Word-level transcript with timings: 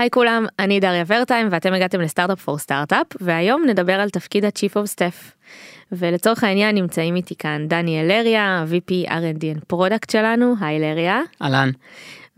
היי 0.00 0.10
כולם, 0.10 0.46
אני 0.58 0.80
דריה 0.80 1.04
ורטיים 1.06 1.48
ואתם 1.50 1.72
הגעתם 1.72 2.00
לסטארט-אפ 2.00 2.40
פור 2.40 2.58
סטארט-אפ 2.58 3.06
והיום 3.20 3.64
נדבר 3.66 3.92
על 3.92 4.10
תפקיד 4.10 4.44
ה-Chief 4.44 4.72
of 4.72 4.96
Staff. 4.96 5.46
ולצורך 5.92 6.44
העניין 6.44 6.74
נמצאים 6.74 7.16
איתי 7.16 7.34
כאן 7.36 7.68
דניאל 7.68 8.06
לריה, 8.06 8.64
VP 8.70 9.08
R&D 9.08 9.42
and 9.42 9.74
Product 9.74 10.12
שלנו, 10.12 10.54
היי 10.60 10.80
לריה. 10.80 11.20
אהלן. 11.42 11.70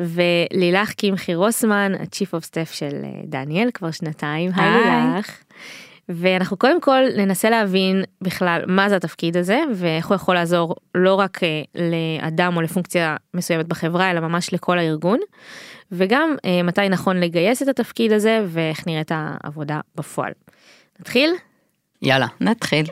ולילך 0.01 0.93
קמחי 0.93 1.35
רוסמן, 1.35 1.93
ה-Chief 2.01 2.29
of 2.29 2.45
Staff 2.45 2.73
של 2.73 3.01
אה, 3.05 3.11
דניאל 3.25 3.71
כבר 3.75 3.91
שנתיים, 3.91 4.51
היי 4.57 4.71
לילך. 4.71 5.43
ואנחנו 6.09 6.57
קודם 6.57 6.81
כל 6.81 7.01
ננסה 7.17 7.51
להבין 7.51 8.05
בכלל 8.21 8.63
מה 8.67 8.89
זה 8.89 8.97
התפקיד 8.97 9.37
הזה 9.37 9.61
ואיך 9.75 10.07
הוא 10.07 10.15
יכול 10.15 10.35
לעזור 10.35 10.77
לא 10.95 11.15
רק 11.15 11.41
אה, 11.43 11.63
לאדם 11.75 12.57
או 12.57 12.61
לפונקציה 12.61 13.17
מסוימת 13.35 13.69
בחברה 13.69 14.11
אלא 14.11 14.21
ממש 14.21 14.55
לכל 14.55 14.79
הארגון. 14.79 15.19
וגם 15.93 16.35
אה, 16.45 16.63
מתי 16.63 16.89
נכון 16.89 17.21
לגייס 17.21 17.63
את 17.63 17.69
התפקיד 17.69 18.13
הזה 18.13 18.45
ואיך 18.47 18.87
נראית 18.87 19.13
העבודה 19.15 19.81
בפועל. 19.95 20.33
נתחיל? 21.01 21.31
יאללה. 22.03 22.27
נתחיל. 22.41 22.87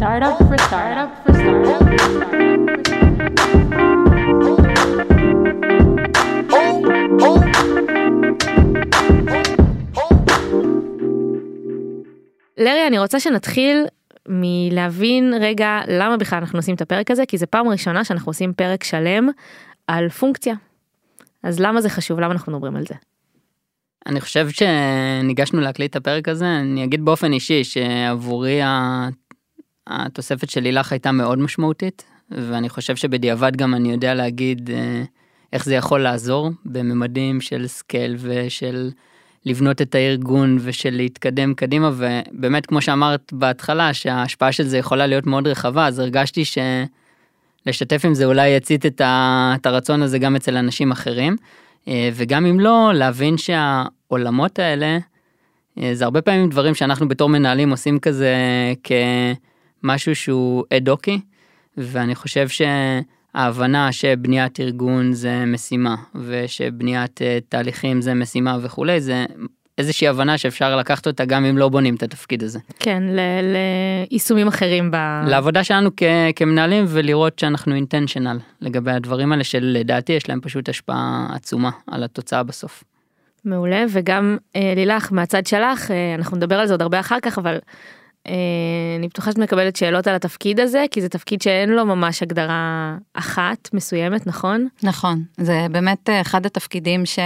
Startup 0.00 0.38
for 0.48 0.58
startup 0.68 1.10
for 1.24 1.32
startup 1.34 1.72
for 1.74 2.48
לרי, 12.58 12.86
אני 12.86 12.98
רוצה 12.98 13.20
שנתחיל 13.20 13.86
מלהבין 14.28 15.34
רגע 15.40 15.80
למה 15.88 16.16
בכלל 16.16 16.38
אנחנו 16.38 16.58
עושים 16.58 16.74
את 16.74 16.80
הפרק 16.80 17.10
הזה, 17.10 17.26
כי 17.26 17.38
זה 17.38 17.46
פעם 17.46 17.68
ראשונה 17.68 18.04
שאנחנו 18.04 18.30
עושים 18.30 18.52
פרק 18.52 18.84
שלם 18.84 19.28
על 19.86 20.08
פונקציה. 20.08 20.54
אז 21.42 21.60
למה 21.60 21.80
זה 21.80 21.90
חשוב? 21.90 22.20
למה 22.20 22.32
אנחנו 22.32 22.52
מדברים 22.52 22.76
על 22.76 22.84
זה? 22.86 22.94
אני 24.06 24.20
חושב 24.20 24.48
שניגשנו 24.50 25.60
להקליט 25.60 25.90
את 25.90 25.96
הפרק 25.96 26.28
הזה, 26.28 26.46
אני 26.60 26.84
אגיד 26.84 27.04
באופן 27.04 27.32
אישי 27.32 27.64
שעבורי 27.64 28.60
התוספת 29.86 30.50
של 30.50 30.60
לילך 30.60 30.92
הייתה 30.92 31.12
מאוד 31.12 31.38
משמעותית, 31.38 32.04
ואני 32.30 32.68
חושב 32.68 32.96
שבדיעבד 32.96 33.56
גם 33.56 33.74
אני 33.74 33.92
יודע 33.92 34.14
להגיד 34.14 34.70
אה, 34.70 35.02
איך 35.52 35.64
זה 35.64 35.74
יכול 35.74 36.00
לעזור 36.00 36.50
בממדים 36.64 37.40
של 37.40 37.66
scale 37.66 38.16
ושל 38.18 38.90
לבנות 39.46 39.82
את 39.82 39.94
הארגון 39.94 40.58
ושל 40.60 40.90
להתקדם 40.90 41.54
קדימה, 41.54 41.90
ובאמת 41.92 42.66
כמו 42.66 42.82
שאמרת 42.82 43.32
בהתחלה 43.32 43.94
שההשפעה 43.94 44.52
של 44.52 44.64
זה 44.64 44.78
יכולה 44.78 45.06
להיות 45.06 45.26
מאוד 45.26 45.46
רחבה, 45.46 45.86
אז 45.86 45.98
הרגשתי 45.98 46.44
שלשתף 47.72 48.04
עם 48.04 48.14
זה 48.14 48.24
אולי 48.24 48.48
יצית 48.48 48.86
את, 48.86 49.00
ה... 49.00 49.52
את 49.60 49.66
הרצון 49.66 50.02
הזה 50.02 50.18
גם 50.18 50.36
אצל 50.36 50.56
אנשים 50.56 50.90
אחרים. 50.90 51.36
אה, 51.88 52.10
וגם 52.14 52.46
אם 52.46 52.60
לא, 52.60 52.90
להבין 52.94 53.36
שהעולמות 53.38 54.58
האלה, 54.58 54.98
אה, 55.78 55.90
זה 55.94 56.04
הרבה 56.04 56.22
פעמים 56.22 56.48
דברים 56.48 56.74
שאנחנו 56.74 57.08
בתור 57.08 57.28
מנהלים 57.28 57.70
עושים 57.70 57.98
כזה 57.98 58.34
כמשהו 58.84 60.14
שהוא 60.14 60.64
אד-הוקי, 60.76 61.20
ואני 61.76 62.14
חושב 62.14 62.46
שההבנה 62.48 63.92
שבניית 63.92 64.60
ארגון 64.60 65.12
זה 65.12 65.44
משימה, 65.46 65.96
ושבניית 66.14 67.22
אה, 67.22 67.38
תהליכים 67.48 68.00
זה 68.00 68.14
משימה 68.14 68.58
וכולי, 68.62 69.00
זה 69.00 69.24
איזושהי 69.78 70.08
הבנה 70.08 70.38
שאפשר 70.38 70.76
לקחת 70.76 71.06
אותה 71.06 71.24
גם 71.24 71.44
אם 71.44 71.58
לא 71.58 71.68
בונים 71.68 71.94
את 71.94 72.02
התפקיד 72.02 72.42
הזה. 72.42 72.58
כן, 72.78 73.02
ל- 73.02 73.54
ליישומים 74.10 74.48
אחרים 74.48 74.90
ב... 74.90 74.96
לעבודה 75.26 75.64
שלנו 75.64 75.90
כ- 75.96 76.02
כמנהלים 76.36 76.84
ולראות 76.88 77.38
שאנחנו 77.38 77.74
אינטנשיונל 77.74 78.38
לגבי 78.60 78.90
הדברים 78.90 79.32
האלה 79.32 79.44
שלדעתי 79.44 80.12
יש 80.12 80.28
להם 80.28 80.40
פשוט 80.40 80.68
השפעה 80.68 81.26
עצומה 81.34 81.70
על 81.86 82.04
התוצאה 82.04 82.42
בסוף. 82.42 82.84
מעולה, 83.44 83.84
וגם 83.90 84.36
אה, 84.56 84.72
לילך, 84.76 85.12
מהצד 85.12 85.46
שלך, 85.46 85.90
אה, 85.90 86.14
אנחנו 86.14 86.36
נדבר 86.36 86.58
על 86.58 86.66
זה 86.66 86.72
עוד 86.74 86.82
הרבה 86.82 87.00
אחר 87.00 87.16
כך, 87.22 87.38
אבל 87.38 87.58
אה, 88.26 88.34
אני 88.98 89.08
בטוחה 89.08 89.30
שאת 89.30 89.38
מקבלת 89.38 89.76
שאלות 89.76 90.06
על 90.06 90.14
התפקיד 90.14 90.60
הזה, 90.60 90.84
כי 90.90 91.00
זה 91.00 91.08
תפקיד 91.08 91.42
שאין 91.42 91.70
לו 91.70 91.86
ממש 91.86 92.22
הגדרה 92.22 92.94
אחת 93.14 93.68
מסוימת, 93.72 94.26
נכון? 94.26 94.68
נכון, 94.82 95.22
זה 95.36 95.66
באמת 95.70 96.08
אה, 96.10 96.20
אחד 96.20 96.46
התפקידים 96.46 97.06
ש... 97.06 97.18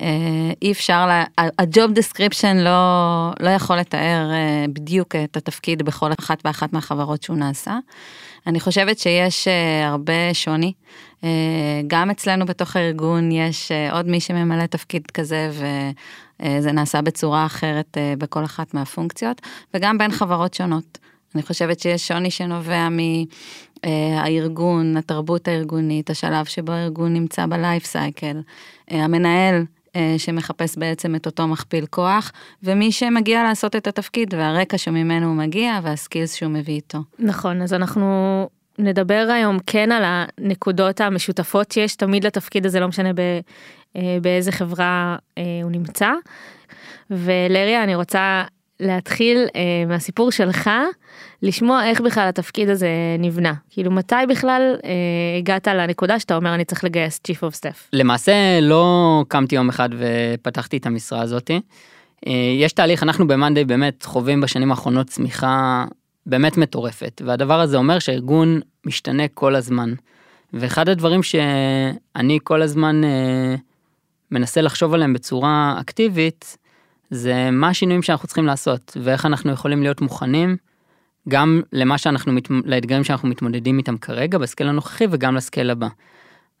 אה, 0.00 0.52
אי 0.62 0.72
אפשר, 0.72 1.06
לה- 1.06 1.24
ה- 1.38 1.62
ה-job 1.62 1.98
description 1.98 2.54
לא, 2.54 3.30
לא 3.40 3.50
יכול 3.50 3.76
לתאר 3.76 4.30
אה, 4.32 4.64
בדיוק 4.72 5.14
את 5.16 5.36
התפקיד 5.36 5.82
בכל 5.82 6.10
אחת 6.20 6.42
ואחת 6.44 6.72
מהחברות 6.72 7.22
שהוא 7.22 7.36
נעשה. 7.36 7.78
אני 8.46 8.60
חושבת 8.60 8.98
שיש 8.98 9.48
אה, 9.48 9.88
הרבה 9.88 10.34
שוני. 10.34 10.72
גם 11.86 12.10
אצלנו 12.10 12.46
בתוך 12.46 12.76
הארגון 12.76 13.32
יש 13.32 13.72
עוד 13.92 14.08
מי 14.08 14.20
שממלא 14.20 14.66
תפקיד 14.66 15.10
כזה 15.14 15.50
וזה 16.42 16.72
נעשה 16.72 17.02
בצורה 17.02 17.46
אחרת 17.46 17.96
בכל 18.18 18.44
אחת 18.44 18.74
מהפונקציות, 18.74 19.42
וגם 19.74 19.98
בין 19.98 20.10
חברות 20.10 20.54
שונות. 20.54 20.98
אני 21.34 21.42
חושבת 21.42 21.80
שיש 21.80 22.08
שוני 22.08 22.30
שנובע 22.30 22.88
מהארגון, 23.84 24.96
התרבות 24.96 25.48
הארגונית, 25.48 26.10
השלב 26.10 26.44
שבו 26.44 26.72
הארגון 26.72 27.12
נמצא 27.12 27.46
בלייף 27.46 27.84
סייקל, 27.84 28.40
המנהל 28.88 29.64
שמחפש 30.18 30.78
בעצם 30.78 31.14
את 31.14 31.26
אותו 31.26 31.46
מכפיל 31.46 31.86
כוח, 31.86 32.32
ומי 32.62 32.92
שמגיע 32.92 33.42
לעשות 33.42 33.76
את 33.76 33.86
התפקיד 33.86 34.34
והרקע 34.34 34.78
שממנו 34.78 35.26
הוא 35.26 35.36
מגיע 35.36 35.80
והסקילס 35.82 36.34
שהוא 36.34 36.50
מביא 36.50 36.74
איתו. 36.74 36.98
נכון, 37.18 37.62
אז 37.62 37.74
אנחנו 37.74 38.48
נדבר 38.78 39.28
היום 39.34 39.58
כן 39.66 39.92
על 39.92 40.02
הנקודות 40.06 41.00
המשותפות 41.00 41.72
שיש 41.72 41.96
תמיד 41.96 42.24
לתפקיד 42.24 42.66
הזה, 42.66 42.80
לא 42.80 42.88
משנה 42.88 43.12
ב, 43.12 43.20
אה, 43.96 44.18
באיזה 44.22 44.52
חברה 44.52 45.16
אה, 45.38 45.42
הוא 45.62 45.70
נמצא. 45.70 46.10
ולריה, 47.10 47.84
אני 47.84 47.94
רוצה 47.94 48.44
להתחיל 48.80 49.46
אה, 49.56 49.60
מהסיפור 49.88 50.30
שלך, 50.30 50.70
לשמוע 51.42 51.84
איך 51.84 52.00
בכלל 52.00 52.28
התפקיד 52.28 52.68
הזה 52.68 52.88
נבנה. 53.18 53.54
כאילו, 53.70 53.90
מתי 53.90 54.14
בכלל 54.28 54.76
אה, 54.84 54.90
הגעת 55.38 55.68
לנקודה 55.68 56.18
שאתה 56.18 56.36
אומר 56.36 56.54
אני 56.54 56.64
צריך 56.64 56.84
לגייס 56.84 57.20
Chief 57.28 57.40
of 57.40 57.56
Staff? 57.60 57.76
למעשה 57.92 58.60
לא 58.62 59.24
קמתי 59.28 59.54
יום 59.54 59.68
אחד 59.68 59.88
ופתחתי 59.92 60.76
את 60.76 60.86
המשרה 60.86 61.22
הזאתי. 61.22 61.60
אה, 62.26 62.32
יש 62.58 62.72
תהליך, 62.72 63.02
אנחנו 63.02 63.26
במאנדיי 63.26 63.64
באמת 63.64 64.02
חווים 64.02 64.40
בשנים 64.40 64.70
האחרונות 64.70 65.06
צמיחה 65.06 65.84
באמת 66.26 66.56
מטורפת, 66.56 67.22
והדבר 67.24 67.60
הזה 67.60 67.76
אומר 67.76 67.98
שהארגון 67.98 68.60
משתנה 68.86 69.28
כל 69.28 69.54
הזמן. 69.54 69.94
ואחד 70.52 70.88
הדברים 70.88 71.22
שאני 71.22 72.38
כל 72.44 72.62
הזמן 72.62 73.04
אה, 73.04 73.54
מנסה 74.30 74.60
לחשוב 74.60 74.94
עליהם 74.94 75.12
בצורה 75.12 75.76
אקטיבית, 75.80 76.56
זה 77.10 77.50
מה 77.50 77.68
השינויים 77.68 78.02
שאנחנו 78.02 78.26
צריכים 78.26 78.46
לעשות, 78.46 78.96
ואיך 79.02 79.26
אנחנו 79.26 79.52
יכולים 79.52 79.82
להיות 79.82 80.00
מוכנים 80.00 80.56
גם 81.28 81.62
למה 81.72 81.98
שאנחנו, 81.98 82.32
מת- 82.32 82.50
לאתגרים 82.64 83.04
שאנחנו 83.04 83.28
מתמודדים 83.28 83.78
איתם 83.78 83.98
כרגע 83.98 84.38
בסקייל 84.38 84.68
הנוכחי 84.68 85.04
וגם 85.10 85.36
לסקייל 85.36 85.70
הבא. 85.70 85.88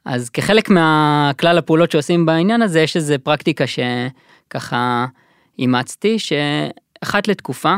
אז 0.04 0.30
כחלק 0.30 0.70
מהכלל 0.70 1.58
הפעולות 1.58 1.90
שעושים 1.90 2.26
בעניין 2.26 2.62
הזה, 2.62 2.80
יש 2.80 2.96
איזה 2.96 3.18
פרקטיקה 3.18 3.64
שככה 3.66 5.06
אימצתי, 5.58 6.16
שאחת 6.18 7.28
לתקופה, 7.28 7.76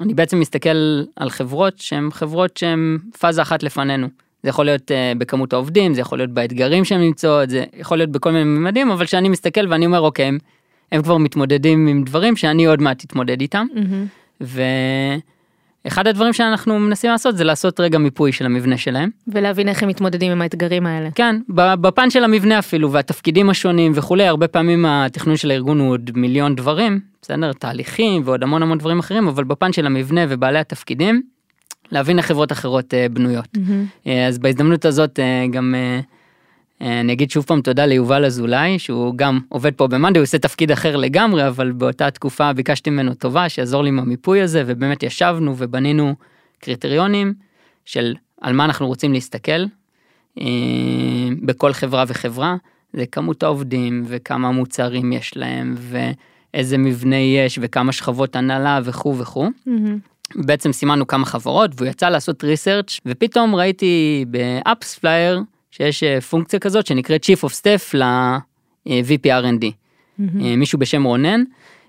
אני 0.00 0.14
בעצם 0.14 0.40
מסתכל 0.40 1.02
על 1.16 1.30
חברות 1.30 1.78
שהן 1.78 2.10
חברות 2.10 2.56
שהן 2.56 2.98
פאזה 3.18 3.42
אחת 3.42 3.62
לפנינו. 3.62 4.08
זה 4.42 4.48
יכול 4.48 4.64
להיות 4.64 4.90
uh, 4.90 5.18
בכמות 5.18 5.52
העובדים, 5.52 5.94
זה 5.94 6.00
יכול 6.00 6.18
להיות 6.18 6.30
באתגרים 6.30 6.84
שהן 6.84 7.00
נמצאות, 7.00 7.50
זה 7.50 7.64
יכול 7.76 7.96
להיות 7.98 8.10
בכל 8.10 8.32
מיני 8.32 8.44
ממדים, 8.44 8.90
אבל 8.90 9.06
כשאני 9.06 9.28
מסתכל 9.28 9.66
ואני 9.68 9.86
אומר, 9.86 10.00
אוקיי, 10.00 10.26
הם, 10.26 10.38
הם 10.92 11.02
כבר 11.02 11.16
מתמודדים 11.16 11.86
עם 11.86 12.04
דברים 12.04 12.36
שאני 12.36 12.64
עוד 12.66 12.82
מעט 12.82 13.04
אתמודד 13.04 13.40
איתם. 13.40 13.66
ואחד 14.40 16.06
הדברים 16.06 16.32
שאנחנו 16.32 16.78
מנסים 16.78 17.10
לעשות 17.10 17.36
זה 17.36 17.44
לעשות 17.44 17.80
רגע 17.80 17.98
מיפוי 17.98 18.32
של 18.32 18.46
המבנה 18.46 18.76
שלהם. 18.76 19.10
ולהבין 19.28 19.68
איך 19.68 19.82
הם 19.82 19.88
מתמודדים 19.88 20.32
עם 20.32 20.42
האתגרים 20.42 20.86
האלה. 20.86 21.08
כן, 21.14 21.36
בפן 21.48 22.10
של 22.10 22.24
המבנה 22.24 22.58
אפילו, 22.58 22.92
והתפקידים 22.92 23.50
השונים 23.50 23.92
וכולי, 23.94 24.26
הרבה 24.26 24.48
פעמים 24.48 24.84
התכנון 24.86 25.36
של 25.36 25.50
הארגון 25.50 25.80
הוא 25.80 25.90
עוד 25.90 26.10
מיליון 26.14 26.54
דברים, 26.54 27.00
בסדר? 27.22 27.52
תהליכים 27.52 28.22
ועוד 28.24 28.42
המון 28.42 28.62
המון 28.62 28.78
דברים 28.78 28.98
אחרים, 28.98 29.28
אבל 29.28 29.44
בפן 29.44 29.72
של 29.72 29.86
המבנה 29.86 30.20
ובעלי 30.28 30.58
התפקידים, 30.58 31.22
להבין 31.92 32.18
איך 32.18 32.26
חברות 32.26 32.52
אחרות 32.52 32.94
אה, 32.94 33.06
בנויות. 33.08 33.48
אה, 34.06 34.26
אז 34.26 34.38
בהזדמנות 34.38 34.84
הזאת 34.84 35.20
אה, 35.20 35.46
גם 35.50 35.74
אני 36.80 37.12
אגיד 37.12 37.30
שוב 37.30 37.44
פעם 37.44 37.60
תודה 37.60 37.86
ליובל 37.86 38.24
אזולאי, 38.24 38.78
שהוא 38.78 39.14
גם 39.16 39.40
עובד 39.48 39.74
פה 39.74 39.86
במאנדי, 39.86 40.18
הוא 40.18 40.24
עושה 40.24 40.38
תפקיד 40.38 40.70
אחר 40.70 40.96
לגמרי, 40.96 41.48
אבל 41.48 41.72
באותה 41.72 42.10
תקופה 42.10 42.52
ביקשתי 42.52 42.90
ממנו 42.90 43.14
טובה, 43.14 43.48
שיעזור 43.48 43.82
לי 43.82 43.88
עם 43.88 43.98
המיפוי 43.98 44.40
הזה, 44.42 44.62
ובאמת 44.66 45.02
ישבנו 45.02 45.54
ובנינו 45.58 46.14
קריטריונים 46.58 47.34
של 47.84 48.14
על 48.40 48.52
מה 48.52 48.64
אנחנו 48.64 48.86
רוצים 48.86 49.12
להסתכל 49.12 49.64
אה, 50.40 50.44
בכל 51.42 51.72
חברה 51.72 52.04
וחברה, 52.08 52.56
זה 52.92 53.06
כמות 53.06 53.42
העובדים 53.42 54.02
וכמה 54.06 54.50
מוצרים 54.50 55.12
יש 55.12 55.36
להם 55.36 55.74
ואיזה 55.78 56.78
מבנה 56.78 57.16
יש 57.16 57.58
וכמה 57.62 57.92
שכבות 57.92 58.36
הנהלה 58.36 58.80
וכו' 58.84 59.18
וכו'. 59.18 59.48
מהמם. 59.66 59.98
בעצם 60.34 60.72
סימנו 60.72 61.06
כמה 61.06 61.26
חברות 61.26 61.70
והוא 61.76 61.88
יצא 61.88 62.08
לעשות 62.08 62.44
research 62.44 63.00
ופתאום 63.06 63.54
ראיתי 63.54 64.24
ב 64.28 64.98
AppsFlyer 64.98 65.40
שיש 65.76 66.02
אה, 66.02 66.20
פונקציה 66.20 66.58
כזאת 66.58 66.86
שנקראת 66.86 67.24
Chief 67.24 67.38
of 67.44 67.52
Staff 67.52 68.00
אה, 68.02 68.38
VP 68.86 69.26
R&D, 69.26 69.64
אה, 70.20 70.56
מישהו 70.56 70.78
בשם 70.78 71.04
רונן, 71.04 71.44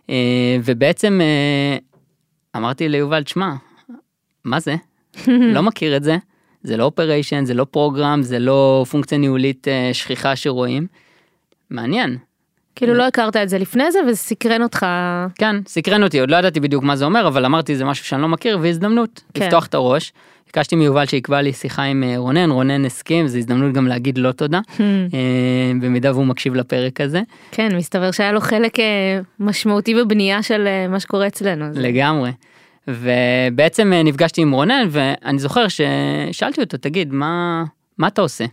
אה, 0.10 0.58
ובעצם 0.64 1.20
אה, 1.22 1.78
אמרתי 2.56 2.90
ליובל, 2.90 3.24
שמע, 3.26 3.54
מה 4.46 4.60
זה? 4.60 4.76
לא 5.56 5.64
מכיר 5.64 5.98
את 5.98 6.04
זה, 6.04 6.18
זה 6.64 6.78
לא 6.78 6.84
operation, 6.84 7.46
זה 7.46 7.54
לא 7.54 7.66
program, 7.72 8.22
זה 8.22 8.40
לא 8.40 8.86
פונקציה 8.92 9.18
ניהולית 9.18 9.68
אה, 9.68 9.90
שכיחה 9.94 10.36
שרואים. 10.36 10.88
מעניין. 11.70 12.18
כאילו 12.78 12.94
לא 12.94 13.08
הכרת 13.08 13.36
את 13.36 13.50
זה 13.50 13.58
לפני 13.58 13.92
זה 13.92 14.00
וזה 14.08 14.18
סקרן 14.18 14.64
אותך. 14.64 14.86
כן, 15.36 15.56
סקרן 15.68 16.04
אותי, 16.04 16.20
עוד 16.20 16.32
לא 16.32 16.38
ידעתי 16.38 16.60
בדיוק 16.60 16.84
מה 16.84 16.96
זה 16.96 17.06
אומר, 17.06 17.28
אבל 17.28 17.46
אמרתי 17.46 17.76
זה 17.76 17.86
משהו 17.86 18.06
שאני 18.06 18.22
לא 18.22 18.28
מכיר, 18.28 18.60
והזדמנות, 18.62 19.24
כן. 19.34 19.46
לפתוח 19.46 19.66
את 19.66 19.74
הראש. 19.74 20.14
ביקשתי 20.46 20.76
מיובל 20.76 21.06
שיקבע 21.06 21.42
לי 21.42 21.54
שיחה 21.54 21.84
עם 21.84 22.04
אה, 22.04 22.18
רונן, 22.18 22.52
רונן 22.52 22.86
הסכים, 22.86 23.28
זו 23.28 23.38
הזדמנות 23.38 23.74
גם 23.74 23.88
להגיד 23.88 24.18
לו 24.18 24.32
תודה, 24.32 24.60
אה, 24.80 25.72
במידה 25.82 26.12
והוא 26.12 26.26
מקשיב 26.26 26.56
לפרק 26.56 27.02
הזה. 27.02 27.22
כן, 27.52 27.76
מסתבר 27.76 28.12
שהיה 28.12 28.32
לו 28.32 28.42
חלק 28.42 28.80
אה, 28.80 29.20
משמעותי 29.40 29.96
בבנייה 29.96 30.44
של 30.44 30.68
מה 30.90 31.00
שקורה 31.00 31.28
אצלנו. 31.28 31.66
לגמרי. 31.74 32.32
ובעצם 32.88 33.94
נפגשתי 34.06 34.42
עם 34.42 34.52
רונן, 34.52 34.88
ואני 34.90 35.40
זוכר 35.40 35.66
ששאלתי 35.68 36.62
אותו, 36.62 36.78
תגיד, 36.78 37.14
מה, 37.14 37.64
מה 37.98 38.08
אתה 38.08 38.22
עושה? 38.22 38.46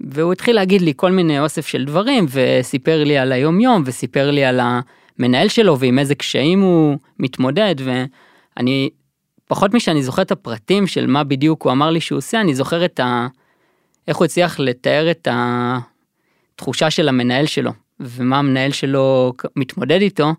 והוא 0.00 0.32
התחיל 0.32 0.56
להגיד 0.56 0.82
לי 0.82 0.92
כל 0.96 1.10
מיני 1.12 1.40
אוסף 1.40 1.66
של 1.66 1.84
דברים, 1.84 2.26
וסיפר 2.30 3.04
לי 3.04 3.18
על 3.18 3.32
היום 3.32 3.60
יום, 3.60 3.82
וסיפר 3.86 4.30
לי 4.30 4.44
על 4.44 4.60
המנהל 4.60 5.48
שלו, 5.48 5.78
ועם 5.78 5.98
איזה 5.98 6.14
קשיים 6.14 6.60
הוא 6.60 6.98
מתמודד, 7.18 7.74
ואני, 7.78 8.90
פחות 9.48 9.74
משאני 9.74 10.02
זוכר 10.02 10.22
את 10.22 10.32
הפרטים 10.32 10.86
של 10.86 11.06
מה 11.06 11.24
בדיוק 11.24 11.62
הוא 11.62 11.72
אמר 11.72 11.90
לי 11.90 12.00
שהוא 12.00 12.16
עושה, 12.16 12.40
אני 12.40 12.54
זוכר 12.54 12.84
את 12.84 13.00
ה... 13.00 13.26
איך 14.08 14.16
הוא 14.16 14.24
הצליח 14.24 14.60
לתאר 14.60 15.10
את 15.10 15.28
התחושה 15.30 16.90
של 16.90 17.08
המנהל 17.08 17.46
שלו, 17.46 17.70
ומה 18.00 18.38
המנהל 18.38 18.70
שלו 18.70 19.32
מתמודד 19.56 20.00
איתו, 20.00 20.32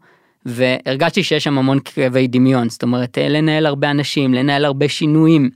והרגשתי 0.45 1.23
שיש 1.23 1.43
שם 1.43 1.57
המון 1.57 1.79
כאבי 1.85 2.27
דמיון, 2.27 2.69
זאת 2.69 2.83
אומרת, 2.83 3.17
לנהל 3.17 3.65
הרבה 3.65 3.91
אנשים, 3.91 4.33
לנהל 4.33 4.65
הרבה 4.65 4.89
שינויים, 4.89 5.49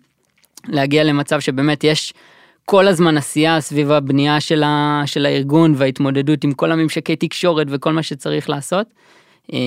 להגיע 0.68 1.04
למצב 1.04 1.40
שבאמת 1.40 1.84
יש 1.84 2.14
כל 2.72 2.88
הזמן 2.88 3.18
עשייה 3.18 3.62
סביב 3.62 3.92
הבנייה 3.92 4.40
של, 4.40 4.64
ה, 4.64 5.02
של 5.06 5.26
הארגון 5.26 5.74
וההתמודדות 5.78 6.44
עם 6.44 6.54
כל 6.54 6.72
הממשקי 6.72 7.16
תקשורת 7.16 7.68
וכל 7.70 7.94
מה 7.94 8.04
שצריך 8.04 8.50
לעשות. 8.50 8.88
אה, 9.54 9.60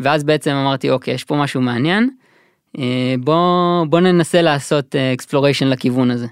ואז 0.00 0.24
בעצם 0.24 0.50
אמרתי, 0.50 0.90
אוקיי, 0.90 1.14
יש 1.14 1.24
פה 1.24 1.36
משהו 1.36 1.60
מעניין, 1.60 2.10
אה, 2.78 3.14
בוא, 3.20 3.84
בוא 3.84 4.00
ננסה 4.00 4.42
לעשות 4.42 4.96
אקספלוריישן 4.96 5.66
לכיוון 5.66 6.10
הזה. 6.10 6.26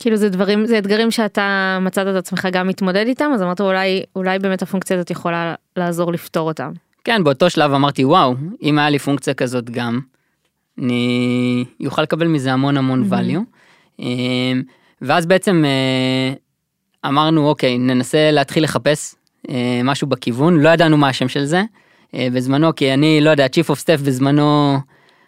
כאילו 0.00 0.16
זה 0.16 0.28
דברים, 0.28 0.66
זה 0.66 0.78
אתגרים 0.78 1.10
שאתה 1.10 1.78
מצאת 1.80 2.06
את 2.06 2.14
עצמך 2.14 2.48
גם 2.52 2.68
מתמודד 2.68 3.06
איתם, 3.06 3.30
אז 3.34 3.42
אמרת 3.42 3.60
אולי, 3.60 4.02
אולי 4.16 4.38
באמת 4.38 4.62
הפונקציה 4.62 4.96
הזאת 4.96 5.10
יכולה 5.10 5.54
לעזור 5.76 6.12
לפתור 6.12 6.48
אותם. 6.48 6.72
כן, 7.04 7.24
באותו 7.24 7.50
שלב 7.50 7.72
אמרתי, 7.72 8.04
וואו, 8.04 8.34
אם 8.62 8.78
היה 8.78 8.90
לי 8.90 8.98
פונקציה 8.98 9.34
כזאת 9.34 9.70
גם, 9.70 10.00
אני 10.78 11.64
יוכל 11.80 12.02
לקבל 12.02 12.26
מזה 12.26 12.52
המון 12.52 12.76
המון 12.76 13.08
value. 13.10 14.02
ואז 15.02 15.26
בעצם 15.26 15.64
אה, 15.64 16.34
אמרנו, 17.08 17.48
אוקיי, 17.48 17.78
ננסה 17.78 18.30
להתחיל 18.30 18.64
לחפש 18.64 19.14
אה, 19.50 19.80
משהו 19.84 20.06
בכיוון, 20.06 20.60
לא 20.60 20.68
ידענו 20.68 20.96
מה 20.96 21.08
השם 21.08 21.28
של 21.28 21.44
זה. 21.44 21.62
אה, 22.14 22.28
בזמנו, 22.32 22.74
כי 22.76 22.94
אני, 22.94 23.20
לא 23.20 23.30
יודע, 23.30 23.46
Chief 23.46 23.70
of 23.70 23.78
Staff 23.78 24.06
בזמנו, 24.06 24.78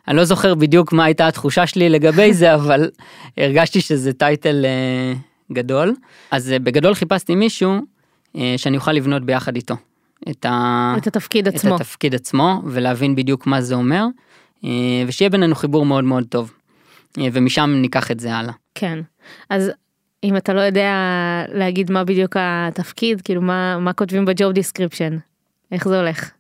אני 0.08 0.16
לא 0.16 0.24
זוכר 0.24 0.54
בדיוק 0.54 0.92
מה 0.92 1.04
הייתה 1.04 1.28
התחושה 1.28 1.66
שלי 1.66 1.88
לגבי 1.88 2.34
זה, 2.34 2.54
אבל 2.54 2.90
הרגשתי 3.36 3.80
שזה 3.80 4.12
title 4.12 4.64
גדול. 5.52 5.94
אז 6.30 6.54
בגדול 6.62 6.94
חיפשתי 6.94 7.34
מישהו 7.34 7.74
שאני 8.56 8.76
אוכל 8.76 8.92
לבנות 8.92 9.24
ביחד 9.24 9.56
איתו. 9.56 9.74
את, 10.30 10.46
ה... 10.46 10.94
את 10.98 11.06
התפקיד 11.06 11.48
עצמו. 11.48 11.76
את 11.76 11.80
התפקיד 11.80 12.14
עצמו 12.14 12.62
ולהבין 12.64 13.14
בדיוק 13.14 13.46
מה 13.46 13.60
זה 13.60 13.74
אומר 13.74 14.04
ושיהיה 15.06 15.30
בינינו 15.30 15.54
חיבור 15.54 15.86
מאוד 15.86 16.04
מאוד 16.04 16.24
טוב. 16.28 16.52
ומשם 17.32 17.70
ניקח 17.82 18.10
את 18.10 18.20
זה 18.20 18.34
הלאה. 18.34 18.52
כן. 18.78 18.98
אז 19.50 19.70
אם 20.24 20.36
אתה 20.36 20.52
לא 20.52 20.60
יודע 20.60 20.92
להגיד 21.52 21.90
מה 21.90 22.04
בדיוק 22.04 22.36
התפקיד, 22.38 23.20
כאילו 23.20 23.42
מה, 23.42 23.78
מה 23.78 23.92
כותבים 23.92 24.24
ב 24.24 24.31
job 24.31 24.52
description, 24.52 25.18
איך 25.72 25.88
זה 25.88 26.00
הולך? 26.00 26.30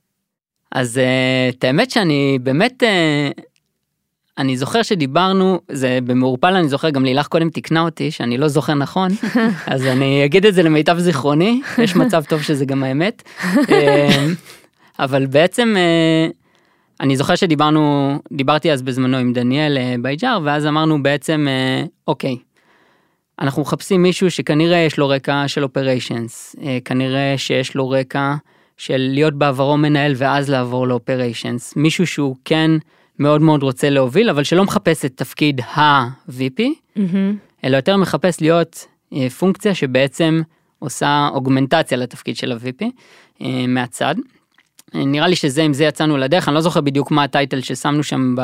אז 0.72 0.98
אה, 0.98 1.48
את 1.48 1.64
האמת 1.64 1.90
שאני 1.90 2.38
באמת 2.42 2.82
אה, 2.82 3.30
אני 4.38 4.56
זוכר 4.56 4.82
שדיברנו 4.82 5.60
זה 5.68 5.98
במעורפל 6.04 6.54
אני 6.54 6.68
זוכר 6.68 6.90
גם 6.90 7.04
לילך 7.04 7.26
קודם 7.26 7.50
תיקנה 7.50 7.80
אותי 7.80 8.10
שאני 8.10 8.38
לא 8.38 8.48
זוכר 8.48 8.74
נכון 8.74 9.10
אז 9.66 9.86
אני 9.86 10.24
אגיד 10.24 10.46
את 10.46 10.54
זה 10.54 10.62
למיטב 10.62 10.98
זיכרוני 10.98 11.60
יש 11.78 11.96
מצב 11.96 12.24
טוב 12.24 12.42
שזה 12.42 12.64
גם 12.64 12.84
האמת 12.84 13.22
אה, 13.72 14.26
אבל 14.98 15.26
בעצם 15.26 15.74
אני 17.00 17.16
זוכר 17.16 17.34
שדיברנו 17.34 18.14
דברתי 18.32 18.72
אז 18.72 18.82
בזמנו 18.82 19.16
עם 19.16 19.32
דניאל 19.32 19.78
אה, 19.78 19.94
בייג'ר 20.02 20.38
ואז 20.44 20.66
אמרנו 20.66 21.02
בעצם 21.02 21.46
אה, 21.48 21.84
אוקיי. 22.06 22.36
אנחנו 23.40 23.62
מחפשים 23.62 24.02
מישהו 24.02 24.30
שכנראה 24.30 24.78
יש 24.78 24.98
לו 24.98 25.08
רקע 25.08 25.44
של 25.48 25.62
operations 25.62 26.56
כנראה 26.84 27.34
שיש 27.36 27.74
לו 27.74 27.90
רקע 27.90 28.34
של 28.76 29.08
להיות 29.10 29.34
בעברו 29.34 29.76
מנהל 29.76 30.12
ואז 30.16 30.50
לעבור 30.50 30.88
לאופריישנס 30.88 31.76
מישהו 31.76 32.06
שהוא 32.06 32.36
כן 32.44 32.70
מאוד 33.18 33.40
מאוד 33.40 33.62
רוצה 33.62 33.90
להוביל 33.90 34.30
אבל 34.30 34.44
שלא 34.44 34.64
מחפש 34.64 35.04
את 35.04 35.12
תפקיד 35.16 35.60
ה-VP 35.60 36.62
אלא 37.64 37.76
יותר 37.76 37.96
מחפש 37.96 38.40
להיות 38.40 38.86
אה, 39.12 39.30
פונקציה 39.30 39.74
שבעצם 39.74 40.42
עושה 40.78 41.28
אוגמנטציה 41.34 41.98
לתפקיד 41.98 42.36
של 42.36 42.52
ה-VP 42.52 42.84
אה, 43.42 43.66
מהצד. 43.68 44.14
אה, 44.94 45.04
נראה 45.04 45.28
לי 45.28 45.36
שזה 45.36 45.62
עם 45.62 45.72
זה 45.72 45.84
יצאנו 45.84 46.16
לדרך 46.16 46.48
אני 46.48 46.54
לא 46.54 46.60
זוכר 46.60 46.80
בדיוק 46.80 47.10
מה 47.10 47.22
הטייטל 47.24 47.60
ששמנו 47.60 48.02
שם 48.02 48.34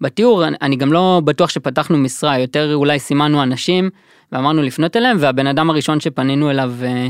בתיאור 0.00 0.46
אני, 0.46 0.56
אני 0.62 0.76
גם 0.76 0.92
לא 0.92 1.22
בטוח 1.24 1.50
שפתחנו 1.50 1.98
משרה 1.98 2.38
יותר 2.38 2.74
אולי 2.74 2.98
סימנו 2.98 3.42
אנשים 3.42 3.90
ואמרנו 4.32 4.62
לפנות 4.62 4.96
אליהם 4.96 5.16
והבן 5.20 5.46
אדם 5.46 5.70
הראשון 5.70 6.00
שפנינו 6.00 6.50
אליו 6.50 6.72
אה, 6.82 7.08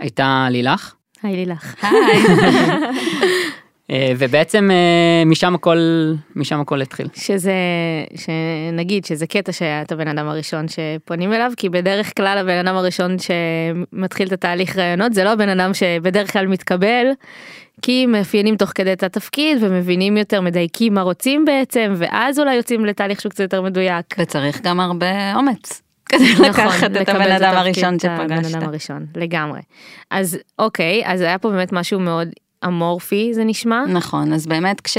הייתה 0.00 0.46
לילך. 0.50 0.94
היי 1.22 1.36
לילך. 1.36 1.74
היי. 1.82 2.22
אה, 3.90 4.12
ובעצם 4.18 4.70
אה, 4.70 5.24
משם 5.26 5.54
הכל 5.54 5.78
משם 6.36 6.60
הכל 6.60 6.82
התחיל. 6.82 7.06
שזה, 7.14 7.52
שנגיד 8.14 9.04
שזה 9.04 9.26
קטע 9.26 9.52
שאת 9.52 9.92
הבן 9.92 10.08
אדם 10.08 10.28
הראשון 10.28 10.66
שפונים 10.68 11.32
אליו, 11.32 11.52
כי 11.56 11.68
בדרך 11.68 12.16
כלל 12.16 12.38
הבן 12.38 12.66
אדם 12.66 12.76
הראשון 12.76 13.16
שמתחיל 13.18 14.28
את 14.28 14.32
התהליך 14.32 14.76
רעיונות 14.76 15.14
זה 15.14 15.24
לא 15.24 15.32
הבן 15.32 15.48
אדם 15.48 15.74
שבדרך 15.74 16.32
כלל 16.32 16.46
מתקבל, 16.46 17.06
כי 17.82 18.06
מאפיינים 18.06 18.56
תוך 18.56 18.72
כדי 18.74 18.92
את 18.92 19.02
התפקיד 19.02 19.58
ומבינים 19.60 20.16
יותר, 20.16 20.40
מדייקים 20.40 20.94
מה 20.94 21.02
רוצים 21.02 21.44
בעצם, 21.44 21.94
ואז 21.96 22.38
אולי 22.38 22.54
יוצאים 22.54 22.84
לתהליך 22.84 23.20
שהוא 23.20 23.30
קצת 23.30 23.40
יותר 23.40 23.62
מדויק. 23.62 24.06
וצריך 24.18 24.60
גם 24.62 24.80
הרבה 24.80 25.34
אומץ. 25.34 25.82
כדי 26.08 26.34
לקחת 26.48 26.90
את 27.02 27.08
הבן 27.08 27.32
אדם 27.32 27.56
הראשון 27.56 27.96
את 27.96 28.04
הבן 28.04 28.32
אדם 28.32 28.44
שפגשת. 28.44 28.62
הראשון, 28.62 29.06
לגמרי. 29.16 29.60
אז 30.10 30.38
אוקיי, 30.58 31.02
אז 31.04 31.20
היה 31.20 31.38
פה 31.38 31.50
באמת 31.50 31.72
משהו 31.72 32.00
מאוד 32.00 32.28
אמורפי 32.66 33.34
זה 33.34 33.44
נשמע. 33.44 33.84
נכון, 33.86 34.32
אז 34.32 34.46
באמת 34.46 34.80
כש... 34.80 34.98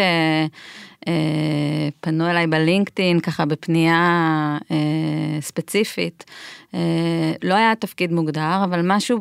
אה, 1.08 1.90
פנו 2.02 2.30
אליי 2.30 2.48
בלינקדאין 2.48 3.20
ככה 3.20 3.46
בפנייה 3.46 4.58
אה, 4.72 5.42
ספציפית, 5.42 6.26
אה, 6.74 7.34
לא 7.44 7.54
היה 7.54 7.76
תפקיד 7.76 8.12
מוגדר, 8.12 8.62
אבל 8.64 8.82
משהו 8.84 9.20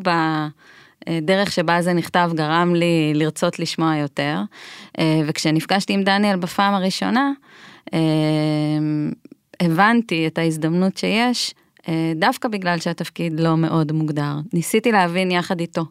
בדרך 1.08 1.52
שבה 1.52 1.82
זה 1.82 1.92
נכתב 1.92 2.30
גרם 2.34 2.74
לי 2.74 3.12
לרצות 3.14 3.58
לשמוע 3.58 3.96
יותר. 3.96 4.40
וכשנפגשתי 5.26 5.92
עם 5.92 6.02
דניאל 6.02 6.36
בפעם 6.36 6.74
הראשונה, 6.74 7.32
הבנתי 9.60 10.26
את 10.26 10.38
ההזדמנות 10.38 10.96
שיש, 10.96 11.54
דווקא 12.14 12.48
בגלל 12.48 12.78
שהתפקיד 12.78 13.40
לא 13.40 13.56
מאוד 13.56 13.92
מוגדר. 13.92 14.32
ניסיתי 14.52 14.92
להבין 14.92 15.30
יחד 15.30 15.60
איתו 15.60 15.84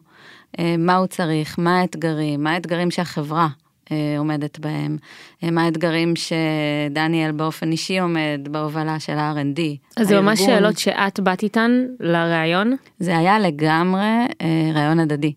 מה 0.78 0.96
הוא 0.96 1.06
צריך, 1.06 1.58
מה 1.58 1.80
האתגרים, 1.80 2.42
מה 2.42 2.52
האתגרים 2.52 2.90
שהחברה 2.90 3.48
אה, 3.92 4.14
עומדת 4.18 4.58
בהם, 4.58 4.96
אה, 5.44 5.50
מה 5.50 5.64
האתגרים 5.64 6.14
שדניאל 6.16 7.32
באופן 7.32 7.72
אישי 7.72 7.98
עומד 7.98 8.48
בהובלה 8.50 9.00
של 9.00 9.18
ה-R&D. 9.18 9.60
אז 9.96 10.08
זה 10.08 10.20
ממש. 10.20 10.40
שאלות 10.40 10.78
שאת 10.78 11.20
באת 11.20 11.42
איתן 11.42 11.84
לראיון. 12.00 12.76
זה 12.98 13.18
היה 13.18 13.38
לגמרי 13.38 14.26
אה, 14.40 14.70
רעיון 14.74 15.00
הדדי. 15.00 15.32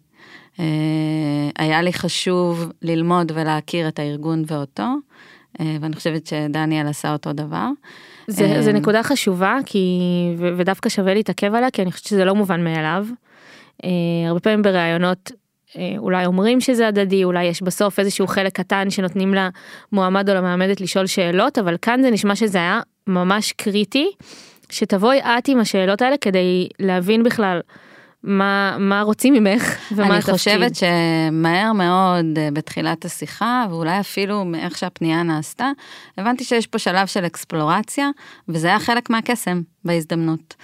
אה, 0.59 0.65
היה 1.57 1.81
לי 1.81 1.93
חשוב 1.93 2.71
ללמוד 2.81 3.31
ולהכיר 3.35 3.87
את 3.87 3.99
הארגון 3.99 4.43
ואותו, 4.47 4.87
אה, 5.59 5.77
ואני 5.81 5.95
חושבת 5.95 6.27
שדניאל 6.27 6.87
עשה 6.87 7.13
אותו 7.13 7.33
דבר. 7.33 7.67
זה, 8.27 8.61
זה 8.61 8.73
נקודה 8.73 9.03
חשובה 9.03 9.57
כי 9.65 9.99
ודווקא 10.57 10.89
שווה 10.89 11.13
להתעכב 11.13 11.53
עליה 11.55 11.71
כי 11.71 11.81
אני 11.81 11.91
חושבת 11.91 12.07
שזה 12.07 12.25
לא 12.25 12.35
מובן 12.35 12.63
מאליו. 12.63 13.05
אה, 13.83 13.89
הרבה 14.27 14.39
פעמים 14.39 14.61
בראיונות 14.61 15.31
אה, 15.77 15.93
אולי 15.97 16.25
אומרים 16.25 16.61
שזה 16.61 16.87
הדדי 16.87 17.23
אולי 17.23 17.43
יש 17.43 17.61
בסוף 17.61 17.99
איזשהו 17.99 18.27
חלק 18.27 18.55
קטן 18.55 18.89
שנותנים 18.89 19.33
למועמד 19.33 20.29
או 20.29 20.35
למעמדת 20.35 20.81
לשאול 20.81 21.05
שאלות 21.05 21.57
אבל 21.57 21.75
כאן 21.81 22.01
זה 22.01 22.11
נשמע 22.11 22.35
שזה 22.35 22.57
היה 22.57 22.79
ממש 23.07 23.51
קריטי 23.51 24.11
שתבואי 24.69 25.19
את 25.19 25.47
עם 25.47 25.59
השאלות 25.59 26.01
האלה 26.01 26.17
כדי 26.17 26.67
להבין 26.79 27.23
בכלל 27.23 27.59
מה, 28.23 28.75
מה 28.79 29.01
רוצים 29.01 29.33
ממך 29.33 29.63
ומה 29.95 30.05
אני 30.05 30.15
התפקיד. 30.15 30.33
חושבת 30.33 30.71
שמהר 30.75 31.73
מאוד 31.73 32.25
אה, 32.37 32.49
בתחילת 32.53 33.05
השיחה, 33.05 33.65
ואולי 33.69 33.99
אפילו 33.99 34.45
מאיך 34.45 34.77
שהפנייה 34.77 35.23
נעשתה, 35.23 35.71
הבנתי 36.17 36.43
שיש 36.43 36.67
פה 36.67 36.79
שלב 36.79 37.07
של 37.07 37.25
אקספלורציה, 37.25 38.09
וזה 38.47 38.67
היה 38.67 38.79
חלק 38.79 39.09
מהקסם 39.09 39.61
בהזדמנות. 39.85 40.55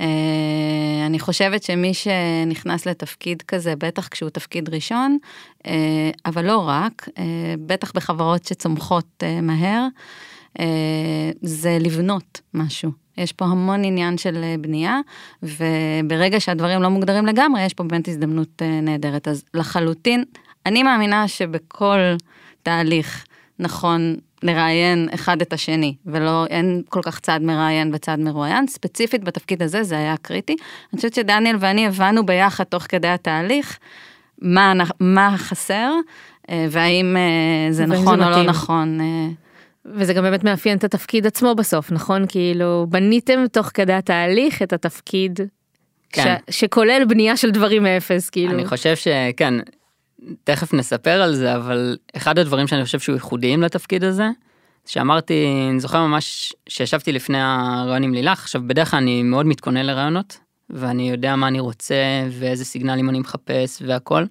אה, 0.00 1.06
אני 1.06 1.18
חושבת 1.18 1.62
שמי 1.62 1.94
שנכנס 1.94 2.86
לתפקיד 2.86 3.42
כזה, 3.42 3.76
בטח 3.76 4.08
כשהוא 4.08 4.30
תפקיד 4.30 4.68
ראשון, 4.68 5.18
אה, 5.66 6.10
אבל 6.26 6.44
לא 6.44 6.68
רק, 6.68 7.08
אה, 7.18 7.24
בטח 7.66 7.92
בחברות 7.94 8.44
שצומחות 8.44 9.22
אה, 9.22 9.40
מהר, 9.40 9.86
אה, 10.60 11.30
זה 11.42 11.78
לבנות 11.80 12.40
משהו. 12.54 12.90
יש 13.16 13.32
פה 13.32 13.44
המון 13.44 13.84
עניין 13.84 14.18
של 14.18 14.44
בנייה, 14.60 15.00
וברגע 15.42 16.40
שהדברים 16.40 16.82
לא 16.82 16.88
מוגדרים 16.88 17.26
לגמרי, 17.26 17.62
יש 17.64 17.74
פה 17.74 17.84
באמת 17.84 18.08
הזדמנות 18.08 18.62
אה, 18.62 18.80
נהדרת. 18.80 19.28
אז 19.28 19.44
לחלוטין, 19.54 20.24
אני 20.66 20.82
מאמינה 20.82 21.28
שבכל 21.28 21.98
תהליך 22.62 23.24
נכון 23.58 24.16
לראיין 24.44 25.08
אחד 25.14 25.40
את 25.40 25.52
השני, 25.52 25.94
ולא, 26.06 26.46
אין 26.50 26.82
כל 26.88 27.00
כך 27.02 27.20
צד 27.20 27.40
מראיין 27.42 27.90
וצד 27.94 28.16
מרואיין. 28.20 28.66
ספציפית 28.66 29.24
בתפקיד 29.24 29.62
הזה 29.62 29.82
זה 29.82 29.98
היה 29.98 30.14
קריטי. 30.22 30.56
אני 30.92 30.96
חושבת 30.96 31.14
שדניאל 31.14 31.56
ואני 31.60 31.86
הבנו 31.86 32.26
ביחד 32.26 32.64
תוך 32.64 32.82
כדי 32.88 33.08
התהליך 33.08 33.78
מה, 34.42 34.72
מה 35.00 35.34
חסר, 35.38 35.92
אה, 36.50 36.66
והאם 36.70 37.16
אה, 37.16 37.72
זה 37.72 37.84
והאם 37.88 38.02
נכון 38.02 38.18
זה 38.18 38.24
או 38.24 38.30
לא. 38.30 38.42
נכון. 38.42 39.00
אה, 39.00 39.28
וזה 39.86 40.12
גם 40.14 40.22
באמת 40.22 40.44
מאפיין 40.44 40.78
את 40.78 40.84
התפקיד 40.84 41.26
עצמו 41.26 41.54
בסוף, 41.54 41.92
נכון? 41.92 42.24
כאילו, 42.28 42.86
בניתם 42.88 43.44
תוך 43.52 43.70
כדי 43.74 43.92
התהליך 43.92 44.62
את 44.62 44.72
התפקיד 44.72 45.40
כן. 46.12 46.36
ש... 46.50 46.60
שכולל 46.60 47.04
בנייה 47.08 47.36
של 47.36 47.50
דברים 47.50 47.82
מאפס, 47.82 48.30
כאילו. 48.30 48.52
אני 48.52 48.66
חושב 48.66 48.96
שכן, 48.96 49.54
תכף 50.44 50.74
נספר 50.74 51.22
על 51.22 51.34
זה, 51.34 51.56
אבל 51.56 51.96
אחד 52.16 52.38
הדברים 52.38 52.66
שאני 52.66 52.84
חושב 52.84 52.98
שהוא 52.98 53.14
ייחודיים 53.14 53.62
לתפקיד 53.62 54.04
הזה, 54.04 54.28
שאמרתי, 54.86 55.46
אני 55.70 55.80
זוכר 55.80 56.06
ממש 56.06 56.52
שישבתי 56.68 57.12
לפני 57.12 57.38
הרעיון 57.40 58.02
עם 58.02 58.14
לילך, 58.14 58.38
עכשיו 58.42 58.62
בדרך 58.66 58.90
כלל 58.90 58.98
אני 59.00 59.22
מאוד 59.22 59.46
מתכונן 59.46 59.86
לרעיונות, 59.86 60.38
ואני 60.70 61.10
יודע 61.10 61.36
מה 61.36 61.48
אני 61.48 61.60
רוצה 61.60 61.94
ואיזה 62.30 62.64
סיגנלים 62.64 63.08
אני 63.08 63.18
מחפש 63.18 63.82
והכל, 63.86 64.24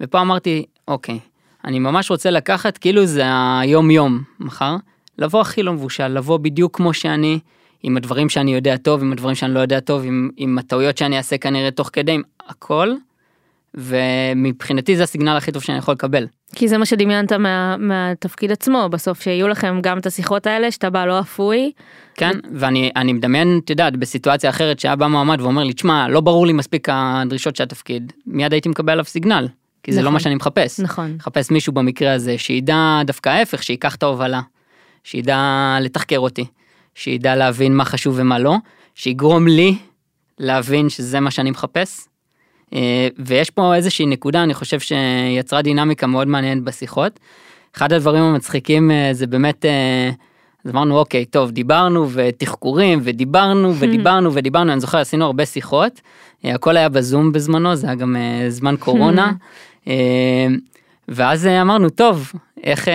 ופה 0.00 0.20
אמרתי, 0.20 0.64
אוקיי, 0.88 1.18
אני 1.64 1.78
ממש 1.78 2.10
רוצה 2.10 2.30
לקחת 2.30 2.78
כאילו 2.78 3.06
זה 3.06 3.22
היום 3.60 3.90
יום 3.90 4.22
מחר, 4.40 4.76
לבוא 5.18 5.40
הכי 5.40 5.62
לא 5.62 5.72
מבושל, 5.72 6.08
לבוא 6.08 6.38
בדיוק 6.38 6.76
כמו 6.76 6.94
שאני, 6.94 7.38
עם 7.82 7.96
הדברים 7.96 8.28
שאני 8.28 8.54
יודע 8.54 8.76
טוב, 8.76 9.02
עם 9.02 9.12
הדברים 9.12 9.34
שאני 9.34 9.54
לא 9.54 9.60
יודע 9.60 9.80
טוב, 9.80 10.04
עם, 10.04 10.30
עם 10.36 10.58
הטעויות 10.58 10.98
שאני 10.98 11.16
אעשה 11.16 11.38
כנראה 11.38 11.70
תוך 11.70 11.90
כדי, 11.92 12.12
עם 12.12 12.22
הכל, 12.48 12.94
ומבחינתי 13.74 14.96
זה 14.96 15.02
הסיגנל 15.02 15.36
הכי 15.36 15.52
טוב 15.52 15.62
שאני 15.62 15.78
יכול 15.78 15.94
לקבל. 15.94 16.26
כי 16.54 16.68
זה 16.68 16.78
מה 16.78 16.86
שדמיינת 16.86 17.32
מה... 17.32 17.76
מהתפקיד 17.76 18.52
עצמו, 18.52 18.88
בסוף 18.90 19.22
שיהיו 19.22 19.48
לכם 19.48 19.78
גם 19.82 19.98
את 19.98 20.06
השיחות 20.06 20.46
האלה, 20.46 20.70
שאתה 20.70 20.90
בא 20.90 21.04
לא 21.04 21.20
אפוי. 21.20 21.72
כן, 22.14 22.38
ואני 22.54 22.90
אני 22.96 23.12
מדמיין, 23.12 23.60
את 23.64 23.70
יודעת, 23.70 23.96
בסיטואציה 23.96 24.50
אחרת 24.50 24.80
שהיה 24.80 24.96
בא 24.96 25.06
מועמד 25.06 25.40
ואומר 25.40 25.64
לי, 25.64 25.72
תשמע, 25.72 26.08
לא 26.08 26.20
ברור 26.20 26.46
לי 26.46 26.52
מספיק 26.52 26.88
הדרישות 26.90 27.56
של 27.56 27.62
התפקיד, 27.62 28.12
מיד 28.26 28.52
הייתי 28.52 28.68
מקבל 28.68 28.92
עליו 28.92 29.04
סיגנל, 29.04 29.48
כי 29.82 29.92
זה 29.92 29.98
לא 29.98 30.02
נכון. 30.02 30.12
מה 30.12 30.20
שאני 30.20 30.34
מחפש. 30.34 30.80
נכון. 30.80 31.14
מחפש 31.16 31.50
מישהו 31.50 31.72
במקרה 31.72 32.12
הזה 32.12 32.38
שידע 32.38 33.02
דווקא 33.06 33.28
ההפך, 33.28 33.62
שייקח 33.62 33.94
את 33.94 34.02
ההובלה, 34.02 34.40
שידע 35.04 35.76
לתחקר 35.80 36.18
אותי, 36.18 36.44
שידע 36.94 37.36
להבין 37.36 37.76
מה 37.76 37.84
חשוב 37.84 38.14
ומה 38.18 38.38
לא, 38.38 38.56
שיגרום 38.94 39.48
לי 39.48 39.76
להבין 40.38 40.88
שזה 40.88 41.20
מה 41.20 41.30
שאני 41.30 41.50
מחפש. 41.50 42.09
אה, 42.74 43.08
ויש 43.18 43.50
פה 43.50 43.74
איזושהי 43.74 44.06
נקודה, 44.06 44.42
אני 44.42 44.54
חושב 44.54 44.80
שיצרה 44.80 45.62
דינמיקה 45.62 46.06
מאוד 46.06 46.28
מעניינת 46.28 46.62
בשיחות. 46.62 47.20
אחד 47.76 47.92
הדברים 47.92 48.22
המצחיקים 48.22 48.90
אה, 48.90 49.08
זה 49.12 49.26
באמת, 49.26 49.64
אה, 49.64 50.10
אז 50.64 50.70
אמרנו 50.70 50.98
אוקיי, 50.98 51.24
טוב, 51.24 51.50
דיברנו 51.50 52.10
ותחקורים 52.10 53.00
ודיברנו 53.02 53.74
ודיברנו 53.78 54.34
ודיברנו, 54.34 54.72
אני 54.72 54.80
זוכר 54.80 54.98
עשינו 54.98 55.24
הרבה 55.24 55.46
שיחות, 55.46 56.00
הכל 56.44 56.76
היה 56.76 56.88
בזום 56.88 57.32
בזמנו, 57.32 57.76
זה 57.76 57.86
היה 57.86 57.96
גם 57.96 58.16
זמן 58.48 58.74
קורונה. 58.78 59.32
ואז 61.08 61.46
אמרנו, 61.46 61.90
טוב, 61.90 62.32
איך, 62.64 62.88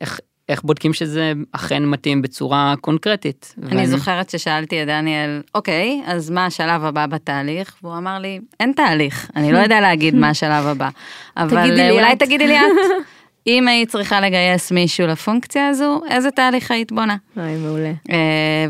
איך, 0.00 0.20
איך 0.48 0.62
בודקים 0.62 0.92
שזה 0.92 1.32
אכן 1.52 1.84
מתאים 1.84 2.22
בצורה 2.22 2.74
קונקרטית. 2.80 3.54
אני 3.62 3.66
ואני- 3.76 3.86
זוכרת 3.86 4.30
ששאלתי 4.30 4.82
את 4.82 4.86
דניאל, 4.86 5.42
אוקיי, 5.54 6.02
אז 6.06 6.30
מה 6.30 6.46
השלב 6.46 6.84
הבא 6.84 7.06
בתהליך? 7.06 7.76
והוא 7.82 7.96
אמר 7.98 8.18
לי, 8.18 8.40
אין 8.60 8.72
תהליך, 8.76 9.30
אני 9.36 9.52
לא 9.52 9.58
יודע 9.58 9.80
להגיד 9.80 10.14
מה 10.14 10.28
השלב 10.28 10.66
הבא. 10.66 10.88
אבל 11.36 11.62
תגידי 11.66 11.80
אה, 11.80 11.90
אולי 11.90 12.12
את." 12.12 12.18
תגידי 12.18 12.46
לי 12.46 12.58
את, 12.58 12.62
אם 13.46 13.68
היית 13.68 13.88
צריכה 13.88 14.20
לגייס 14.20 14.72
מישהו 14.72 15.06
לפונקציה 15.06 15.68
הזו, 15.68 16.00
איזה 16.10 16.30
תהליך 16.30 16.70
היית 16.70 16.92
בונה? 16.92 17.16
אוי, 17.36 17.56
מעולה. 17.56 17.92
אה, 18.10 18.16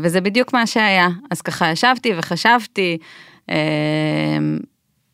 וזה 0.01 0.21
בדיוק 0.21 0.53
מה 0.53 0.67
שהיה. 0.67 1.07
אז 1.31 1.41
ככה 1.41 1.71
ישבתי 1.71 2.11
וחשבתי, 2.17 2.97
אה, 3.49 3.55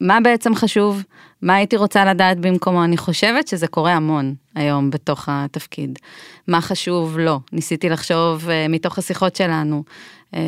מה 0.01 0.19
בעצם 0.23 0.55
חשוב? 0.55 1.03
מה 1.45 1.55
הייתי 1.55 1.77
רוצה 1.77 2.05
לדעת 2.05 2.39
במקומו? 2.39 2.83
אני 2.83 2.97
חושבת 2.97 3.47
שזה 3.47 3.67
קורה 3.67 3.93
המון 3.93 4.33
היום 4.55 4.89
בתוך 4.89 5.29
התפקיד. 5.31 5.99
מה 6.47 6.61
חשוב? 6.61 7.19
לא. 7.19 7.39
ניסיתי 7.51 7.89
לחשוב 7.89 8.49
אה, 8.49 8.67
מתוך 8.69 8.97
השיחות 8.97 9.35
שלנו, 9.35 9.83
אה, 10.35 10.39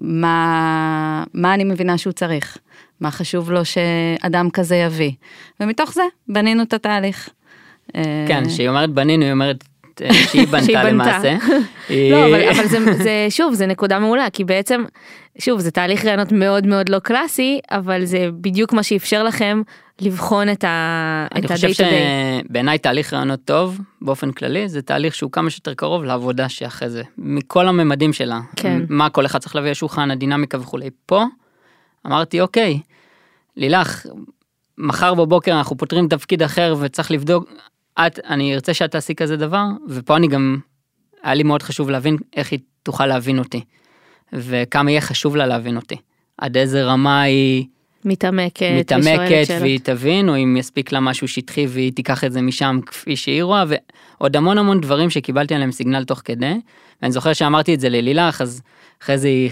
מה, 0.00 1.24
מה 1.34 1.54
אני 1.54 1.64
מבינה 1.64 1.98
שהוא 1.98 2.12
צריך? 2.12 2.58
מה 3.00 3.10
חשוב 3.10 3.50
לו 3.50 3.60
שאדם 3.64 4.50
כזה 4.50 4.76
יביא? 4.76 5.12
ומתוך 5.60 5.92
זה 5.92 6.02
בנינו 6.28 6.62
את 6.62 6.72
התהליך. 6.72 7.28
אה, 7.96 8.24
כן, 8.28 8.48
כשהיא 8.48 8.68
אומרת 8.68 8.90
בנינו, 8.90 9.24
היא 9.24 9.32
אומרת 9.32 9.64
אה, 10.02 10.14
שהיא 10.14 10.46
בנתה. 10.52 10.82
למעשה. 10.84 11.36
לא, 12.10 12.26
אבל, 12.26 12.34
היא- 12.34 12.50
אבל 12.50 12.66
זה, 12.68 12.78
זה, 13.04 13.26
שוב, 13.30 13.54
זה 13.54 13.66
נקודה 13.66 13.98
מעולה, 13.98 14.30
כי 14.32 14.44
בעצם, 14.44 14.84
שוב, 15.38 15.60
זה 15.60 15.70
תהליך 15.70 16.04
רעיונות 16.04 16.32
מאוד 16.32 16.66
מאוד 16.66 16.88
לא 16.88 16.98
קלאסי, 16.98 17.60
אבל 17.70 18.04
זה 18.04 18.28
בדיוק 18.40 18.72
מה 18.72 18.82
שאפשר 18.82 19.22
לכם 19.22 19.62
לבחון 20.00 20.52
את 20.52 20.64
ה- 20.64 21.26
אני 21.34 21.46
את 21.46 21.52
חושב. 21.52 21.68
שבעיניי 21.72 22.78
תהליך 22.78 23.12
רעיונות 23.12 23.40
טוב, 23.44 23.78
באופן 24.02 24.32
כללי, 24.32 24.68
זה 24.68 24.82
תהליך 24.82 25.14
שהוא 25.14 25.32
כמה 25.32 25.50
שיותר 25.50 25.74
קרוב 25.74 26.04
לעבודה 26.04 26.48
שאחרי 26.48 26.90
זה, 26.90 27.02
מכל 27.18 27.68
הממדים 27.68 28.12
שלה. 28.12 28.40
כן. 28.56 28.82
מה 28.88 29.10
כל 29.10 29.26
אחד 29.26 29.38
צריך 29.38 29.56
להביא 29.56 29.70
לשולחן, 29.70 30.10
הדינמיקה 30.10 30.60
וכולי. 30.60 30.90
פה, 31.06 31.24
אמרתי, 32.06 32.40
אוקיי, 32.40 32.80
לילך, 33.56 34.06
מחר 34.78 35.14
בבוקר 35.14 35.58
אנחנו 35.58 35.76
פותרים 35.76 36.08
תפקיד 36.08 36.42
אחר 36.42 36.74
וצריך 36.80 37.10
לבדוק, 37.10 37.50
את, 38.06 38.18
אני 38.28 38.54
ארצה 38.54 38.74
שאת 38.74 38.90
תעשי 38.90 39.14
כזה 39.14 39.36
דבר, 39.36 39.64
ופה 39.88 40.16
אני 40.16 40.28
גם, 40.28 40.58
היה 41.22 41.34
לי 41.34 41.42
מאוד 41.42 41.62
חשוב 41.62 41.90
להבין 41.90 42.16
איך 42.36 42.52
היא 42.52 42.60
תוכל 42.82 43.06
להבין 43.06 43.38
אותי, 43.38 43.60
וכמה 44.32 44.90
יהיה 44.90 45.00
חשוב 45.00 45.36
לה 45.36 45.46
להבין 45.46 45.76
אותי. 45.76 45.96
עד 46.38 46.56
איזה 46.56 46.84
רמה 46.84 47.22
היא 47.22 47.64
מתעמקת, 48.04 48.70
מתעמקת. 48.78 49.44
והיא 49.60 49.80
תבין, 49.82 50.28
או 50.28 50.36
אם 50.36 50.56
יספיק 50.56 50.92
לה 50.92 51.00
משהו 51.00 51.28
שטחי 51.28 51.66
והיא 51.66 51.92
תיקח 51.92 52.24
את 52.24 52.32
זה 52.32 52.42
משם 52.42 52.80
כפי 52.86 53.16
שהיא 53.16 53.42
רואה, 53.42 53.64
ועוד 54.20 54.36
המון 54.36 54.58
המון 54.58 54.80
דברים 54.80 55.10
שקיבלתי 55.10 55.54
עליהם 55.54 55.72
סיגנל 55.72 56.04
תוך 56.04 56.22
כדי. 56.24 56.54
ואני 57.02 57.12
זוכר 57.12 57.32
שאמרתי 57.32 57.74
את 57.74 57.80
זה 57.80 57.88
ללילך, 57.88 58.40
אז 58.40 58.62
אחרי 59.02 59.18
זה 59.18 59.28
היא, 59.28 59.50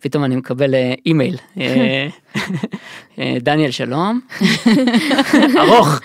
פתאום 0.00 0.24
אני 0.24 0.36
מקבל 0.36 0.74
אה, 0.74 0.94
אימייל. 1.06 1.36
אה, 1.60 2.08
אה, 3.18 3.36
דניאל 3.40 3.70
שלום, 3.70 4.20
ארוך. 5.60 6.00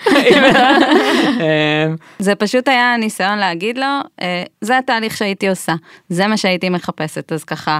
זה 2.18 2.34
פשוט 2.34 2.68
היה 2.68 2.96
ניסיון 2.96 3.38
להגיד 3.38 3.78
לו, 3.78 4.26
זה 4.60 4.78
התהליך 4.78 5.16
שהייתי 5.16 5.48
עושה, 5.48 5.74
זה 6.08 6.26
מה 6.26 6.36
שהייתי 6.36 6.68
מחפשת, 6.68 7.32
אז 7.32 7.44
ככה 7.44 7.78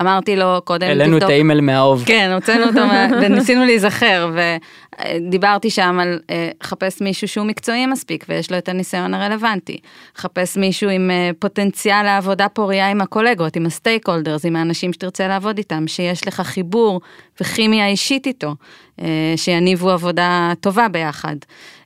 אמרתי 0.00 0.36
לו 0.36 0.60
קודם, 0.64 0.86
העלינו 0.86 1.18
את 1.18 1.22
האימייל 1.22 1.60
מהאהוב. 1.60 2.02
כן, 2.06 2.30
הוצאנו 2.34 2.64
אותו 2.64 2.80
וניסינו 3.22 3.64
להיזכר, 3.64 4.30
ודיברתי 5.00 5.70
שם 5.70 5.98
על 6.02 6.20
אה, 6.30 6.50
חפש 6.62 7.02
מישהו 7.02 7.28
שהוא 7.28 7.46
מקצועי 7.46 7.86
מספיק 7.86 8.24
ויש 8.28 8.52
לו 8.52 8.58
את 8.58 8.68
הניסיון 8.68 9.14
הרלוונטי. 9.14 9.78
חפש 10.16 10.56
מישהו 10.56 10.90
עם 10.90 11.10
אה, 11.10 11.30
פוטנציאל 11.38 12.02
לעבודה 12.02 12.48
פוריה 12.48 12.90
עם 12.90 13.00
הקולגות, 13.00 13.56
עם 13.56 13.66
הסטייק 13.66 14.08
הולדרס, 14.08 14.44
עם 14.44 14.56
האנשים 14.56 14.92
שתרצה 14.92 15.28
לעבוד 15.28 15.58
איתם, 15.58 15.86
שיש 15.86 16.28
לך 16.28 16.40
חיבור 16.40 17.00
וכימיה 17.40 17.88
אישית 17.88 18.26
איתו, 18.26 18.54
אה, 19.00 19.06
שיניבו 19.36 19.90
עבודה 19.90 20.52
טובה 20.60 20.88
ביחד. 20.88 21.36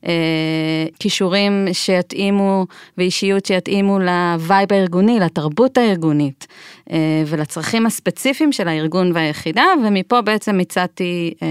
אה, 0.07 0.13
כישורים 0.99 1.69
שיתאימו 1.73 2.67
ואישיות 2.99 3.47
שיתאימו 3.47 3.99
לווייב 3.99 4.73
הארגוני, 4.73 5.21
לתרבות 5.21 5.79
הארגונית 5.79 6.47
אה, 6.93 6.97
ולצרכים 7.27 7.87
הספציפיים 7.87 8.53
של 8.53 8.69
הארגון 8.69 9.13
והיחידה, 9.15 9.65
ומפה 9.87 10.21
בעצם 10.21 10.59
הצעתי 10.61 11.35
אה, 11.43 11.49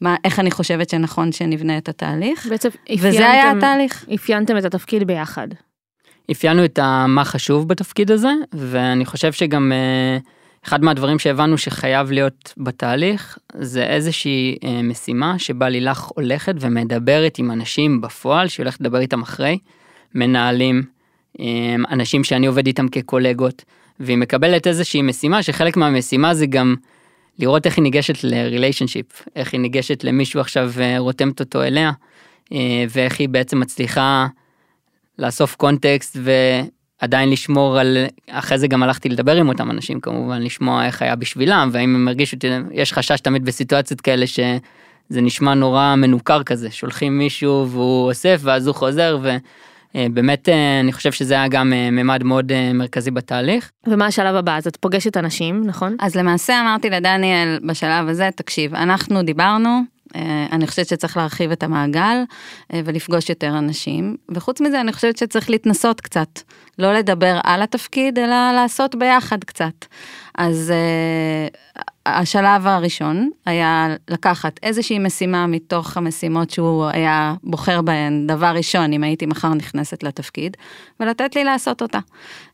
מה, 0.00 0.16
איך 0.24 0.40
אני 0.40 0.50
חושבת 0.50 0.90
שנכון 0.90 1.32
שנבנה 1.32 1.78
את 1.78 1.88
התהליך. 1.88 2.46
בעצם 2.50 2.68
וזה 2.98 3.08
היה 3.30 3.42
אפיינתם- 3.52 3.56
התהליך. 3.58 4.06
אפיינתם 4.14 4.56
את 4.58 4.64
התפקיד 4.64 5.04
ביחד. 5.06 5.48
אפיינו 6.32 6.64
את 6.64 6.78
ה- 6.78 7.06
מה 7.08 7.24
חשוב 7.24 7.68
בתפקיד 7.68 8.10
הזה, 8.10 8.30
ואני 8.54 9.04
חושב 9.04 9.32
שגם 9.32 9.72
אה, 9.72 10.18
אחד 10.68 10.84
מהדברים 10.84 11.18
שהבנו 11.18 11.58
שחייב 11.58 12.10
להיות 12.10 12.54
בתהליך 12.56 13.38
זה 13.54 13.86
איזושהי 13.86 14.56
אה, 14.64 14.82
משימה 14.82 15.38
שבה 15.38 15.68
לילך 15.68 16.04
הולכת 16.04 16.54
ומדברת 16.60 17.38
עם 17.38 17.50
אנשים 17.50 18.00
בפועל 18.00 18.48
שהיא 18.48 18.64
הולכת 18.64 18.80
לדבר 18.80 18.98
איתם 18.98 19.22
אחרי, 19.22 19.58
מנהלים, 20.14 20.82
אה, 21.40 21.44
אנשים 21.90 22.24
שאני 22.24 22.46
עובד 22.46 22.66
איתם 22.66 22.88
כקולגות, 22.88 23.64
והיא 24.00 24.18
מקבלת 24.18 24.66
איזושהי 24.66 25.02
משימה 25.02 25.42
שחלק 25.42 25.76
מהמשימה 25.76 26.34
זה 26.34 26.46
גם 26.46 26.74
לראות 27.38 27.66
איך 27.66 27.76
היא 27.76 27.82
ניגשת 27.82 28.24
לריליישנשיפ, 28.24 29.22
איך 29.36 29.52
היא 29.52 29.60
ניגשת 29.60 30.04
למישהו 30.04 30.40
עכשיו 30.40 30.72
אה, 30.80 30.98
רותמת 30.98 31.40
אותו 31.40 31.62
אליה, 31.62 31.92
ואיך 32.90 33.20
היא 33.20 33.28
בעצם 33.28 33.60
מצליחה 33.60 34.26
לאסוף 35.18 35.54
קונטקסט 35.54 36.16
ועדיין 37.02 37.30
לשמור 37.30 37.78
על, 37.78 37.96
אחרי 38.30 38.58
זה 38.58 38.68
גם 38.68 38.82
הלכתי 38.82 39.08
לדבר 39.08 39.36
עם 39.36 39.48
אותם 39.48 39.70
אנשים 39.70 40.00
כמובן, 40.00 40.42
לשמוע 40.42 40.86
איך 40.86 41.02
היה 41.02 41.16
בשבילם, 41.16 41.70
והאם 41.72 41.94
הם 41.94 42.08
הרגישו, 42.08 42.36
יש 42.72 42.92
חשש 42.92 43.20
תמיד 43.20 43.44
בסיטואציות 43.44 44.00
כאלה 44.00 44.26
שזה 44.26 45.20
נשמע 45.20 45.54
נורא 45.54 45.94
מנוכר 45.96 46.42
כזה, 46.42 46.70
שולחים 46.70 47.18
מישהו 47.18 47.68
והוא 47.70 48.08
אוסף 48.08 48.40
ואז 48.42 48.66
הוא 48.66 48.74
חוזר 48.74 49.18
ו... 49.22 49.36
אה, 49.96 50.06
אה, 50.48 50.80
אני 50.80 50.92
חושב 50.92 51.12
שזה 51.12 51.34
היה 51.34 51.48
גם 51.48 51.72
אה, 51.72 51.90
ממד 51.90 52.22
מאוד 52.22 52.52
מרכזי 52.74 53.10
בתהליך. 53.10 53.70
ומה 53.86 54.06
השלב 54.06 54.34
הבא? 54.34 54.56
אז 54.56 54.66
את 54.66 54.76
פוגשת 54.76 55.16
אנשים, 55.16 55.62
נכון? 55.66 55.96
אז 56.00 56.16
למעשה 56.16 56.60
אמרתי 56.60 56.90
לדניאל 56.90 57.58
בשלב 57.66 58.08
הזה, 58.08 58.28
תקשיב, 58.36 58.74
אנחנו 58.74 59.22
דיברנו, 59.22 59.80
אני 60.52 60.66
חושבת 60.66 60.88
שצריך 60.88 61.16
להרחיב 61.16 61.50
את 61.50 61.62
המעגל 61.62 62.16
ולפגוש 62.72 63.28
יותר 63.28 63.58
אנשים, 63.58 64.16
וחוץ 64.28 64.60
מזה 64.60 64.80
אני 64.80 64.92
חושבת 64.92 65.16
שצריך 65.16 65.50
להתנסות 65.50 66.00
קצת, 66.00 66.40
לא 66.78 66.92
לדבר 66.92 67.40
על 67.44 67.62
התפקיד, 67.62 68.18
אלא 68.18 68.52
לעשות 68.52 68.94
ביחד 68.94 69.44
קצת. 69.44 69.84
אז 70.38 70.72
השלב 72.06 72.66
הראשון 72.66 73.30
היה 73.46 73.88
לקחת 74.08 74.60
איזושהי 74.62 74.98
משימה 74.98 75.46
מתוך 75.46 75.96
המשימות 75.96 76.50
שהוא 76.50 76.84
היה 76.86 77.34
בוחר 77.42 77.82
בהן, 77.82 78.26
דבר 78.26 78.52
ראשון, 78.56 78.92
אם 78.92 79.04
הייתי 79.04 79.26
מחר 79.26 79.54
נכנסת 79.54 80.02
לתפקיד, 80.02 80.56
ולתת 81.00 81.36
לי 81.36 81.44
לעשות 81.44 81.82
אותה. 81.82 81.98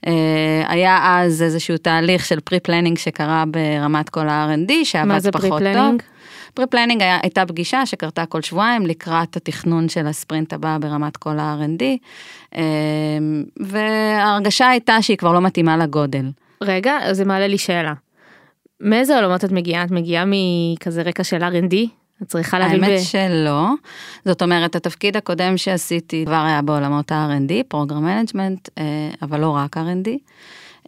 אה, 0.06 0.62
היה 0.68 0.99
אז 1.04 1.42
איזשהו 1.42 1.76
תהליך 1.76 2.26
של 2.26 2.40
pre-planning 2.40 2.99
שקרה 2.99 3.44
ברמת 3.47 4.09
כל 4.09 4.28
ה-R&D, 4.28 4.73
שעבד 4.85 5.30
פחות 5.30 5.62
טוב. 5.75 5.97
pre-planning 6.54 7.02
הייתה 7.23 7.47
פגישה 7.47 7.87
שקרתה 7.87 8.26
כל 8.26 8.42
שבועיים 8.42 8.87
לקראת 8.87 9.37
התכנון 9.37 9.88
של 9.88 10.06
הספרינט 10.06 10.52
הבא 10.52 10.78
ברמת 10.80 11.16
כל 11.16 11.38
ה-R&D, 11.38 11.82
אה, 12.56 12.62
וההרגשה 13.61 14.68
הייתה 14.68 15.02
שהיא 15.02 15.16
כבר 15.16 15.32
לא 15.32 15.40
מתאימה 15.40 15.76
לגודל. 15.76 16.30
רגע, 16.62 17.12
זה 17.12 17.25
מעלה 17.25 17.47
לי 17.47 17.59
שאלה. 17.59 17.92
מאיזה 18.82 19.16
עולמות 19.16 19.44
את 19.44 19.52
מגיעה? 19.52 19.84
את 19.84 19.90
מגיעה 19.90 20.24
מכזה 20.26 21.02
רקע 21.02 21.24
של 21.24 21.42
R&D? 21.42 21.74
את 22.22 22.28
צריכה 22.28 22.58
להבין... 22.58 22.84
האמת 22.84 23.00
ב... 23.00 23.02
שלא. 23.02 23.68
זאת 24.24 24.42
אומרת, 24.42 24.76
התפקיד 24.76 25.16
הקודם 25.16 25.56
שעשיתי 25.56 26.22
כבר 26.26 26.44
היה 26.46 26.62
בעולמות 26.62 27.12
ה-R&D, 27.12 27.52
program 27.68 28.04
management, 28.04 28.68
אבל 29.22 29.40
לא 29.40 29.50
רק 29.50 29.76
R&D. 29.76 30.08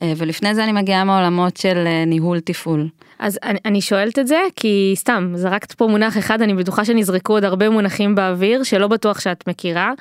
אה, 0.02 0.12
ולפני 0.16 0.54
זה 0.54 0.64
אני 0.64 0.72
מגיעה 0.72 1.04
מעולמות 1.04 1.56
של 1.56 1.84
אה, 1.86 2.04
ניהול 2.04 2.40
תפעול. 2.40 2.88
אז 3.18 3.38
אני, 3.42 3.58
אני 3.64 3.80
שואלת 3.80 4.18
את 4.18 4.26
זה 4.26 4.38
כי 4.56 4.92
סתם 4.96 5.32
זרקת 5.34 5.72
פה 5.72 5.86
מונח 5.86 6.18
אחד 6.18 6.42
אני 6.42 6.54
בטוחה 6.54 6.84
שנזרקו 6.84 7.32
עוד 7.32 7.44
הרבה 7.44 7.70
מונחים 7.70 8.14
באוויר 8.14 8.62
שלא 8.62 8.88
בטוח 8.88 9.20
שאת 9.20 9.48
מכירה. 9.48 9.92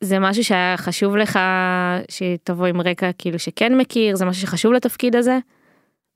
זה 0.00 0.18
משהו 0.18 0.44
שהיה 0.44 0.76
חשוב 0.76 1.16
לך 1.16 1.38
שתבוא 2.08 2.66
עם 2.66 2.80
רקע 2.80 3.10
כאילו 3.18 3.38
שכן 3.38 3.76
מכיר 3.76 4.16
זה 4.16 4.24
משהו 4.24 4.42
שחשוב 4.42 4.72
לתפקיד 4.72 5.16
הזה. 5.16 5.38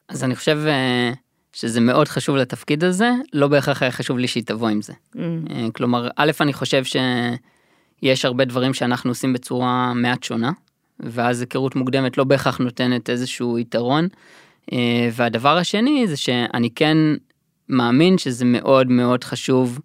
אז 0.09 0.25
אני 0.25 0.37
חושב 0.37 0.59
אה, 0.67 1.13
שזה 1.53 1.81
מאוד 1.81 2.09
חשוב 2.09 2.37
לתפקיד 2.37 2.85
הזה, 2.85 3.11
לא 3.33 3.49
בהכרח 3.49 3.83
היה 3.83 3.91
חשוב 3.91 4.19
לי 4.19 4.29
שהיא 4.29 4.43
תבוא 4.47 4.69
עם 4.69 4.83
זה. 4.83 4.93
Mm. 4.93 5.19
אה, 5.51 5.67
כלומר, 5.75 6.09
א', 6.17 6.31
אני 6.41 6.53
חושב 6.53 6.83
שיש 6.85 8.25
הרבה 8.25 8.45
דברים 8.45 8.75
שאנחנו 8.75 9.11
עושים 9.11 9.33
בצורה 9.33 9.95
מעט 9.95 10.23
שונה, 10.23 10.53
ואז 11.01 11.41
היכרות 11.41 11.77
מוקדמת 11.77 12.19
לא 12.19 12.25
בהכרח 12.25 12.59
נותנת 12.59 13.11
איזשהו 13.11 13.59
יתרון. 13.59 14.09
אה, 14.73 15.09
והדבר 15.13 15.57
השני 15.57 16.07
זה 16.09 16.17
שאני 16.17 16.71
כן 16.71 16.97
מאמין 17.69 18.19
שזה 18.19 18.45
מאוד 18.45 18.91
מאוד 18.91 19.25
חשוב. 19.25 19.81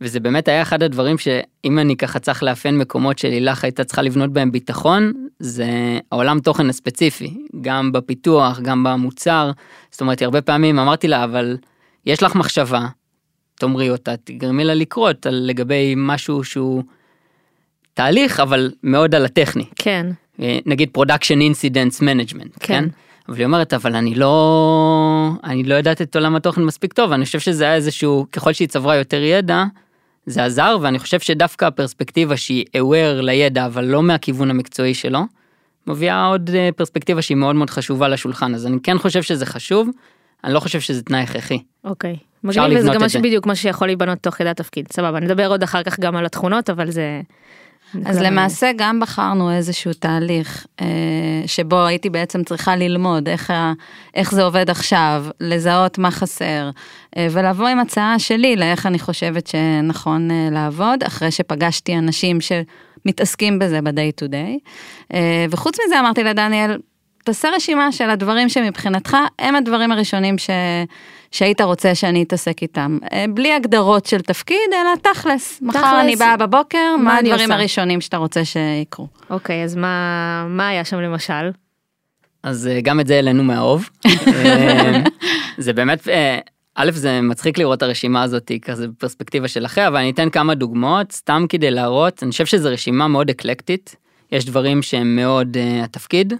וזה 0.00 0.20
באמת 0.20 0.48
היה 0.48 0.62
אחד 0.62 0.82
הדברים 0.82 1.18
שאם 1.18 1.78
אני 1.78 1.96
ככה 1.96 2.18
צריך 2.18 2.42
לאפיין 2.42 2.78
מקומות 2.78 3.18
שלילך 3.18 3.64
הייתה 3.64 3.84
צריכה 3.84 4.02
לבנות 4.02 4.32
בהם 4.32 4.52
ביטחון, 4.52 5.12
זה 5.38 5.98
העולם 6.12 6.40
תוכן 6.40 6.68
הספציפי, 6.68 7.34
גם 7.60 7.92
בפיתוח, 7.92 8.60
גם 8.60 8.84
במוצר. 8.84 9.50
זאת 9.90 10.00
אומרת, 10.00 10.22
הרבה 10.22 10.42
פעמים 10.42 10.78
אמרתי 10.78 11.08
לה, 11.08 11.24
אבל 11.24 11.56
יש 12.06 12.22
לך 12.22 12.34
מחשבה, 12.34 12.86
תאמרי 13.54 13.90
אותה, 13.90 14.16
תגרמי 14.16 14.64
לה 14.64 14.74
לקרות 14.74 15.26
על 15.26 15.34
לגבי 15.34 15.94
משהו 15.96 16.44
שהוא 16.44 16.82
תהליך, 17.94 18.40
אבל 18.40 18.72
מאוד 18.82 19.14
על 19.14 19.24
הטכני. 19.24 19.64
כן. 19.76 20.06
אה, 20.40 20.58
נגיד 20.66 20.90
Production 20.98 21.38
Incidents 21.52 22.00
Management, 22.00 22.58
כן? 22.60 22.66
כן? 22.66 22.84
אבל 23.28 23.36
היא 23.36 23.46
אומרת, 23.46 23.74
אבל 23.74 23.96
אני 23.96 24.14
לא, 24.14 25.30
אני 25.44 25.62
לא 25.62 25.74
יודעת 25.74 26.02
את 26.02 26.16
עולם 26.16 26.36
התוכן 26.36 26.62
מספיק 26.62 26.92
טוב, 26.92 27.12
אני 27.12 27.24
חושב 27.24 27.40
שזה 27.40 27.64
היה 27.64 27.74
איזשהו, 27.74 28.26
ככל 28.32 28.52
שהיא 28.52 28.68
צברה 28.68 28.96
יותר 28.96 29.22
ידע, 29.22 29.64
זה 30.26 30.44
עזר, 30.44 30.76
ואני 30.80 30.98
חושב 30.98 31.20
שדווקא 31.20 31.64
הפרספקטיבה 31.64 32.36
שהיא 32.36 32.64
aware 32.76 33.22
לידע, 33.22 33.66
אבל 33.66 33.84
לא 33.84 34.02
מהכיוון 34.02 34.50
המקצועי 34.50 34.94
שלו, 34.94 35.20
מביאה 35.86 36.24
עוד 36.24 36.50
אה, 36.54 36.68
פרספקטיבה 36.76 37.22
שהיא 37.22 37.36
מאוד 37.36 37.56
מאוד 37.56 37.70
חשובה 37.70 38.08
לשולחן, 38.08 38.54
אז 38.54 38.66
אני 38.66 38.76
כן 38.82 38.98
חושב 38.98 39.22
שזה 39.22 39.46
חשוב, 39.46 39.88
אני 40.44 40.54
לא 40.54 40.60
חושב 40.60 40.80
שזה 40.80 41.02
תנאי 41.02 41.20
הכרחי. 41.20 41.58
אוקיי. 41.84 42.16
מגניב 42.44 42.78
וזה 42.78 42.90
גם 42.94 43.02
משהו 43.02 43.22
בדיוק 43.22 43.46
מה 43.46 43.54
שיכול 43.54 43.88
להיבנות 43.88 44.18
תוך 44.20 44.34
כדי 44.34 44.48
התפקיד, 44.48 44.92
סבבה, 44.92 45.20
נדבר 45.20 45.46
עוד 45.46 45.62
אחר 45.62 45.82
כך 45.82 46.00
גם 46.00 46.16
על 46.16 46.26
התכונות, 46.26 46.70
אבל 46.70 46.90
זה... 46.90 47.20
אז 48.04 48.18
למעשה 48.18 48.70
גם 48.76 49.00
בחרנו 49.00 49.52
איזשהו 49.52 49.92
תהליך 49.92 50.66
אה, 50.80 50.86
שבו 51.46 51.84
הייתי 51.84 52.10
בעצם 52.10 52.44
צריכה 52.44 52.76
ללמוד 52.76 53.28
איך, 53.28 53.50
ה, 53.50 53.72
איך 54.14 54.34
זה 54.34 54.42
עובד 54.42 54.70
עכשיו, 54.70 55.24
לזהות 55.40 55.98
מה 55.98 56.10
חסר, 56.10 56.70
אה, 57.16 57.26
ולבוא 57.30 57.68
עם 57.68 57.78
הצעה 57.80 58.18
שלי 58.18 58.56
לאיך 58.56 58.86
אני 58.86 58.98
חושבת 58.98 59.46
שנכון 59.46 60.30
אה, 60.30 60.48
לעבוד, 60.52 61.02
אחרי 61.02 61.30
שפגשתי 61.30 61.98
אנשים 61.98 62.38
שמתעסקים 62.40 63.58
בזה 63.58 63.80
ב-day 63.82 64.24
to 64.24 64.28
day. 64.28 64.70
וחוץ 65.50 65.76
מזה 65.86 66.00
אמרתי 66.00 66.24
לדניאל, 66.24 66.78
תעשה 67.26 67.48
רשימה 67.56 67.92
של 67.92 68.10
הדברים 68.10 68.48
שמבחינתך 68.48 69.16
הם 69.38 69.56
הדברים 69.56 69.92
הראשונים 69.92 70.38
ש... 70.38 70.50
שהיית 71.30 71.60
רוצה 71.60 71.94
שאני 71.94 72.22
אתעסק 72.22 72.62
איתם. 72.62 72.98
אה, 73.12 73.24
בלי 73.34 73.52
הגדרות 73.52 74.06
של 74.06 74.20
תפקיד, 74.20 74.56
אלא 74.72 75.12
תכלס. 75.12 75.62
מחר 75.62 76.00
אני 76.00 76.16
באה 76.16 76.36
בבוקר, 76.36 76.96
מה 76.98 77.16
הדברים 77.16 77.52
הראשונים 77.52 78.00
שאתה 78.00 78.16
רוצה 78.16 78.44
שיקרו. 78.44 79.08
אוקיי, 79.30 79.64
אז 79.64 79.76
מה, 79.76 80.46
מה 80.48 80.68
היה 80.68 80.84
שם 80.84 81.00
למשל? 81.00 81.50
אז 82.42 82.66
אה, 82.66 82.80
גם 82.80 83.00
את 83.00 83.06
זה 83.06 83.14
העלינו 83.14 83.44
מהאוב. 83.44 83.90
אה, 84.26 85.02
זה 85.58 85.72
באמת, 85.72 86.08
א', 86.74 86.90
זה 86.90 87.20
מצחיק 87.20 87.58
לראות 87.58 87.78
את 87.78 87.82
הרשימה 87.82 88.22
הזאת 88.22 88.52
כזה 88.62 88.88
בפרספקטיבה 88.88 89.48
של 89.48 89.66
אחרי, 89.66 89.86
אבל 89.86 89.96
אני 89.96 90.10
אתן 90.10 90.30
כמה 90.30 90.54
דוגמאות, 90.54 91.12
סתם 91.12 91.44
כדי 91.48 91.70
להראות, 91.70 92.22
אני 92.22 92.30
חושב 92.30 92.46
שזו 92.46 92.68
רשימה 92.68 93.08
מאוד 93.08 93.30
אקלקטית. 93.30 93.96
יש 94.32 94.44
דברים 94.44 94.82
שהם 94.82 95.16
מאוד 95.16 95.56
uh, 95.56 95.84
התפקיד, 95.84 96.32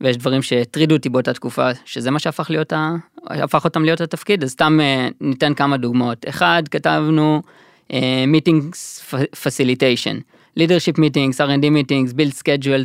ויש 0.00 0.16
דברים 0.16 0.42
שהטרידו 0.42 0.96
אותי 0.96 1.08
באותה 1.08 1.32
תקופה, 1.32 1.70
שזה 1.84 2.10
מה 2.10 2.18
שהפך 2.18 2.50
להיות, 2.50 2.72
ה... 2.72 2.96
הפך 3.26 3.64
אותם 3.64 3.84
להיות 3.84 4.00
התפקיד, 4.00 4.42
אז 4.42 4.50
סתם 4.50 4.78
uh, 4.80 5.14
ניתן 5.20 5.54
כמה 5.54 5.76
דוגמאות. 5.76 6.26
אחד, 6.28 6.62
כתבנו 6.70 7.42
uh, 7.88 7.92
meetings 8.26 9.02
facilitation, 9.34 10.16
leadership 10.58 10.98
meetings, 10.98 11.40
R&D 11.40 11.70
meetings, 11.70 12.12
build 12.12 12.34
schedule, 12.34 12.84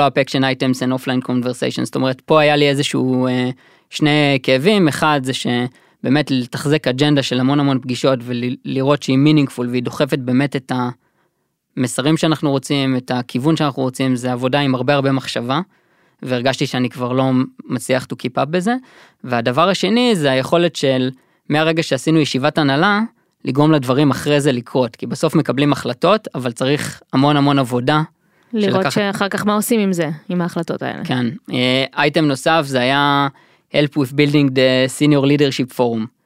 up 0.00 0.18
action 0.18 0.42
items 0.42 0.82
and 0.82 0.92
offline 0.92 1.28
conversations, 1.28 1.84
זאת 1.84 1.94
אומרת, 1.94 2.20
פה 2.20 2.40
היה 2.40 2.56
לי 2.56 2.68
איזשהו 2.68 3.28
uh, 3.28 3.30
שני 3.90 4.38
כאבים, 4.42 4.88
אחד 4.88 5.20
זה 5.24 5.32
שבאמת 5.32 6.30
לתחזק 6.30 6.88
אג'נדה 6.88 7.22
של 7.22 7.40
המון 7.40 7.60
המון 7.60 7.80
פגישות 7.80 8.18
ולראות 8.22 9.02
שהיא 9.02 9.18
meaningful 9.18 9.64
והיא 9.70 9.82
דוחפת 9.82 10.18
באמת 10.18 10.56
את 10.56 10.72
ה... 10.72 10.88
המסרים 11.78 12.16
שאנחנו 12.16 12.50
רוצים, 12.50 12.96
את 12.96 13.10
הכיוון 13.10 13.56
שאנחנו 13.56 13.82
רוצים, 13.82 14.16
זה 14.16 14.32
עבודה 14.32 14.60
עם 14.60 14.74
הרבה 14.74 14.94
הרבה 14.94 15.12
מחשבה, 15.12 15.60
והרגשתי 16.22 16.66
שאני 16.66 16.90
כבר 16.90 17.12
לא 17.12 17.30
מצליח 17.64 18.06
to 18.12 18.16
keep 18.16 18.42
up 18.42 18.44
בזה. 18.44 18.74
והדבר 19.24 19.68
השני 19.68 20.16
זה 20.16 20.30
היכולת 20.30 20.76
של, 20.76 21.10
מהרגע 21.48 21.82
שעשינו 21.82 22.18
ישיבת 22.18 22.58
הנהלה, 22.58 23.00
לגרום 23.44 23.72
לדברים 23.72 24.10
אחרי 24.10 24.40
זה 24.40 24.52
לקרות, 24.52 24.96
כי 24.96 25.06
בסוף 25.06 25.34
מקבלים 25.34 25.72
החלטות, 25.72 26.28
אבל 26.34 26.52
צריך 26.52 27.00
המון 27.12 27.36
המון 27.36 27.58
עבודה. 27.58 28.02
לראות 28.52 28.82
שלקחת... 28.82 28.92
שאחר 28.92 29.28
כך 29.28 29.46
מה 29.46 29.54
עושים 29.54 29.80
עם 29.80 29.92
זה, 29.92 30.10
עם 30.28 30.40
ההחלטות 30.40 30.82
האלה. 30.82 31.04
כן, 31.04 31.26
אייטם 31.96 32.24
נוסף 32.24 32.62
זה 32.66 32.80
היה 32.80 33.28
help 33.72 33.96
with 33.96 34.12
building 34.12 34.50
the 34.50 34.98
senior 34.98 35.24
leadership 35.24 35.76
forum. 35.76 36.17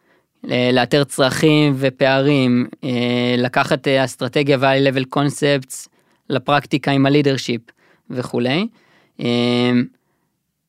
לאתר 0.45 1.05
צרכים 1.05 1.75
ופערים, 1.77 2.67
אה, 2.85 3.35
לקחת 3.39 3.89
אה, 3.89 4.05
אסטרטגיה 4.05 4.57
ו-high 4.61 4.93
level 4.93 5.19
concepts 5.19 5.89
לפרקטיקה 6.31 6.91
עם 6.91 7.07
הלידרשיפ 7.07 7.61
וכולי. 8.11 8.67
אה, 9.21 9.71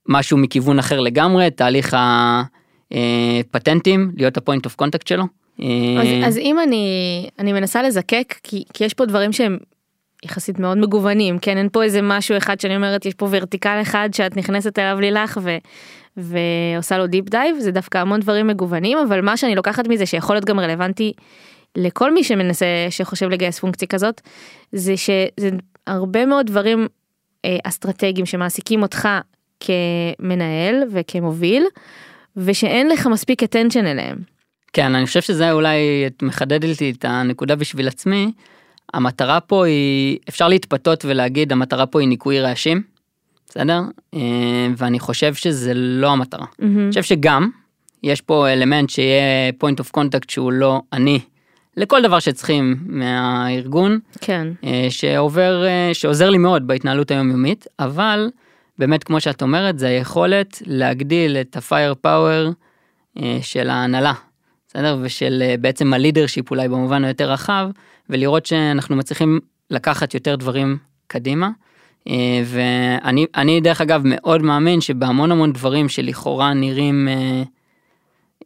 משהו 0.10 0.38
מכיוון 0.38 0.80
אחר 0.80 1.00
לגמרי, 1.00 1.52
תהליך 1.52 1.98
הפטנטים, 2.92 4.12
להיות 4.18 4.38
ה 4.38 4.43
point 4.43 4.66
of 4.66 4.76
contact 4.76 5.08
שלו. 5.08 5.24
אז, 5.60 5.66
אה, 6.08 6.28
אז 6.28 6.38
אם 6.38 6.60
אני, 6.60 7.30
אני 7.40 7.54
מנסה 7.54 7.84
לזקק, 7.84 8.36
כי, 8.44 8.64
כי 8.74 8.84
יש 8.84 8.94
פה 8.94 9.06
דברים 9.06 9.34
שהם 9.34 9.58
יחסית 10.26 10.60
מאוד 10.60 10.78
מגוונים, 10.78 11.40
כן, 11.40 11.58
אין 11.58 11.70
פה 11.72 11.84
איזה 11.84 12.02
משהו 12.02 12.38
אחד 12.38 12.60
שאני 12.60 12.76
אומרת, 12.76 13.06
יש 13.06 13.14
פה 13.14 13.28
vertical 13.32 13.80
אחד 13.82 14.10
שאת 14.12 14.38
נכנסת 14.38 14.80
אליו 14.80 15.00
לילך 15.00 15.40
ו, 15.44 15.58
ועושה 16.18 16.98
לו 16.98 17.08
deep 17.08 17.30
dive, 17.30 17.60
זה 17.60 17.72
דווקא 17.72 17.98
המון 17.98 18.20
דברים 18.20 18.48
מגוונים, 18.48 18.98
אבל 18.98 19.22
מה 19.22 19.38
שאני 19.38 19.56
לוקחת 19.56 19.88
מזה 19.88 20.06
שיכול 20.06 20.36
להיות 20.36 20.46
גם 20.46 20.60
רלוונטי 20.60 21.14
לכל 21.76 22.14
מי 22.14 22.24
שמנסה, 22.24 22.66
שחושב 22.90 23.30
לגייס 23.30 23.60
פונקציה 23.60 23.88
כזאת, 23.88 24.22
זה 24.72 24.98
שזה 24.98 25.50
הרבה 25.88 26.26
מאוד 26.26 26.46
דברים 26.46 26.88
אה, 27.46 27.58
אסטרטגיים 27.64 28.26
שמעסיקים 28.26 28.82
אותך 28.82 29.10
כמנהל 29.60 30.84
וכמוביל, 30.92 31.64
ושאין 32.38 32.90
לך 32.90 33.08
מספיק 33.08 33.44
attention 33.44 33.86
אליהם. 33.86 34.18
כן, 34.74 34.96
אני 34.96 35.06
חושב 35.06 35.22
שזה 35.22 35.52
אולי, 35.52 35.78
את 36.08 36.24
מחדדת 36.24 36.82
לי 36.82 36.92
את 36.92 37.06
הנקודה 37.06 37.56
בשביל 37.56 37.88
עצמי. 37.88 38.32
המטרה 38.94 39.40
פה 39.40 39.66
היא, 39.66 40.18
אפשר 40.30 40.48
להתפתות 40.48 41.06
ולהגיד, 41.06 41.52
המטרה 41.52 41.86
פה 41.86 42.00
היא 42.00 42.08
ניקוי 42.08 42.40
רעשים, 42.40 42.82
בסדר? 43.54 43.82
אה, 44.14 44.68
ואני 44.78 45.00
חושב 45.00 45.34
שזה 45.34 45.74
לא 45.74 46.12
המטרה. 46.12 46.46
אני 46.62 46.90
חושב 46.90 47.04
שגם, 47.04 47.50
יש 48.04 48.22
פה 48.22 48.50
אלמנט 48.54 48.90
שיהיה 48.90 49.52
point 49.64 49.84
of 49.84 50.00
contact 50.00 50.26
שהוא 50.28 50.52
לא 50.52 50.82
אני, 50.94 51.20
לכל 51.78 52.02
דבר 52.02 52.20
שצריכים 52.20 52.78
מהארגון, 52.86 54.00
כן. 54.22 54.48
אה, 54.64 54.88
שעובר, 54.90 55.66
אה, 55.66 55.90
שעוזר 55.94 56.30
לי 56.30 56.38
מאוד 56.38 56.68
בהתנהלות 56.68 57.12
היומיומית, 57.12 57.68
אבל 57.80 58.30
באמת 58.80 59.04
כמו 59.04 59.22
שאת 59.22 59.42
אומרת, 59.42 59.80
זה 59.80 59.88
היכולת 59.88 60.62
להגדיל 60.66 61.38
את 61.38 61.58
ה-fire 61.58 62.08
power 62.08 62.54
של 63.42 63.70
ההנהלה, 63.70 64.14
בסדר? 64.68 64.98
ושל 65.02 65.44
בעצם 65.62 65.94
הלידרשיפ 65.94 66.52
אולי 66.52 66.68
במובן 66.68 67.04
היותר 67.04 67.32
רחב, 67.32 67.70
ולראות 68.10 68.46
שאנחנו 68.46 68.96
מצליחים 68.96 69.40
לקחת 69.72 70.14
יותר 70.14 70.36
דברים 70.36 70.78
קדימה. 71.08 71.50
אה, 72.10 72.42
ואני 72.46 73.26
אני 73.36 73.62
דרך 73.62 73.82
אגב 73.82 74.02
מאוד 74.06 74.42
מאמין 74.42 74.82
שבהמון 74.82 75.32
המון 75.32 75.54
דברים 75.54 75.90
שלכאורה 75.90 76.54
נראים 76.54 77.08
אה, 77.08 77.44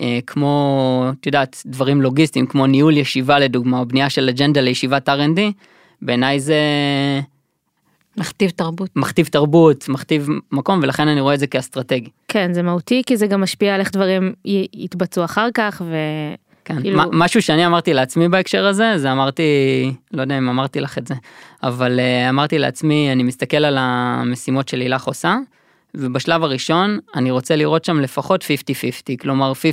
אה, 0.01 0.19
כמו, 0.27 1.05
את 1.21 1.25
יודעת, 1.25 1.63
דברים 1.65 2.01
לוגיסטיים, 2.01 2.45
כמו 2.45 2.67
ניהול 2.67 2.97
ישיבה 2.97 3.39
לדוגמה, 3.39 3.79
או 3.79 3.85
בנייה 3.85 4.09
של 4.09 4.29
אג'נדה 4.29 4.61
לישיבת 4.61 5.09
R&D, 5.09 5.39
בעיניי 6.01 6.39
זה 6.39 6.61
מכתיב 8.17 8.49
תרבות. 8.49 8.89
מכתיב 8.95 9.25
תרבות, 9.25 9.89
מכתיב 9.89 10.27
מקום, 10.51 10.79
ולכן 10.83 11.07
אני 11.07 11.21
רואה 11.21 11.33
את 11.33 11.39
זה 11.39 11.47
כאסטרטגי. 11.47 12.09
כן, 12.27 12.53
זה 12.53 12.61
מהותי, 12.63 13.01
כי 13.05 13.17
זה 13.17 13.27
גם 13.27 13.41
משפיע 13.41 13.75
על 13.75 13.79
איך 13.79 13.91
דברים 13.91 14.33
יתבצעו 14.73 15.25
אחר 15.25 15.47
כך, 15.53 15.81
ו... 15.85 15.95
כן, 16.67 16.81
כאילו- 16.81 16.97
מה- 16.97 17.05
משהו 17.11 17.41
שאני 17.41 17.65
אמרתי 17.65 17.93
לעצמי 17.93 18.29
בהקשר 18.29 18.65
הזה, 18.65 18.93
זה 18.97 19.11
אמרתי, 19.11 19.43
לא 20.11 20.21
יודע 20.21 20.37
אם 20.37 20.49
אמרתי 20.49 20.79
לך 20.79 20.97
את 20.97 21.07
זה, 21.07 21.13
אבל 21.63 21.99
אה, 21.99 22.29
אמרתי 22.29 22.57
לעצמי, 22.57 23.11
אני 23.11 23.23
מסתכל 23.23 23.57
על 23.57 23.77
המשימות 23.79 24.67
שלילך 24.69 25.03
עושה, 25.03 25.35
ובשלב 25.95 26.43
הראשון 26.43 26.99
אני 27.15 27.31
רוצה 27.31 27.55
לראות 27.55 27.85
שם 27.85 27.99
לפחות 27.99 28.43
50-50, 28.43 28.47
כלומר 29.19 29.53
50 29.53 29.71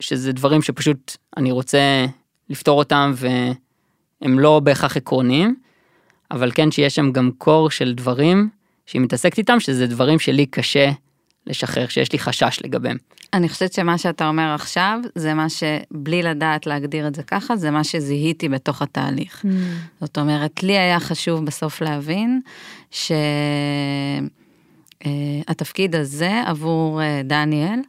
שזה 0.00 0.32
דברים 0.32 0.62
שפשוט 0.62 1.16
אני 1.36 1.52
רוצה 1.52 2.06
לפתור 2.50 2.78
אותם 2.78 3.12
והם 3.14 4.38
לא 4.38 4.60
בהכרח 4.60 4.96
עקרוניים, 4.96 5.54
אבל 6.30 6.50
כן 6.54 6.70
שיש 6.70 6.94
שם 6.94 7.12
גם 7.12 7.30
קור 7.38 7.70
של 7.70 7.94
דברים 7.94 8.48
שהיא 8.86 9.02
מתעסקת 9.02 9.38
איתם, 9.38 9.60
שזה 9.60 9.86
דברים 9.86 10.18
שלי 10.18 10.46
קשה 10.46 10.90
לשחרר, 11.46 11.88
שיש 11.88 12.12
לי 12.12 12.18
חשש 12.18 12.58
לגביהם. 12.64 12.96
אני 13.32 13.48
חושבת 13.48 13.72
שמה 13.72 13.98
שאתה 13.98 14.28
אומר 14.28 14.54
עכשיו, 14.54 14.98
זה 15.14 15.34
מה 15.34 15.46
שבלי 15.48 16.22
לדעת 16.22 16.66
להגדיר 16.66 17.06
את 17.06 17.14
זה 17.14 17.22
ככה, 17.22 17.56
זה 17.56 17.70
מה 17.70 17.84
שזיהיתי 17.84 18.48
בתוך 18.48 18.82
התהליך. 18.82 19.44
זאת 20.00 20.18
אומרת, 20.18 20.62
לי 20.62 20.78
היה 20.78 21.00
חשוב 21.00 21.44
בסוף 21.44 21.82
להבין 21.82 22.40
שהתפקיד 25.00 25.96
הזה 25.96 26.42
עבור 26.46 27.02
אה, 27.02 27.20
דניאל, 27.24 27.80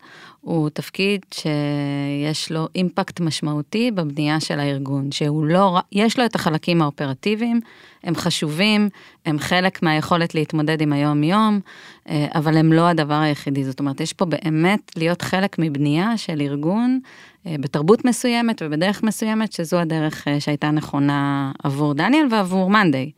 הוא 0.43 0.69
תפקיד 0.69 1.21
שיש 1.33 2.51
לו 2.51 2.67
אימפקט 2.75 3.19
משמעותי 3.19 3.91
בבנייה 3.91 4.39
של 4.39 4.59
הארגון, 4.59 5.11
שהוא 5.11 5.45
לא, 5.45 5.79
יש 5.91 6.19
לו 6.19 6.25
את 6.25 6.35
החלקים 6.35 6.81
האופרטיביים, 6.81 7.59
הם 8.03 8.15
חשובים, 8.15 8.89
הם 9.25 9.39
חלק 9.39 9.83
מהיכולת 9.83 10.35
להתמודד 10.35 10.81
עם 10.81 10.93
היום-יום, 10.93 11.59
אה, 12.09 12.27
אבל 12.35 12.57
הם 12.57 12.73
לא 12.73 12.87
הדבר 12.87 13.19
היחידי. 13.19 13.63
זאת 13.63 13.79
אומרת, 13.79 14.01
יש 14.01 14.13
פה 14.13 14.25
באמת 14.25 14.91
להיות 14.95 15.21
חלק 15.21 15.55
מבנייה 15.59 16.17
של 16.17 16.41
ארגון 16.41 16.99
אה, 17.47 17.55
בתרבות 17.59 18.05
מסוימת 18.05 18.61
ובדרך 18.65 19.03
מסוימת, 19.03 19.53
שזו 19.53 19.79
הדרך 19.79 20.27
אה, 20.27 20.39
שהייתה 20.39 20.71
נכונה 20.71 21.51
עבור 21.63 21.93
דניאל 21.93 22.27
ועבור 22.31 22.69
מאנדיי. 22.69 23.11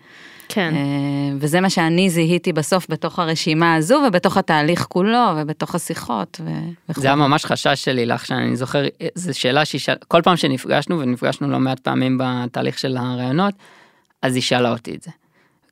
כן. 0.49 0.73
אה, 0.75 1.35
וזה 1.39 1.61
מה 1.61 1.69
שאני 1.69 2.09
זיהיתי 2.09 2.53
בסוף 2.53 2.85
בתוך 2.89 3.19
הרשימה 3.19 3.75
הזו 3.75 4.01
ובתוך 4.07 4.37
התהליך 4.37 4.85
כולו 4.89 5.25
ובתוך 5.37 5.75
השיחות 5.75 6.41
ו-. 6.45 6.91
זה 6.93 7.07
היה 7.07 7.15
ממש 7.15 7.45
חשש 7.45 7.83
שלי 7.83 8.05
לך 8.05 8.25
שאני 8.25 8.55
זוכר 8.55 8.83
זו 9.15 9.39
שאלה 9.39 9.65
שהיא 9.65 9.81
שאלה 9.81 9.97
כל 10.07 10.21
פעם 10.21 10.37
שנפגשנו 10.37 10.99
ונפגשנו 10.99 11.49
לא 11.51 11.59
מעט 11.59 11.79
פעמים 11.79 12.17
בתהליך 12.19 12.79
של 12.79 12.97
הראיונות 12.97 13.53
אז 14.21 14.35
היא 14.35 14.43
שאלה 14.43 14.71
אותי 14.71 14.95
את 14.95 15.01
זה. 15.01 15.11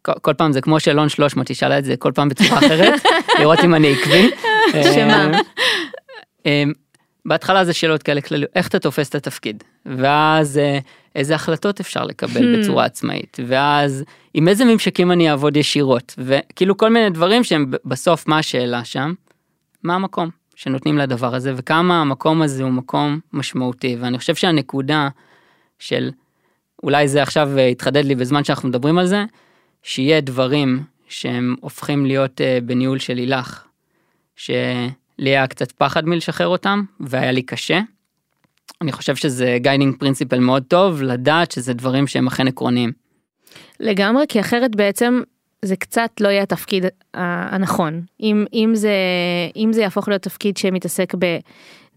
כל, 0.01 0.11
כל 0.21 0.33
פעם 0.33 0.51
זה 0.51 0.61
כמו 0.61 0.79
שאלון 0.79 1.09
300 1.09 1.47
היא 1.47 1.57
שאלה 1.57 1.79
את 1.79 1.85
זה 1.85 1.97
כל 1.97 2.11
פעם 2.15 2.29
בצורה 2.29 2.57
אחרת 2.59 3.01
לראות 3.39 3.59
אם 3.63 3.75
אני 3.75 3.93
עקבי. 3.93 4.29
שמה? 4.93 5.31
בהתחלה 7.25 7.65
זה 7.65 7.73
שאלות 7.73 8.03
כאלה 8.03 8.21
כלליות 8.21 8.51
איך 8.55 8.67
אתה 8.67 8.79
תופס 8.79 9.09
את 9.09 9.15
התפקיד? 9.15 9.63
ואז 9.85 10.57
אה, 10.57 10.79
איזה 11.15 11.35
החלטות 11.35 11.79
אפשר 11.79 12.03
לקבל 12.03 12.55
Hmm. 12.55 12.59
בצורה 12.59 12.85
עצמאית? 12.85 13.37
ואז 13.47 14.03
עם 14.33 14.47
איזה 14.47 14.65
ממשקים 14.65 15.11
אני 15.11 15.29
אעבוד 15.31 15.57
ישירות? 15.57 16.15
וכאילו 16.17 16.77
כל 16.77 16.89
מיני 16.89 17.09
דברים 17.09 17.43
שהם 17.43 17.71
בסוף 17.85 18.27
מה 18.27 18.37
השאלה 18.37 18.83
שם. 18.83 19.13
מה 19.83 19.95
המקום 19.95 20.29
שנותנים 20.55 20.97
לדבר 20.97 21.35
הזה? 21.35 21.53
וכמה 21.55 22.01
המקום 22.01 22.41
הזה 22.41 22.63
הוא 22.63 22.71
מקום 22.71 23.19
משמעותי? 23.33 23.97
ואני 23.99 24.17
חושב 24.17 24.35
שהנקודה 24.35 25.09
של 25.79 26.11
אולי 26.83 27.07
זה 27.07 27.21
עכשיו 27.21 27.57
אה, 27.57 27.67
התחדד 27.67 28.05
לי 28.05 28.15
בזמן 28.15 28.43
שאנחנו 28.43 28.69
מדברים 28.69 28.97
על 28.97 29.05
זה 29.05 29.25
שיהיה 29.83 30.21
דברים 30.21 30.83
שהם 31.07 31.55
הופכים 31.61 32.05
להיות 32.05 32.41
אה, 32.41 32.59
בניהול 32.65 32.99
של 32.99 33.13
לילך 33.13 33.63
שלי 35.17 35.29
היה 35.29 35.47
קצת 35.47 35.71
פחד 35.71 36.05
מלשחרר 36.05 36.47
אותם 36.47 36.83
והיה 36.99 37.31
לי 37.31 37.41
קשה. 37.41 37.79
אני 38.81 38.91
חושב 38.91 39.15
שזה 39.15 39.57
guiding 39.61 39.95
principle 39.99 40.39
מאוד 40.39 40.63
טוב 40.67 41.01
לדעת 41.01 41.51
שזה 41.51 41.73
דברים 41.73 42.07
שהם 42.07 42.27
אכן 42.27 42.47
עקרוניים. 42.47 42.91
לגמרי, 43.79 44.25
כי 44.29 44.39
אחרת 44.39 44.75
בעצם 44.75 45.21
זה 45.65 45.75
קצת 45.75 46.09
לא 46.19 46.27
יהיה 46.27 46.43
התפקיד 46.43 46.85
הנכון. 47.13 48.01
אם, 48.19 48.45
אם, 48.53 48.71
זה, 48.75 48.95
אם 49.55 49.73
זה 49.73 49.81
יהפוך 49.81 50.07
להיות 50.07 50.21
תפקיד 50.21 50.57
שמתעסק 50.57 51.13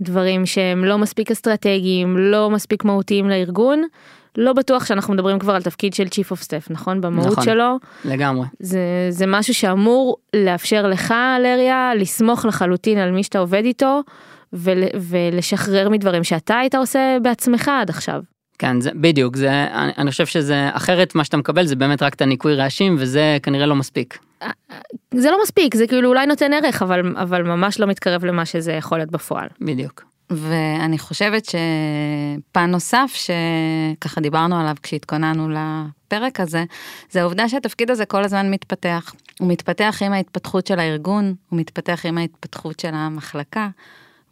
בדברים 0.01 0.47
שהם 0.47 0.85
לא 0.85 0.99
מספיק 0.99 1.31
אסטרטגיים, 1.31 2.19
לא 2.19 2.51
מספיק 2.51 2.85
מהותיים 2.85 3.29
לארגון, 3.29 3.83
לא 4.37 4.53
בטוח 4.53 4.87
שאנחנו 4.87 5.15
מדברים 5.15 5.39
כבר 5.39 5.55
על 5.55 5.63
תפקיד 5.63 5.95
של 5.95 6.05
Chief 6.05 6.33
of 6.33 6.43
Staff, 6.45 6.67
נכון? 6.71 7.01
במהות 7.01 7.33
נכון. 7.33 7.45
שלו. 7.45 7.79
לגמרי. 8.05 8.47
זה, 8.61 8.81
זה 9.11 9.27
משהו 9.27 9.55
שאמור 9.55 10.17
לאפשר 10.35 10.87
לך, 10.87 11.15
לריה, 11.43 11.93
לסמוך 11.97 12.45
לחלוטין 12.45 12.99
על 12.99 13.11
מי 13.11 13.23
שאתה 13.23 13.39
עובד 13.39 13.65
איתו, 13.65 14.03
ול, 14.53 14.83
ולשחרר 14.95 15.89
מדברים 15.89 16.25
שאתה 16.25 16.59
היית 16.59 16.75
עושה 16.75 17.17
בעצמך 17.23 17.71
עד 17.81 17.91
עכשיו. 17.91 18.21
כן 18.59 18.81
זה 18.81 18.91
בדיוק 18.95 19.37
זה 19.37 19.51
אני, 19.51 19.93
אני 19.99 20.11
חושב 20.11 20.27
שזה 20.27 20.69
אחרת 20.73 21.15
מה 21.15 21.25
שאתה 21.25 21.37
מקבל 21.37 21.67
זה 21.67 21.77
באמת 21.77 22.03
רק 22.03 22.15
את 22.15 22.23
הניקוי 22.23 22.55
רעשים 22.55 22.97
וזה 22.99 23.39
כנראה 23.43 23.67
לא 23.67 23.75
מספיק. 23.77 24.19
זה 25.15 25.31
לא 25.31 25.39
מספיק, 25.43 25.75
זה 25.75 25.87
כאילו 25.87 26.09
אולי 26.09 26.27
נותן 26.27 26.53
ערך, 26.53 26.83
אבל, 26.83 27.17
אבל 27.17 27.43
ממש 27.43 27.81
לא 27.81 27.87
מתקרב 27.87 28.25
למה 28.25 28.45
שזה 28.45 28.73
יכול 28.73 28.99
להיות 28.99 29.11
בפועל. 29.11 29.49
בדיוק. 29.61 30.05
ואני 30.31 30.99
חושבת 30.99 31.45
שפן 31.45 32.71
נוסף 32.71 33.13
שככה 33.15 34.21
דיברנו 34.21 34.61
עליו 34.61 34.75
כשהתכוננו 34.83 35.49
לפרק 35.49 36.41
הזה, 36.41 36.65
זה 37.11 37.21
העובדה 37.21 37.49
שהתפקיד 37.49 37.91
הזה 37.91 38.07
כל 38.07 38.25
הזמן 38.25 38.51
מתפתח. 38.51 39.15
הוא 39.41 39.49
מתפתח 39.49 39.99
עם 40.05 40.13
ההתפתחות 40.13 40.67
של 40.67 40.79
הארגון, 40.79 41.35
הוא 41.49 41.59
מתפתח 41.59 42.07
עם 42.07 42.19
ההתפתחות 42.19 42.81
של 42.81 42.95
המחלקה. 42.95 43.69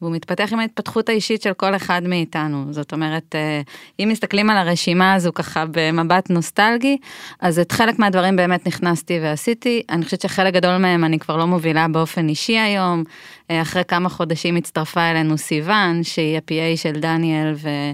והוא 0.03 0.13
מתפתח 0.13 0.53
עם 0.53 0.59
ההתפתחות 0.59 1.09
האישית 1.09 1.43
של 1.43 1.53
כל 1.53 1.77
אחד 1.77 2.03
מאיתנו. 2.05 2.65
זאת 2.71 2.93
אומרת, 2.93 3.35
אה, 3.35 3.61
אם 4.01 4.09
מסתכלים 4.13 4.51
על 4.51 4.57
הרשימה 4.57 5.15
הזו 5.15 5.33
ככה 5.35 5.65
במבט 5.71 6.31
נוסטלגי, 6.31 6.97
אז 7.41 7.59
את 7.59 7.73
חלק 7.73 7.99
מהדברים 7.99 8.37
באמת 8.37 8.67
נכנסתי 8.67 9.19
ועשיתי. 9.23 9.83
אני 9.91 10.05
חושבת 10.05 10.21
שחלק 10.21 10.55
גדול 10.55 10.77
מהם 10.77 11.05
אני 11.05 11.19
כבר 11.19 11.37
לא 11.37 11.47
מובילה 11.47 11.89
באופן 11.89 12.29
אישי 12.29 12.59
היום. 12.59 13.05
אה, 13.51 13.63
אחרי 13.63 13.83
כמה 13.89 14.09
חודשים 14.09 14.57
הצטרפה 14.57 15.11
אלינו 15.11 15.39
סיוון, 15.39 16.03
שהיא 16.03 16.37
ה-PA 16.37 16.77
של 16.77 16.93
דניאל, 16.93 17.55
אה, 17.67 17.93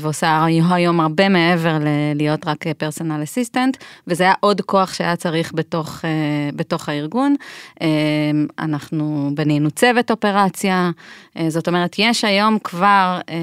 ועושה 0.00 0.44
היום 0.70 1.00
הרבה 1.00 1.28
מעבר 1.28 1.78
ללהיות 1.80 2.46
רק 2.46 2.64
פרסונל 2.78 3.22
אסיסטנט, 3.22 3.76
וזה 4.06 4.24
היה 4.24 4.34
עוד 4.40 4.60
כוח 4.60 4.94
שהיה 4.94 5.16
צריך 5.16 5.52
בתוך, 5.54 6.04
אה, 6.04 6.10
בתוך 6.56 6.88
הארגון. 6.88 7.34
אה, 7.82 7.86
אנחנו 8.58 9.30
בנינו 9.34 9.70
צוות 9.70 10.10
אופרציה, 10.10 10.90
אה, 11.38 11.50
זאת 11.50 11.68
אומרת, 11.68 11.96
יש 11.98 12.24
היום 12.24 12.58
כבר 12.64 13.20
אה, 13.28 13.34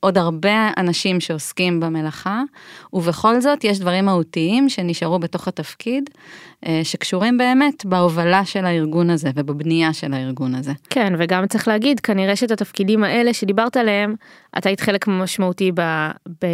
עוד 0.00 0.18
הרבה 0.18 0.70
אנשים 0.76 1.20
שעוסקים 1.20 1.80
במלאכה, 1.80 2.42
ובכל 2.92 3.40
זאת 3.40 3.64
יש 3.64 3.78
דברים 3.78 4.04
מהותיים 4.04 4.68
שנשארו 4.68 5.18
בתוך 5.18 5.48
התפקיד, 5.48 6.10
אה, 6.14 6.14
שקשורים 6.82 7.38
באמת 7.38 7.86
בהובלה 7.86 8.44
של 8.44 8.64
הארגון 8.64 9.10
הזה 9.10 9.30
ובבנייה 9.34 9.92
של 9.92 10.14
הארגון 10.14 10.54
הזה. 10.54 10.72
כן, 10.90 11.12
וגם 11.18 11.46
צריך 11.46 11.68
להגיד, 11.68 12.00
כנראה 12.00 12.36
שאת 12.36 12.50
התפקידים 12.50 13.04
האלה 13.04 13.34
שדיברת 13.34 13.76
עליהם, 13.76 14.14
אתה 14.58 14.68
היית 14.68 14.80
חלק 14.80 15.08
משמעותי 15.08 15.72
ב, 15.74 15.80
ב, 16.28 16.46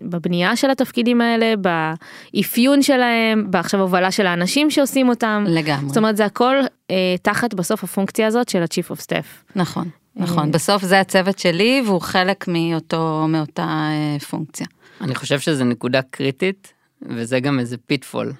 בבנייה 0.00 0.56
של 0.56 0.70
התפקידים 0.70 1.20
האלה, 1.20 1.54
באפיון 1.56 2.82
שלהם, 2.82 3.50
בעכשיו 3.50 3.80
הובלה 3.80 4.10
של 4.10 4.26
האנשים 4.26 4.70
שעושים 4.70 5.08
אותם. 5.08 5.44
לגמרי. 5.48 5.88
זאת 5.88 5.96
אומרת, 5.96 6.16
זה 6.16 6.24
הכל 6.24 6.56
אה, 6.90 7.14
תחת 7.22 7.54
בסוף 7.54 7.84
הפונקציה 7.84 8.26
הזאת 8.26 8.48
של 8.48 8.62
ה-Chief 8.62 8.92
of 8.92 9.00
Staff. 9.00 9.52
נכון, 9.56 9.88
נכון. 10.16 10.50
בסוף 10.50 10.84
זה 10.84 11.00
הצוות 11.00 11.38
שלי 11.38 11.82
והוא 11.86 12.00
חלק 12.00 12.48
מאותו, 12.48 13.26
מאותה 13.28 13.62
אה, 13.62 14.18
פונקציה. 14.18 14.66
אני 15.00 15.14
חושב 15.14 15.40
שזו 15.40 15.64
נקודה 15.64 16.02
קריטית, 16.02 16.72
וזה 17.02 17.40
גם 17.40 17.60
איזה 17.60 17.76
pitfall. 17.86 18.32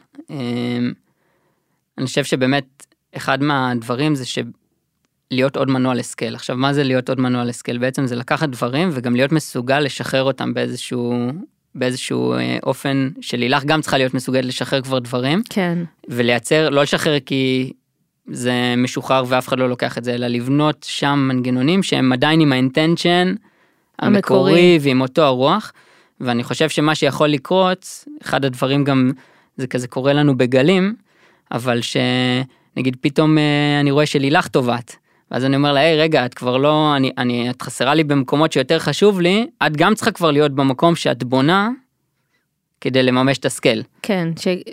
אני 1.98 2.06
חושב 2.06 2.24
שבאמת, 2.24 2.86
אחד 3.16 3.42
מהדברים 3.42 4.14
זה 4.14 4.24
שלהיות 4.26 5.56
עוד 5.56 5.70
מנוע 5.70 5.94
ל-scale. 5.94 6.34
עכשיו, 6.34 6.56
מה 6.56 6.72
זה 6.72 6.84
להיות 6.84 7.08
עוד 7.08 7.20
מנוע 7.20 7.44
ל-scale? 7.44 7.78
בעצם 7.78 8.06
זה 8.06 8.16
לקחת 8.16 8.48
דברים 8.48 8.88
וגם 8.92 9.16
להיות 9.16 9.32
מסוגל 9.32 9.80
לשחרר 9.80 10.22
אותם 10.22 10.54
באיזשהו, 10.54 11.30
באיזשהו 11.74 12.32
אה, 12.32 12.58
אופן 12.62 13.08
שלילך 13.20 13.64
גם 13.64 13.80
צריכה 13.80 13.98
להיות 13.98 14.14
מסוגלת 14.14 14.44
לשחרר 14.44 14.82
כבר 14.82 14.98
דברים, 14.98 15.42
כן, 15.50 15.78
ולייצר, 16.08 16.68
לא 16.68 16.82
לשחרר 16.82 17.20
כי 17.20 17.72
זה 18.26 18.74
משוחרר 18.76 19.24
ואף 19.28 19.48
אחד 19.48 19.58
לא 19.58 19.68
לוקח 19.68 19.98
את 19.98 20.04
זה, 20.04 20.14
אלא 20.14 20.26
לבנות 20.26 20.86
שם 20.88 21.28
מנגנונים 21.28 21.82
שהם 21.82 22.12
עדיין 22.12 22.40
עם 22.40 22.52
האינטנשן 22.52 23.34
המקורי. 23.98 24.16
המקורי 24.16 24.78
ועם 24.82 25.00
אותו 25.00 25.22
הרוח. 25.22 25.72
ואני 26.20 26.44
חושב 26.44 26.68
שמה 26.68 26.94
שיכול 26.94 27.28
לקרות, 27.28 28.04
אחד 28.22 28.44
הדברים 28.44 28.84
גם, 28.84 29.10
זה 29.56 29.66
כזה 29.66 29.88
קורה 29.88 30.12
לנו 30.12 30.38
בגלים, 30.38 30.94
אבל 31.52 31.80
שנגיד 31.82 32.96
פתאום 33.00 33.38
אה, 33.38 33.80
אני 33.80 33.90
רואה 33.90 34.06
שלילך 34.06 34.48
טובעת. 34.48 34.96
ואז 35.30 35.44
אני 35.44 35.56
אומר 35.56 35.72
לה, 35.72 35.80
היי 35.80 35.96
רגע, 35.96 36.26
את 36.26 36.34
כבר 36.34 36.56
לא, 36.56 36.96
אני, 36.96 37.10
אני, 37.18 37.50
את 37.50 37.62
חסרה 37.62 37.94
לי 37.94 38.04
במקומות 38.04 38.52
שיותר 38.52 38.78
חשוב 38.78 39.20
לי, 39.20 39.46
את 39.66 39.76
גם 39.76 39.94
צריכה 39.94 40.10
כבר 40.10 40.30
להיות 40.30 40.52
במקום 40.52 40.96
שאת 40.96 41.24
בונה 41.24 41.70
כדי 42.80 43.02
לממש 43.02 43.38
את 43.38 43.44
ה-scale. 43.44 43.82
כן, 44.02 44.28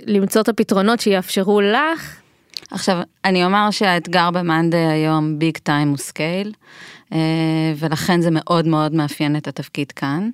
למצוא 0.06 0.42
את 0.42 0.50
הפתרונות 0.50 1.00
שיאפשרו 1.00 1.62
לך, 1.62 2.20
עכשיו, 2.72 2.98
אני 3.26 3.46
אומר 3.46 3.72
שהאתגר 3.72 4.32
במאנדיי 4.32 4.78
היום 4.78 5.40
big 5.40 5.58
time 5.58 5.88
הוא 5.88 5.98
scale, 5.98 6.52
ולכן 7.78 8.22
זה 8.22 8.30
מאוד 8.32 8.68
מאוד 8.68 8.94
מאפיין 8.94 9.36
את 9.36 9.48
התפקיד 9.48 9.92
כאן. 9.92 10.30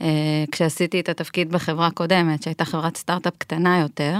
אה, 0.00 0.06
כשעשיתי 0.52 1.00
את 1.00 1.08
התפקיד 1.08 1.52
בחברה 1.52 1.90
קודמת, 1.90 2.42
שהייתה 2.42 2.64
חברת 2.64 2.96
סטארט-אפ 2.96 3.34
קטנה 3.38 3.80
יותר, 3.80 4.16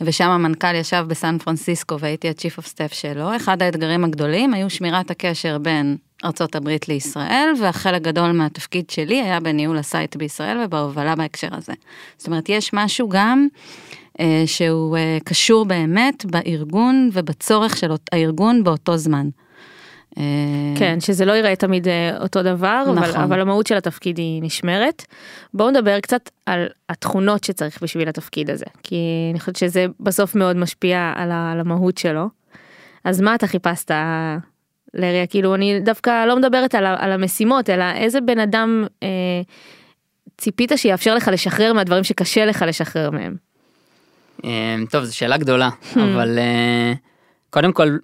ושם 0.00 0.28
המנכ"ל 0.28 0.74
ישב 0.74 1.04
בסן 1.08 1.38
פרנסיסקו 1.38 2.00
והייתי 2.00 2.28
ה-Chief 2.28 2.62
of 2.62 2.66
Staff 2.66 2.94
שלו, 2.94 3.36
אחד 3.36 3.62
האתגרים 3.62 4.04
הגדולים 4.04 4.54
היו 4.54 4.70
שמירת 4.70 5.10
הקשר 5.10 5.58
בין 5.58 5.96
הברית 6.54 6.88
לישראל, 6.88 7.52
והחלק 7.60 8.02
גדול 8.02 8.32
מהתפקיד 8.32 8.90
שלי 8.90 9.22
היה 9.22 9.40
בניהול 9.40 9.78
ה-site 9.78 10.16
בישראל 10.16 10.58
ובהובלה 10.64 11.16
בהקשר 11.16 11.48
הזה. 11.52 11.72
זאת 12.18 12.26
אומרת, 12.26 12.48
יש 12.48 12.70
משהו 12.72 13.08
גם 13.08 13.46
אה, 14.20 14.42
שהוא 14.46 14.96
אה, 14.96 15.18
קשור 15.24 15.64
באמת 15.64 16.24
בארגון 16.24 17.10
ובצורך 17.12 17.76
של 17.76 17.90
הארגון 18.12 18.64
באותו 18.64 18.96
זמן. 18.96 19.28
אה, 20.18 20.22
כן, 20.78 21.00
שזה 21.00 21.24
לא 21.24 21.32
ייראה 21.32 21.56
תמיד 21.56 21.88
אה, 21.88 22.18
אותו 22.20 22.42
דבר, 22.42 22.82
אבל, 22.86 23.08
נכון. 23.08 23.20
אבל 23.20 23.40
המהות 23.40 23.66
של 23.66 23.76
התפקיד 23.76 24.18
היא 24.18 24.42
נשמרת. 24.42 25.04
בואו 25.54 25.70
נדבר 25.70 26.00
קצת 26.00 26.30
על 26.46 26.66
התכונות 26.88 27.44
שצריך 27.44 27.82
בשביל 27.82 28.08
התפקיד 28.08 28.50
הזה, 28.50 28.64
כי 28.82 28.96
אני 29.30 29.40
חושבת 29.40 29.56
שזה 29.56 29.86
בסוף 30.00 30.34
מאוד 30.34 30.56
משפיע 30.56 31.12
על, 31.16 31.30
ה, 31.30 31.52
על 31.52 31.60
המהות 31.60 31.98
שלו. 31.98 32.28
אז 33.04 33.20
מה 33.20 33.34
אתה 33.34 33.46
חיפשת, 33.46 33.90
לריה? 34.94 35.26
כאילו, 35.26 35.54
אני 35.54 35.80
דווקא 35.80 36.26
לא 36.26 36.36
מדברת 36.36 36.74
על, 36.74 36.86
על 36.86 37.12
המשימות, 37.12 37.70
אלא 37.70 37.84
איזה 37.94 38.20
בן 38.20 38.38
אדם 38.38 38.86
אה, 39.02 39.08
ציפית 40.38 40.72
שיאפשר 40.76 41.14
לך 41.14 41.30
לשחרר 41.32 41.72
מהדברים 41.72 42.04
שקשה 42.04 42.44
לך 42.44 42.64
לשחרר 42.68 43.10
מהם. 43.10 43.36
אה, 44.44 44.76
טוב, 44.90 45.04
זו 45.04 45.16
שאלה 45.16 45.36
גדולה, 45.36 45.68
אבל 46.04 46.38
קודם 47.50 47.72
כל, 47.72 47.96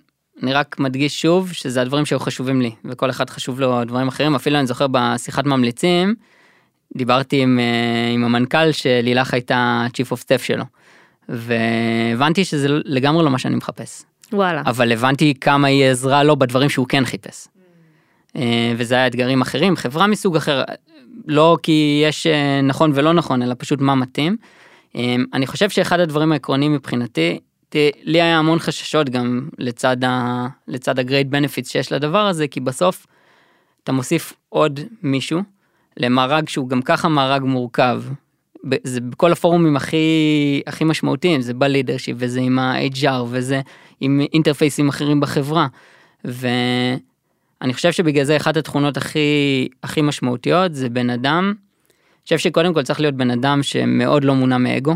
אני 0.42 0.53
רק 0.53 0.76
מדגיש 0.79 1.22
שוב 1.22 1.53
שזה 1.53 1.81
הדברים 1.81 2.07
שהיו 2.07 2.20
חשובים 2.20 2.61
לי, 2.61 2.70
וכל 2.85 3.11
אחד 3.11 3.31
חשוב 3.31 3.61
לו 3.61 3.85
דברים 3.85 4.09
אחרים, 4.09 4.35
אפילו 4.35 4.59
אני 4.59 4.66
זוכר 4.66 4.87
בשיחת 4.90 5.46
ממליצים, 5.46 6.14
דיברתי 6.96 7.42
עם, 7.42 7.59
אה, 7.59 8.12
עם 8.14 8.24
המנכ"ל 8.24 8.72
שלילך 8.72 9.35
הייתה 9.35 9.87
Chief 9.88 10.12
of 10.12 10.18
Staff 10.18 10.42
שלו, 10.42 10.64
והבנתי 11.29 12.44
שזה 12.44 12.68
לגמרי 12.68 13.24
לא 13.24 13.31
מה 13.31 13.38
שאני 13.38 13.57
מחפש, 13.57 14.03
וואלה. 14.33 14.62
אבל 14.66 14.92
הבנתי 14.92 15.35
כמה 15.40 15.68
היא 15.68 15.85
עזרה 15.85 16.22
לו 16.22 16.37
בדברים 16.37 16.68
שהוא 16.68 16.87
כן 16.88 17.05
חיפש. 17.05 17.48
אה, 18.37 18.72
וזה 18.76 18.94
היה 18.94 19.07
אתגרים 19.07 19.40
אחרים, 19.40 19.76
חברה 19.76 20.07
מסוג 20.07 20.37
אחר, 20.37 20.62
לא 21.26 21.57
כי 21.62 22.03
יש 22.05 22.26
אה, 22.26 22.61
נכון 22.62 22.92
ולא 22.94 23.12
נכון, 23.12 23.42
אלא 23.42 23.55
פשוט 23.59 23.81
מה 23.81 23.94
מתאים. 23.94 24.37
אני 25.33 25.46
חושב 25.46 25.70
שאחד 25.70 26.00
הדברים 26.00 26.33
העקרוניים 26.33 26.74
מבחינתי, 26.74 27.38
לי 28.05 28.23
היה 28.23 28.39
המון 28.39 28.59
חששות 28.59 29.11
גם 29.11 29.49
לצד, 29.59 30.05
ה, 30.05 30.47
לצד 30.69 30.99
ה-great 30.99 31.35
benefits 31.35 31.69
שיש 31.69 31.93
לדבר 31.93 32.27
הזה, 32.27 32.49
כי 32.49 32.61
בסוף 32.61 33.07
אתה 33.85 33.93
מוסיף 33.93 34.33
עוד 34.49 34.81
מישהו 35.03 35.41
למארג 35.97 36.49
שהוא 36.49 36.69
גם 36.69 36.83
ככה 36.83 37.09
מארג 37.09 37.43
מורכב. 37.43 38.03
זה 38.85 39.01
בכל 39.01 39.33
הפורומים 39.33 39.77
הכי, 39.77 40.63
הכי 40.67 40.85
משמעותיים, 40.85 41.41
זה 41.41 41.55
בלידרשיפ 41.55 42.17
וזה 42.21 42.41
עם 42.41 42.59
ה-HR 42.59 43.23
וזה 43.29 43.61
עם 44.01 44.21
אינטרפייסים 44.33 44.89
אחרים 44.89 45.21
בחברה. 45.21 45.67
ואני 46.25 47.73
חושב 47.73 47.93
שבגלל 47.93 48.25
זה 48.25 48.37
אחת 48.37 48.57
התכונות 48.57 48.97
הכי, 48.97 49.69
הכי 49.83 50.03
משמעותיות 50.03 50.75
זה 50.75 50.89
בן 50.89 51.11
אדם, 51.11 51.55
אני 52.21 52.25
חושב 52.25 52.39
שקודם 52.39 52.75
כל 52.75 52.83
צריך 52.83 53.01
להיות 53.01 53.15
בן 53.15 53.31
אדם 53.31 53.63
שמאוד 53.63 54.25
לא 54.25 54.35
מונע 54.35 54.59
מאגו. 54.59 54.95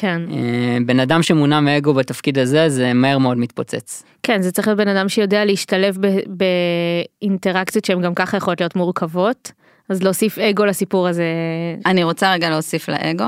כן. 0.00 0.22
אה, 0.32 0.78
בן 0.86 1.00
אדם 1.00 1.22
שמונע 1.22 1.60
מאגו 1.60 1.94
בתפקיד 1.94 2.38
הזה 2.38 2.68
זה 2.68 2.92
מהר 2.92 3.18
מאוד 3.18 3.38
מתפוצץ. 3.38 4.02
כן, 4.22 4.42
זה 4.42 4.52
צריך 4.52 4.68
להיות 4.68 4.78
בן 4.78 4.88
אדם 4.88 5.08
שיודע 5.08 5.44
להשתלב 5.44 5.96
באינטראקציות 7.22 7.84
שהן 7.84 8.02
גם 8.02 8.14
ככה 8.14 8.36
יכולות 8.36 8.60
להיות 8.60 8.76
מורכבות, 8.76 9.52
אז 9.88 10.02
להוסיף 10.02 10.38
אגו 10.38 10.64
לסיפור 10.64 11.08
הזה. 11.08 11.24
אני 11.86 12.04
רוצה 12.04 12.32
רגע 12.32 12.50
להוסיף 12.50 12.88
לאגו. 12.88 13.24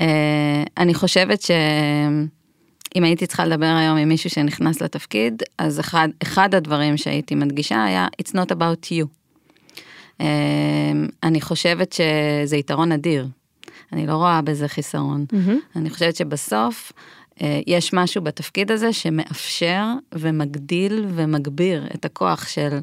אה, 0.00 0.62
אני 0.78 0.94
חושבת 0.94 1.42
שאם 1.42 3.04
הייתי 3.04 3.26
צריכה 3.26 3.44
לדבר 3.44 3.74
היום 3.80 3.96
עם 3.96 4.08
מישהו 4.08 4.30
שנכנס 4.30 4.82
לתפקיד, 4.82 5.42
אז 5.58 5.80
אחד, 5.80 6.08
אחד 6.22 6.54
הדברים 6.54 6.96
שהייתי 6.96 7.34
מדגישה 7.34 7.84
היה 7.84 8.06
It's 8.22 8.30
not 8.30 8.52
about 8.52 8.86
you. 8.90 9.06
אה, 10.20 10.26
אני 11.22 11.40
חושבת 11.40 11.92
שזה 11.92 12.56
יתרון 12.56 12.92
אדיר. 12.92 13.26
אני 13.92 14.06
לא 14.06 14.14
רואה 14.14 14.42
בזה 14.42 14.68
חיסרון. 14.68 15.24
מהמם. 15.32 15.58
אני 15.76 15.90
חושבת 15.90 16.16
שבסוף 16.16 16.92
אה, 17.42 17.60
יש 17.66 17.92
משהו 17.92 18.22
בתפקיד 18.22 18.70
הזה 18.70 18.92
שמאפשר 18.92 19.84
ומגדיל 20.14 21.06
ומגביר 21.08 21.86
את 21.94 22.04
הכוח 22.04 22.48
של, 22.48 22.78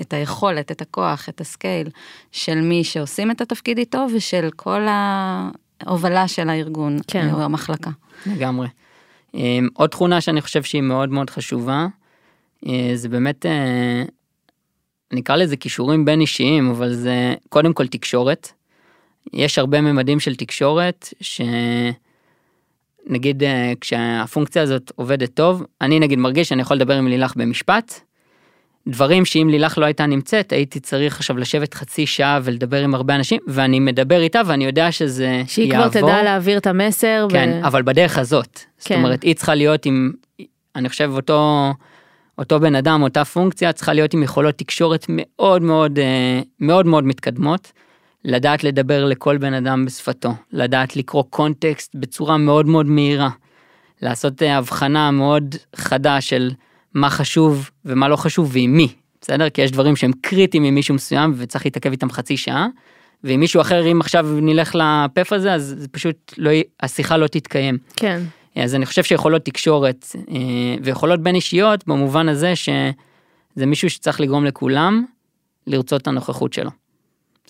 את 0.00 0.12
היכולת, 0.12 0.70
את 0.70 0.82
הכוח, 0.82 1.28
את 1.28 1.40
הסקייל 1.40 1.88
של 2.32 2.60
מי 2.60 2.84
שעושים 2.84 3.30
את 3.30 3.40
התפקיד 3.40 3.78
איתו 3.78 4.06
ושל 4.14 4.48
כל 4.56 4.86
ההובלה 4.90 6.28
של 6.28 6.48
הארגון 6.48 6.98
כן. 7.06 7.30
או 7.32 7.42
המחלקה. 7.42 7.90
לגמרי. 8.26 8.68
אה, 9.34 9.58
עוד 9.74 9.90
תכונה 9.90 10.20
שאני 10.20 10.40
חושב 10.40 10.62
שהיא 10.62 10.82
מאוד 10.82 11.08
מאוד 11.08 11.30
חשובה, 11.30 11.86
אה, 12.66 12.90
זה 12.94 13.08
באמת, 13.08 13.46
אה, 13.46 14.02
נקרא 15.12 15.36
לזה 15.36 15.56
כישורים 15.56 16.04
בין 16.04 16.20
אישיים, 16.20 16.70
אבל 16.70 16.94
זה 16.94 17.34
קודם 17.48 17.72
כל 17.72 17.86
תקשורת. 17.86 18.52
יש 19.32 19.58
הרבה 19.58 19.80
ממדים 19.80 20.20
של 20.20 20.34
תקשורת, 20.34 21.14
שנגיד 21.20 21.92
אה, 23.42 23.72
כשהפונקציה 23.80 24.62
הזאת 24.62 24.92
עובדת 24.96 25.34
טוב, 25.34 25.64
אני 25.80 26.00
נגיד 26.00 26.18
מרגיש 26.18 26.48
שאני 26.48 26.62
יכול 26.62 26.76
לדבר 26.76 26.94
עם 26.94 27.08
לילך 27.08 27.32
במשפט, 27.36 28.00
דברים 28.88 29.24
שאם 29.24 29.48
לילך 29.50 29.78
לא 29.78 29.84
הייתה 29.84 30.06
נמצאת, 30.06 30.52
הייתי 30.52 30.80
צריך 30.80 31.16
עכשיו 31.16 31.38
לשבת 31.38 31.74
חצי 31.74 32.06
שעה 32.06 32.40
ולדבר 32.42 32.84
עם 32.84 32.94
הרבה 32.94 33.16
אנשים, 33.16 33.40
ואני 33.46 33.80
מדבר 33.80 34.20
איתה 34.20 34.40
ואני 34.46 34.64
יודע 34.64 34.92
שזה 34.92 35.42
שהיא 35.46 35.72
יעבור. 35.72 35.90
כבר 35.90 36.00
תדע 36.00 36.22
להעביר 36.22 36.58
את 36.58 36.66
המסר. 36.66 37.26
כן, 37.30 37.60
ו... 37.62 37.66
אבל 37.66 37.82
בדרך 37.82 38.18
הזאת. 38.18 38.60
זאת 38.78 38.88
כן. 38.88 38.94
אומרת, 38.94 39.22
היא 39.22 39.34
צריכה 39.34 39.54
להיות 39.54 39.86
עם, 39.86 40.12
אני 40.76 40.88
חושב 40.88 41.10
אותו, 41.14 41.70
אותו 42.38 42.60
בן 42.60 42.74
אדם, 42.74 43.02
אותה 43.02 43.24
פונקציה, 43.24 43.72
צריכה 43.72 43.92
להיות 43.92 44.14
עם 44.14 44.22
יכולות 44.22 44.54
תקשורת 44.54 45.06
מאוד 45.08 45.62
מאוד, 45.62 45.98
אה, 45.98 46.40
מאוד 46.60 46.86
מאוד 46.86 47.04
מתקדמות, 47.04 47.72
לדעת 48.24 48.64
לדבר 48.64 49.04
לכל 49.04 49.36
בן 49.36 49.54
אדם 49.54 49.84
בשפתו, 49.84 50.34
לדעת 50.52 50.96
לקרוא 50.96 51.24
קונטקסט 51.30 51.94
בצורה 51.94 52.38
מאוד 52.38 52.66
מאוד 52.66 52.86
מהירה, 52.86 53.30
לעשות 54.02 54.42
אה, 54.42 54.56
הבחנה 54.56 55.10
מאוד 55.10 55.54
חדה 55.76 56.20
של 56.20 56.50
מה 56.94 57.10
חשוב 57.10 57.70
ומה 57.84 58.08
לא 58.08 58.16
חשוב 58.16 58.50
ועם 58.52 58.76
מי, 58.76 58.88
בסדר? 59.20 59.50
כי 59.50 59.62
יש 59.62 59.70
דברים 59.70 59.96
שהם 59.96 60.12
קריטיים 60.20 60.64
עם 60.64 60.74
מישהו 60.74 60.94
מסוים 60.94 61.34
וצריך 61.36 61.64
להתעכב 61.64 61.90
איתם 61.90 62.10
חצי 62.10 62.36
שעה, 62.36 62.66
ועם 63.24 63.40
מישהו 63.40 63.60
אחר, 63.60 63.92
אם 63.92 64.00
עכשיו 64.00 64.26
נלך 64.42 64.74
לפף 64.74 65.32
הזה, 65.32 65.54
אז 65.54 65.74
זה 65.78 65.88
פשוט 65.88 66.34
לא, 66.38 66.50
השיחה 66.80 67.16
לא 67.16 67.26
תתקיים. 67.26 67.78
כן. 67.96 68.22
אז 68.56 68.74
אני 68.74 68.86
חושב 68.86 69.02
שיכולות 69.02 69.44
תקשורת 69.44 70.06
אה, 70.30 70.34
ויכולות 70.82 71.20
בין 71.20 71.34
אישיות 71.34 71.86
במובן 71.86 72.28
הזה 72.28 72.56
שזה 72.56 73.66
מישהו 73.66 73.90
שצריך 73.90 74.20
לגרום 74.20 74.44
לכולם 74.44 75.04
לרצות 75.66 76.02
את 76.02 76.06
הנוכחות 76.06 76.52
שלו. 76.52 76.70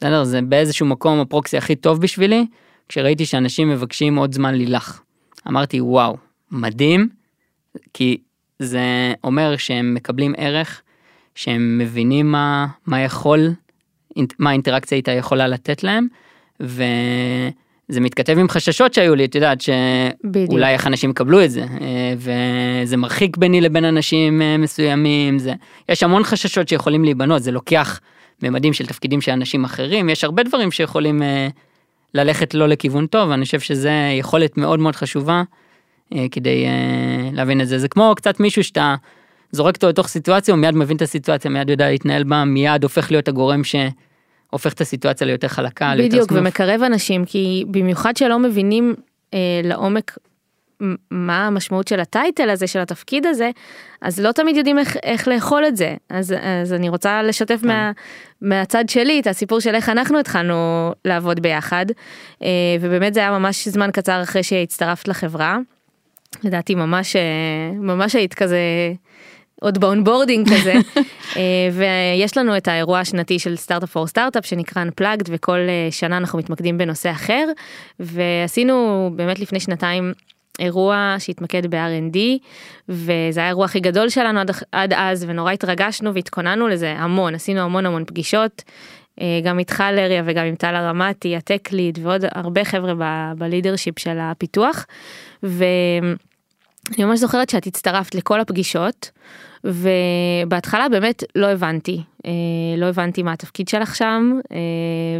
בסדר? 0.00 0.24
זה 0.24 0.42
באיזשהו 0.42 0.86
מקום 0.86 1.20
הפרוקסי 1.20 1.56
הכי 1.56 1.76
טוב 1.76 2.00
בשבילי, 2.00 2.46
כשראיתי 2.88 3.26
שאנשים 3.26 3.68
מבקשים 3.68 4.16
עוד 4.16 4.34
זמן 4.34 4.54
לילך. 4.54 5.00
אמרתי 5.48 5.80
וואו, 5.80 6.16
מדהים, 6.50 7.08
כי 7.94 8.16
זה 8.58 9.12
אומר 9.24 9.56
שהם 9.56 9.94
מקבלים 9.94 10.34
ערך, 10.36 10.82
שהם 11.34 11.78
מבינים 11.78 12.32
מה, 12.32 12.66
מה 12.86 13.00
יכול, 13.00 13.50
מה 14.38 14.50
האינטראקציה 14.50 14.96
איתה 14.96 15.12
יכולה 15.12 15.48
לתת 15.48 15.84
להם, 15.84 16.06
וזה 16.60 18.00
מתכתב 18.00 18.38
עם 18.38 18.48
חששות 18.48 18.94
שהיו 18.94 19.14
לי, 19.14 19.24
את 19.24 19.34
יודעת. 19.34 19.60
שאולי 19.60 20.72
איך 20.72 20.86
אנשים 20.86 21.10
יקבלו 21.10 21.44
את 21.44 21.50
זה, 21.50 21.62
אה, 21.80 22.14
וזה 22.16 22.96
מרחיק 22.96 23.36
ביני 23.36 23.60
לבין 23.60 23.84
אנשים 23.84 24.42
אה, 24.42 24.56
מסוימים, 24.56 25.38
זה, 25.38 25.52
יש 25.88 26.02
המון 26.02 26.24
חששות 26.24 26.68
שיכולים 26.68 27.04
להיבנות, 27.04 27.42
זה 27.42 27.52
לוקח 27.52 28.00
ממדים 28.42 28.72
של 28.72 28.86
תפקידים 28.86 29.20
של 29.20 29.32
אנשים 29.32 29.64
אחרים, 29.64 30.08
יש 30.08 30.24
הרבה 30.24 30.42
דברים 30.42 30.70
שיכולים 30.70 31.22
אה, 31.22 31.48
ללכת 32.14 32.54
לא 32.54 32.68
לכיוון 32.68 33.06
טוב, 33.06 33.30
אני 33.30 33.44
חושב 33.44 33.60
שזה 33.60 33.92
יכולת 34.18 34.58
מאוד 34.58 34.78
מאוד 34.78 34.96
חשובה 34.96 35.42
אה, 36.14 36.26
כדי 36.30 36.66
אה, 36.66 37.30
להבין 37.32 37.60
את 37.60 37.68
זה. 37.68 37.78
זה 37.78 37.88
כמו 37.88 38.12
קצת 38.16 38.40
מישהו 38.40 38.64
שאתה 38.64 38.94
זורק 39.52 39.74
אותו 39.74 39.88
לתוך 39.88 40.08
סיטואציה, 40.08 40.54
הוא 40.54 40.60
מיד 40.60 40.74
מבין 40.74 40.96
את 40.96 41.02
הסיטואציה, 41.02 41.50
מיד 41.50 41.70
יודע 41.70 41.90
להתנהל 41.90 42.24
בה, 42.24 42.44
מיד 42.44 42.82
הופך 42.82 43.10
להיות 43.10 43.28
הגורם 43.28 43.62
שהופך 43.64 44.72
את 44.72 44.80
הסיטואציה 44.80 45.26
ליותר 45.26 45.48
חלקה, 45.48 45.94
ליותר 45.94 46.08
בדיוק, 46.08 46.30
סמוך. 46.30 46.40
ומקרב 46.40 46.82
אנשים, 46.82 47.24
כי 47.24 47.64
במיוחד 47.70 48.16
שלא 48.16 48.38
מבינים 48.38 48.94
אה, 49.34 49.60
לעומק 49.64 50.18
מה 51.10 51.46
המשמעות 51.46 51.88
של 51.88 52.00
הטייטל 52.00 52.50
הזה, 52.50 52.66
של 52.66 52.78
התפקיד 52.78 53.26
הזה, 53.26 53.50
אז 54.02 54.20
לא 54.20 54.32
תמיד 54.32 54.56
יודעים 54.56 54.78
איך, 54.78 54.96
איך 55.02 55.28
לאכול 55.28 55.64
את 55.66 55.76
זה. 55.76 55.94
אז, 56.10 56.34
אז 56.42 56.72
אני 56.72 56.88
רוצה 56.88 57.22
לשתף 57.22 57.58
כן. 57.60 57.66
מה, 57.66 57.92
מהצד 58.42 58.88
שלי 58.88 59.20
את 59.20 59.26
הסיפור 59.26 59.60
של 59.60 59.74
איך 59.74 59.88
אנחנו 59.88 60.18
התחלנו 60.18 60.90
לעבוד 61.04 61.40
ביחד, 61.40 61.86
אה, 62.42 62.48
ובאמת 62.80 63.14
זה 63.14 63.20
היה 63.20 63.30
ממש 63.30 63.68
זמן 63.68 63.90
קצר 63.92 64.22
אחרי 64.22 64.42
שהצטרפת 64.42 65.08
לחברה. 65.08 65.58
לדעתי 66.44 66.74
ממש, 66.74 67.16
אה, 67.16 67.22
ממש 67.74 68.14
היית 68.14 68.34
כזה... 68.34 68.58
עוד 69.62 69.78
ב-onboarding 69.78 70.48
כזה, 70.48 70.74
אה, 71.36 71.68
ויש 71.72 72.36
לנו 72.36 72.56
את 72.56 72.68
האירוע 72.68 72.98
השנתי 72.98 73.38
של 73.38 73.56
Startup 73.56 73.90
for 73.90 74.06
Startup 74.06 74.46
שנקרא 74.46 74.84
Unplugged 74.84 75.26
וכל 75.28 75.58
שנה 75.90 76.16
אנחנו 76.16 76.38
מתמקדים 76.38 76.78
בנושא 76.78 77.10
אחר, 77.10 77.48
ועשינו 78.00 79.10
באמת 79.16 79.38
לפני 79.38 79.60
שנתיים 79.60 80.12
אירוע 80.60 81.16
שהתמקד 81.18 81.66
ב-R&D, 81.66 82.18
וזה 82.88 83.40
היה 83.40 83.46
האירוע 83.46 83.64
הכי 83.64 83.80
גדול 83.80 84.08
שלנו 84.08 84.40
עד, 84.40 84.50
עד 84.72 84.92
אז, 84.92 85.24
ונורא 85.28 85.52
התרגשנו 85.52 86.14
והתכוננו 86.14 86.68
לזה 86.68 86.92
המון, 86.92 87.34
עשינו 87.34 87.60
המון 87.60 87.86
המון 87.86 88.04
פגישות, 88.04 88.62
אה, 89.20 89.40
גם 89.44 89.58
איתך 89.58 89.84
לריה 89.92 90.22
וגם 90.26 90.46
עם 90.46 90.54
טל 90.54 90.74
הרמתי, 90.74 91.36
הטק 91.36 91.72
ליד 91.72 91.98
ועוד 92.02 92.24
הרבה 92.34 92.64
חבר'ה 92.64 92.94
בלידרשיפ 93.38 93.98
של 93.98 94.18
הפיתוח, 94.20 94.86
ואני 95.42 96.14
ממש 96.98 97.18
זוכרת 97.20 97.50
שאת 97.50 97.66
הצטרפת 97.66 98.14
לכל 98.14 98.40
הפגישות, 98.40 99.10
ובהתחלה 99.64 100.88
באמת 100.88 101.24
לא 101.36 101.46
הבנתי, 101.46 102.02
אה, 102.26 102.30
לא 102.76 102.86
הבנתי 102.86 103.22
מה 103.22 103.32
התפקיד 103.32 103.68
שלך 103.68 103.96
שם, 103.96 104.32
אה, 104.52 104.58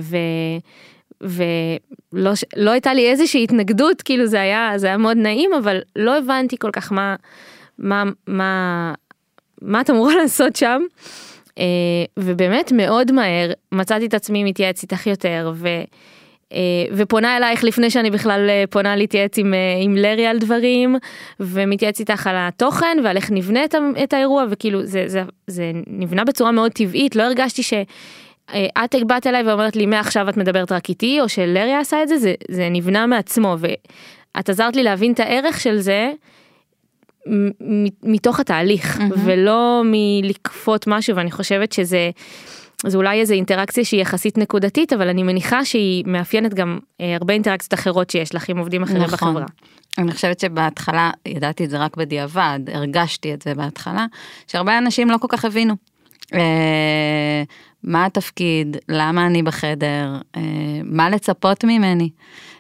ו... 0.01 0.17
ולא 1.23 2.33
לא 2.57 2.71
הייתה 2.71 2.95
לי 2.95 3.11
איזושהי 3.11 3.45
התנגדות, 3.45 4.03
כאילו 4.03 4.27
זה 4.27 4.41
היה, 4.41 4.73
זה 4.77 4.87
היה 4.87 4.97
מאוד 4.97 5.17
נעים, 5.17 5.51
אבל 5.59 5.81
לא 5.97 6.19
הבנתי 6.19 6.57
כל 6.59 6.71
כך 6.71 6.93
מה, 6.93 7.17
מה, 7.79 8.05
מה, 8.27 8.95
מה 9.63 9.81
את 9.81 9.91
אמורה 9.91 10.17
לעשות 10.23 10.57
שם. 10.57 10.83
אה, 11.59 11.65
ובאמת 12.19 12.73
מאוד 12.73 13.13
מהר 13.13 13.51
מצאתי 13.73 14.07
את 14.07 14.15
עצמי 14.15 14.45
מתייעץ 14.45 14.83
איתך 14.83 15.07
יותר, 15.07 15.53
ו... 15.55 15.69
אה, 16.53 16.85
ופונה 16.93 17.37
אלייך 17.37 17.65
לפני 17.65 17.91
שאני 17.91 18.11
בכלל 18.11 18.47
אה, 18.49 18.65
פונה 18.71 18.97
להתייעץ 18.97 19.39
עם, 19.39 19.55
אה, 19.55 19.59
עם 19.83 19.97
לרי 19.97 20.27
על 20.27 20.39
דברים, 20.39 20.97
ומתייעץ 21.41 22.01
איתך 22.01 22.27
על 22.27 22.35
התוכן 22.39 22.99
ועל 23.05 23.17
איך 23.17 23.31
נבנה 23.31 23.65
את, 23.65 23.75
את 24.05 24.13
האירוע, 24.13 24.45
וכאילו 24.51 24.87
זה, 24.87 25.05
זה, 25.07 25.23
זה 25.47 25.73
נבנה 25.87 26.25
בצורה 26.25 26.53
מאוד 26.53 26.73
טבעית, 26.73 27.17
לא 27.17 27.23
הרגשתי 27.23 27.63
ש... 27.63 27.75
אה, 28.55 28.85
את 28.85 28.95
באת 29.07 29.27
אליי 29.27 29.43
ואומרת 29.43 29.77
לי 29.77 29.87
מעכשיו 29.87 30.29
את 30.29 30.37
מדברת 30.37 30.73
רק 30.73 30.89
איתי 30.89 31.21
או 31.21 31.29
שלרי 31.29 31.75
עשה 31.75 32.03
את 32.03 32.09
זה, 32.09 32.19
זה, 32.19 32.35
זה 32.51 32.69
נבנה 32.71 33.07
מעצמו 33.07 33.57
ואת 33.59 34.49
עזרת 34.49 34.77
לי 34.77 34.83
להבין 34.83 35.13
את 35.13 35.21
הערך 35.21 35.61
של 35.61 35.79
זה 35.79 36.13
מתוך 38.03 38.41
התהליך 38.41 38.99
מהמם. 38.99 39.13
ולא 39.25 39.83
מלכפות 39.85 40.87
משהו 40.87 41.17
ואני 41.17 41.31
חושבת 41.31 41.73
שזה 41.73 42.11
זה 42.87 42.97
אולי 42.97 43.21
איזה 43.21 43.35
אינטראקציה 43.35 43.85
שהיא 43.85 44.01
יחסית 44.01 44.39
נקודתית 44.39 44.93
אבל 44.93 45.09
אני 45.09 45.23
מניחה 45.23 45.65
שהיא 45.65 46.05
מאפיינת 46.07 46.55
גם 46.55 46.79
אה, 47.01 47.17
הרבה 47.17 47.35
אינטראקציות 47.35 47.75
אחרות 47.75 48.11
שיש 48.11 48.35
לך 48.35 48.49
עם 48.49 48.59
עובדים 48.59 48.83
אחרים 48.83 49.03
נכון. 49.03 49.15
בחברה. 49.15 49.47
אני 49.99 50.13
חושבת 50.13 50.41
שבהתחלה, 50.41 51.11
ידעתי 51.27 51.65
את 51.65 51.71
זה 51.71 51.79
רק 51.79 51.97
בדיעבד, 51.97 52.61
הרגשתי 52.73 53.35
את 53.35 53.43
זה 53.43 53.55
בהתחלה, 53.55 54.07
שהרבה 54.47 54.79
אנשים 54.79 55.11
לא 55.11 55.17
כל 55.19 55.27
כך 55.31 55.45
הבינו. 55.45 55.75
אה, 56.35 57.43
מה 57.85 58.07
התפקיד, 58.07 58.77
למה 58.89 59.27
אני 59.27 59.43
בחדר, 59.43 60.17
אה, 60.37 60.41
מה 60.85 61.11
לצפות 61.11 61.65
ממני. 61.65 62.11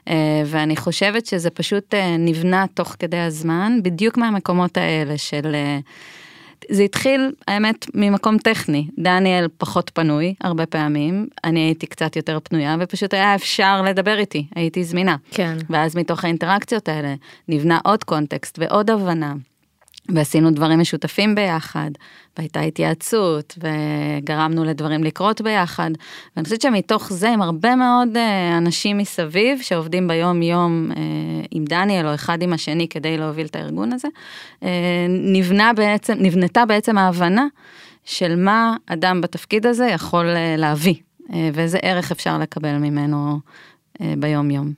אה, 0.09 0.43
ואני 0.47 0.77
חושבת 0.77 1.27
שזה 1.27 1.51
פשוט 1.51 1.95
נבנה 2.19 2.65
תוך 2.75 2.97
כדי 2.99 3.19
הזמן, 3.19 3.79
בדיוק 3.83 4.17
מהמקומות 4.17 4.77
האלה 4.77 5.19
של... 5.19 5.55
זה 6.69 6.83
התחיל, 6.83 7.33
האמת, 7.49 7.87
ממקום 7.95 8.39
טכני. 8.39 8.87
דניאל 8.99 9.49
פחות 9.59 9.91
פנוי 9.95 10.35
הרבה 10.41 10.67
פעמים, 10.67 11.27
אני 11.45 11.61
הייתי 11.61 11.87
קצת 11.87 12.17
יותר 12.17 12.39
פנויה, 12.43 12.77
ופשוט 12.81 13.15
היה 13.15 13.35
אפשר 13.35 13.83
לדבר 13.83 14.19
איתי, 14.19 14.47
הייתי 14.55 14.85
זמינה. 14.85 15.17
כן. 15.31 15.57
ואז 15.71 15.97
מתוך 15.97 16.25
האינטראקציות 16.25 16.89
האלה 16.89 17.15
נבנה 17.49 17.79
עוד 17.85 18.05
קונטקסט 18.05 18.59
ועוד 18.59 18.91
הבנה. 18.91 19.35
ועשינו 20.15 20.51
דברים 20.51 20.81
משותפים 20.81 21.35
ביחד, 21.35 21.91
והייתה 22.37 22.61
התייעצות, 22.61 23.59
וגרמנו 23.59 24.65
לדברים 24.65 25.05
לקרות 25.05 25.41
ביחד. 25.41 25.91
ואני 26.37 26.45
חושבת 26.45 26.61
שמתוך 26.61 27.13
זה, 27.13 27.31
עם 27.31 27.43
הרבה 27.43 27.77
מאוד 27.77 28.17
אה, 28.17 28.59
אנשים 28.59 28.99
מסביב, 28.99 29.61
שעובדים 29.63 30.09
ביום 30.09 30.43
יום 30.43 30.91
אה, 30.97 31.03
עם 31.51 31.65
דניאל 31.65 32.07
או 32.07 32.15
אחד 32.15 32.43
עם 32.43 32.53
השני 32.53 32.89
כדי 32.89 33.19
להוביל 33.19 33.47
את 33.47 33.57
הארגון 33.57 33.93
הזה, 33.93 34.09
אה, 34.63 35.07
נבנה 35.09 35.73
בעצם, 35.73 36.15
נבנתה 36.21 36.67
בעצם 36.67 36.99
ההבנה 36.99 37.47
של 38.05 38.37
מה 38.37 38.77
אדם 38.87 39.21
בתפקיד 39.21 39.67
הזה 39.67 39.87
יכול 39.87 40.27
להביא, 40.59 40.95
ואיזה 41.55 41.79
ערך 41.83 42.11
אפשר 42.11 42.39
לקבל 42.39 42.77
ממנו 42.77 43.41
אה, 44.01 44.15
ביום 44.19 44.51
יום. 44.51 44.73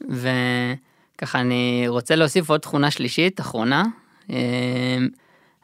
וככה 0.00 1.40
אני 1.40 1.84
רוצה 1.88 2.16
להוסיף 2.16 2.50
עוד 2.50 2.60
תכונה 2.60 2.90
שלישית, 2.90 3.40
אחרונה. 3.40 3.84
אה, 4.30 4.98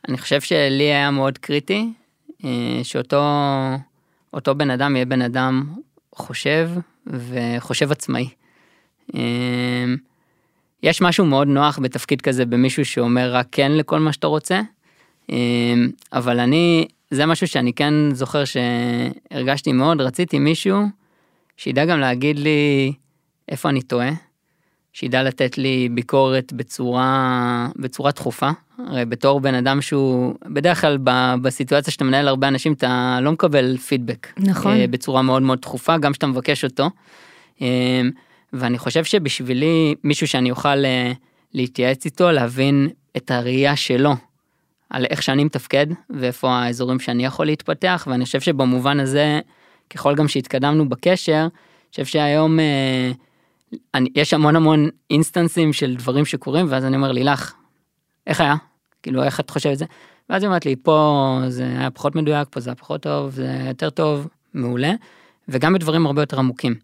אני 0.09 0.19
חושב 0.19 0.41
שלי 0.41 0.85
היה 0.85 1.11
מאוד 1.11 1.39
קריטי, 1.39 1.93
אה, 2.45 2.81
שאותו 2.83 3.25
אותו 4.33 4.55
בן 4.55 4.71
אדם 4.71 4.97
יהיה 4.97 5.05
בן 5.05 5.23
אדם 5.23 5.75
חושב 6.15 6.71
וחושב 7.07 7.93
עצמאי. 7.93 8.29
אה, 9.15 9.85
יש 10.83 11.03
משהו 11.03 11.25
מאוד 11.25 11.49
נוח 11.49 11.79
בתפקיד 11.79 12.21
כזה 12.21 12.47
במישהו 12.47 12.85
שאומר 12.85 13.35
רק 13.35 13.47
כן 13.53 13.73
לכל 13.73 13.99
מה 13.99 14.13
שאתה 14.13 14.27
רוצה, 14.27 14.61
אה, 15.31 15.75
אבל 16.13 16.41
אני, 16.41 16.89
זה 17.11 17.27
משהו 17.27 17.49
שאני 17.49 17.73
כן 17.73 17.95
זוכר 18.13 18.43
שהרגשתי 18.45 19.73
מאוד, 19.73 20.01
רציתי 20.01 20.39
מישהו 20.39 20.83
שידע 21.57 21.85
גם 21.85 22.01
להגיד 22.01 22.39
לי 22.39 22.93
איפה 23.49 23.69
אני 23.69 23.83
טועה, 23.83 24.11
שידע 24.97 25.23
לתת 25.23 25.59
לי 25.59 25.89
ביקורת 25.89 26.53
בצורה, 26.53 27.69
בצורה 27.77 28.11
דחופה. 28.11 28.51
הרי 28.79 29.05
בתור 29.05 29.41
בן 29.41 29.55
אדם 29.55 29.81
שהוא, 29.81 30.35
בדרך 30.47 30.81
כלל 30.81 30.99
ב, 31.05 31.35
בסיטואציה 31.43 31.93
שאתה 31.93 32.05
מנהל 32.05 32.29
הרבה 32.29 32.49
אנשים 32.49 32.73
אתה 32.73 33.19
לא 33.23 33.33
מקבל 33.33 33.77
פידבק. 33.77 34.27
נכון. 34.37 34.73
אה, 34.73 34.87
בצורה 34.87 35.23
מאוד 35.23 35.43
מאוד 35.43 35.61
דחופה, 35.61 35.99
גם 35.99 36.13
כשאתה 36.13 36.27
מבקש 36.27 36.65
אותו. 36.65 36.91
אה, 37.63 38.03
ואני 38.53 38.79
חושב 38.79 39.05
שבשבילי 39.05 39.95
מישהו 40.05 40.29
שאני 40.29 40.51
אוכל 40.51 40.85
אה, 40.85 41.13
להתייעץ 41.55 42.05
איתו, 42.05 42.33
להבין 42.33 42.89
את 43.17 43.31
הראייה 43.31 43.77
שלו 43.77 44.13
על 44.91 45.05
איך 45.11 45.23
שאני 45.23 45.45
מתפקד 45.45 45.87
ואיפה 46.11 46.51
האזורים 46.51 47.01
שאני 47.01 47.25
יכול 47.25 47.47
להתפתח, 47.47 48.09
ואני 48.11 48.25
חושב 48.25 48.41
שבמובן 48.41 49.01
הזה 49.01 49.41
ככל 49.91 50.15
גם 50.15 50.29
שהתקדמנו 50.29 50.89
בקשר, 50.89 51.41
אני 51.41 51.91
חושב 51.91 52.05
שהיום 52.05 52.61
אה, 52.61 53.13
אני, 53.95 54.09
יש 54.15 54.35
המון 54.35 54.57
המון 54.57 54.89
instanceים 55.11 55.73
של 55.73 55.97
דברים 55.97 56.25
שקורים, 56.25 56.67
ואז 56.69 56.85
אני 56.85 56.97
אומר 56.97 57.13
לילך, 57.13 57.55
איך 58.27 58.41
היה? 58.41 58.55
כאילו, 59.03 59.23
איך 59.23 59.41
את 59.41 59.51
חושבת 59.51 59.79
זה? 59.79 59.85
ואז 60.31 60.43
היא 60.43 60.49
אומרת 60.49 60.67
לי, 60.67 60.77
פה 60.77 61.39
זה 61.49 61.65
היה 61.65 61.91
פחות 61.91 62.15
מדויק, 62.17 62.49
פה 62.51 62.61
זה 62.61 62.71
היה 62.71 62.75
פחות 62.75 63.03
טוב, 63.03 63.31
זה 63.31 63.51
היה 63.51 63.69
יותר 63.69 63.91
טוב, 63.91 64.29
מעולה, 64.55 64.93
וגם 65.49 65.75
בדברים 65.75 66.07
הרבה 66.07 66.23
יותר 66.23 66.39
עמוקים. 66.39 66.75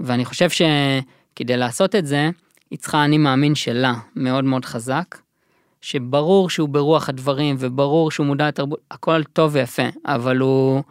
ואני 0.00 0.24
חושב 0.24 0.48
שכדי 0.50 1.56
לעשות 1.56 1.94
את 1.94 2.06
זה, 2.06 2.30
היא 2.70 2.78
צריכה 2.78 3.04
אני 3.04 3.18
מאמין 3.18 3.54
שלה 3.54 3.94
מאוד 4.16 4.44
מאוד 4.44 4.64
חזק, 4.64 5.16
שברור 5.80 6.50
שהוא 6.50 6.68
ברוח 6.68 7.08
הדברים 7.08 7.56
וברור 7.58 8.10
שהוא 8.10 8.26
מודע 8.26 8.48
לתרבות, 8.48 8.80
הכל 8.90 9.24
טוב 9.24 9.50
ויפה, 9.54 9.82
אבל 10.06 10.36
הוא 10.38 10.82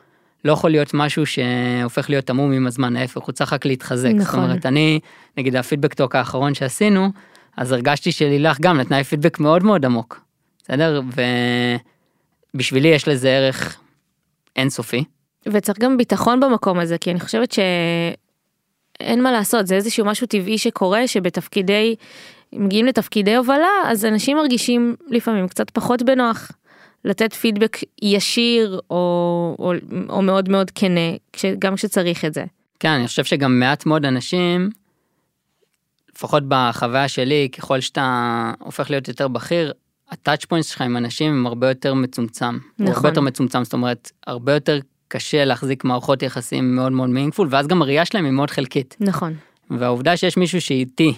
לא 0.45 0.53
יכול 0.53 0.71
להיות 0.71 0.93
משהו 0.93 1.25
שהופך 1.25 2.09
להיות 2.09 2.29
עמום 2.29 2.51
עם 2.51 2.67
הזמן, 2.67 2.95
ההפך, 2.95 3.21
הוא 3.21 3.33
צריך 3.33 3.53
רק 3.53 3.65
להתחזק. 3.65 4.09
נכון. 4.15 4.25
זאת 4.25 4.49
אומרת, 4.49 4.65
אני, 4.65 4.99
נגיד 5.37 5.55
הפידבק 5.55 5.93
טוק 5.93 6.15
האחרון 6.15 6.53
שעשינו, 6.53 7.09
אז 7.57 7.71
הרגשתי 7.71 8.11
שלילך 8.11 8.59
גם 8.61 8.79
נתנה 8.79 8.97
לי 8.97 9.03
פידבק 9.03 9.39
מאוד 9.39 9.63
מאוד 9.63 9.85
עמוק, 9.85 10.21
בסדר? 10.63 11.01
ובשבילי 12.53 12.87
יש 12.87 13.07
לזה 13.07 13.29
ערך 13.29 13.77
אינסופי. 14.55 15.03
וצריך 15.45 15.79
גם 15.79 15.97
ביטחון 15.97 16.39
במקום 16.39 16.79
הזה, 16.79 16.97
כי 16.97 17.11
אני 17.11 17.19
חושבת 17.19 17.51
שאין 17.51 19.23
מה 19.23 19.31
לעשות, 19.31 19.67
זה 19.67 19.75
איזשהו 19.75 20.05
משהו 20.05 20.27
טבעי 20.27 20.57
שקורה, 20.57 21.07
שבתפקידי, 21.07 21.95
מגיעים 22.53 22.85
לתפקידי 22.85 23.35
הובלה, 23.35 23.69
אז 23.85 24.05
אנשים 24.05 24.37
מרגישים 24.37 24.95
לפעמים 25.07 25.47
קצת 25.47 25.69
פחות 25.69 26.03
בנוח. 26.03 26.51
לתת 27.05 27.33
פידבק 27.33 27.77
ישיר 28.01 28.79
או, 28.89 29.55
או, 29.59 29.73
או 30.09 30.21
מאוד 30.21 30.49
מאוד 30.49 30.71
כנה, 30.71 31.11
כש, 31.33 31.45
גם 31.59 31.75
כשצריך 31.75 32.25
את 32.25 32.33
זה. 32.33 32.45
כן, 32.79 32.89
אני 32.89 33.07
חושב 33.07 33.23
שגם 33.23 33.59
מעט 33.59 33.85
מאוד 33.85 34.05
אנשים, 34.05 34.69
לפחות 36.15 36.43
בחוויה 36.47 37.07
שלי, 37.07 37.49
ככל 37.57 37.79
שאתה 37.79 38.51
הופך 38.59 38.89
להיות 38.89 39.07
יותר 39.07 39.27
בכיר, 39.27 39.73
הטאצ' 40.09 40.45
פוינט 40.45 40.65
שלך 40.65 40.81
עם 40.81 40.97
אנשים 40.97 41.33
הם 41.33 41.47
הרבה 41.47 41.69
יותר 41.69 41.93
מצומצם. 41.93 42.57
נכון. 42.79 42.95
הרבה 42.95 43.09
יותר 43.09 43.21
מצומצם, 43.21 43.63
זאת 43.63 43.73
אומרת, 43.73 44.11
הרבה 44.27 44.53
יותר 44.53 44.79
קשה 45.07 45.45
להחזיק 45.45 45.83
מערכות 45.83 46.23
יחסים 46.23 46.75
מאוד 46.75 46.91
מאוד 46.91 47.09
מינגפול, 47.09 47.47
ואז 47.51 47.67
גם 47.67 47.81
הראייה 47.81 48.05
שלהם 48.05 48.25
היא 48.25 48.33
מאוד 48.33 48.51
חלקית. 48.51 48.95
נכון. 48.99 49.33
והעובדה 49.69 50.17
שיש 50.17 50.37
מישהו 50.37 50.61
שאיתי, 50.61 51.13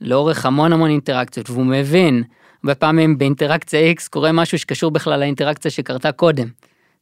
לאורך 0.00 0.46
המון 0.46 0.72
המון 0.72 0.90
אינטראקציות, 0.90 1.50
והוא 1.50 1.66
מבין, 1.66 2.22
הרבה 2.64 2.74
פעמים 2.74 3.18
באינטראקציה 3.18 3.92
X 3.92 4.08
קורה 4.10 4.32
משהו 4.32 4.58
שקשור 4.58 4.90
בכלל 4.90 5.20
לאינטראקציה 5.20 5.70
שקרתה 5.70 6.12
קודם. 6.12 6.48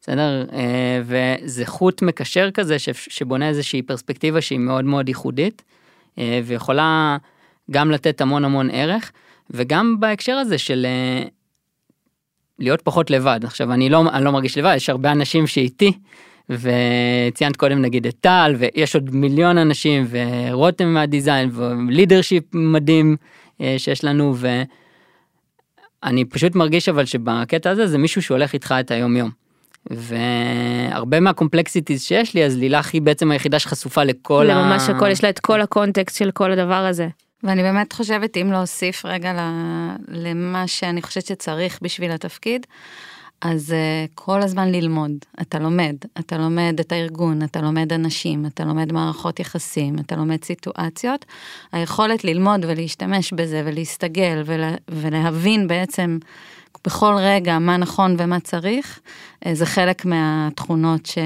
בסדר? 0.00 0.44
אה, 0.52 1.00
וזה 1.04 1.66
חוט 1.66 2.02
מקשר 2.02 2.50
כזה 2.50 2.76
שבונה 2.92 3.48
איזושהי 3.48 3.82
פרספקטיבה 3.82 4.40
שהיא 4.40 4.58
מאוד 4.58 4.84
מאוד 4.84 5.08
ייחודית, 5.08 5.62
אה, 6.18 6.40
ויכולה 6.44 7.16
גם 7.70 7.90
לתת 7.90 8.20
המון 8.20 8.44
המון 8.44 8.70
ערך, 8.72 9.12
וגם 9.50 10.00
בהקשר 10.00 10.32
הזה 10.32 10.58
של 10.58 10.86
אה, 10.86 11.28
להיות 12.58 12.82
פחות 12.82 13.10
לבד. 13.10 13.40
עכשיו, 13.44 13.72
אני 13.72 13.88
לא, 13.88 14.02
אני 14.12 14.24
לא 14.24 14.30
מרגיש 14.30 14.58
לבד, 14.58 14.74
יש 14.76 14.90
הרבה 14.90 15.12
אנשים 15.12 15.46
שאיתי, 15.46 15.92
וציינת 16.50 17.56
קודם 17.56 17.82
נגיד 17.82 18.06
את 18.06 18.14
טל, 18.20 18.54
ויש 18.58 18.94
עוד 18.94 19.14
מיליון 19.14 19.58
אנשים, 19.58 20.06
ורותם 20.10 20.88
מהדיזיין, 20.94 21.50
ולידרשיפ 21.52 22.44
מדהים 22.54 23.16
שיש 23.78 24.04
לנו, 24.04 24.34
ואני 26.02 26.24
פשוט 26.24 26.54
מרגיש 26.54 26.88
אבל 26.88 27.04
שבקטע 27.04 27.70
הזה 27.70 27.86
זה 27.86 27.98
מישהו 27.98 28.22
שהולך 28.22 28.52
איתך 28.52 28.74
את 28.80 28.90
היום 28.90 29.16
יום. 29.16 29.30
והרבה 29.90 31.20
מה-complexities 31.20 32.02
שיש 32.02 32.34
לי, 32.34 32.44
אז 32.44 32.58
לילך 32.58 32.90
היא 32.92 33.02
בעצם 33.02 33.30
היחידה 33.30 33.58
שחשופה 33.58 34.04
לכל 34.04 34.50
ה... 34.50 34.54
לממש 34.54 34.88
הכל, 34.88 35.10
יש 35.10 35.24
לה 35.24 35.30
את 35.30 35.38
כל 35.38 35.60
ה-context 35.60 36.18
של 36.18 36.30
כל 36.30 36.52
הדבר 36.52 36.74
הזה. 36.74 37.08
ואני 37.42 37.62
באמת 37.62 37.92
חושבת, 37.92 38.36
אם 38.36 38.52
להוסיף 38.52 39.04
רגע 39.04 39.32
ל- 39.32 39.96
למה 40.08 40.66
שאני 40.66 41.02
חושבת 41.02 41.26
שצריך 41.26 41.78
בשביל 41.82 42.10
התפקיד, 42.10 42.66
אז 43.40 43.70
אה, 43.70 44.10
כל 44.14 44.42
הזמן 44.42 44.72
ללמוד. 44.72 45.12
אתה 45.40 45.58
לומד, 45.58 45.96
אתה 46.18 46.38
לומד 46.38 46.76
את 46.80 46.92
הארגון, 46.92 47.42
אתה 47.42 47.60
לומד 47.60 47.92
אנשים, 47.92 48.46
אתה 48.46 48.64
לומד 48.64 48.92
מערכות 48.92 49.40
יחסים, 49.40 49.98
אתה 49.98 50.16
לומד 50.16 50.44
סיטואציות. 50.44 51.24
היכולת 51.72 52.24
ללמוד 52.24 52.64
ולהשתמש 52.68 53.32
בזה 53.32 53.62
ולהסתגל 53.64 54.42
ולה, 54.44 54.74
ולהבין 54.88 55.68
בעצם 55.68 56.18
בכל 56.84 57.14
רגע 57.18 57.58
מה 57.58 57.76
נכון 57.76 58.16
ומה 58.18 58.40
צריך, 58.40 59.00
uh, 59.44 59.48
זה 59.52 59.66
חלק 59.66 60.04
מהתכונות 60.04 61.06
ש... 61.06 61.18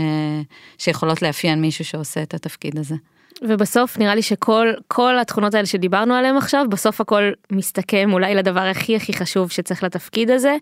שיכולות 0.78 1.22
לאפיין 1.22 1.60
מישהו 1.60 1.84
שעושה 1.84 2.22
את 2.22 2.34
התפקיד 2.34 2.78
הזה. 2.78 2.94
ובסוף 3.42 3.98
נראה 3.98 4.14
לי 4.14 4.22
שכל 4.22 4.72
כל 4.88 5.18
התכונות 5.18 5.54
האלה 5.54 5.66
שדיברנו 5.66 6.14
עליהן 6.14 6.36
עכשיו, 6.36 6.66
בסוף 6.68 7.00
הכל 7.00 7.32
מסתכם 7.50 8.10
אולי 8.12 8.34
לדבר 8.34 8.60
הכי 8.60 8.96
הכי 8.96 9.12
חשוב 9.12 9.50
שצריך 9.50 9.82
לתפקיד 9.82 10.30
הזה, 10.30 10.56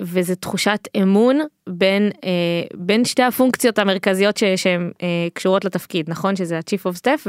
וזה 0.00 0.34
תחושת 0.36 0.88
אמון 1.02 1.40
בין, 1.68 2.10
אה, 2.24 2.30
בין 2.74 3.04
שתי 3.04 3.22
הפונקציות 3.22 3.78
המרכזיות 3.78 4.36
ש- 4.36 4.44
שהן 4.44 4.90
אה, 5.02 5.06
קשורות 5.34 5.64
לתפקיד, 5.64 6.10
נכון? 6.10 6.36
שזה 6.36 6.56
ה-Chief 6.56 6.92
of 6.92 6.98
Staff 7.00 7.28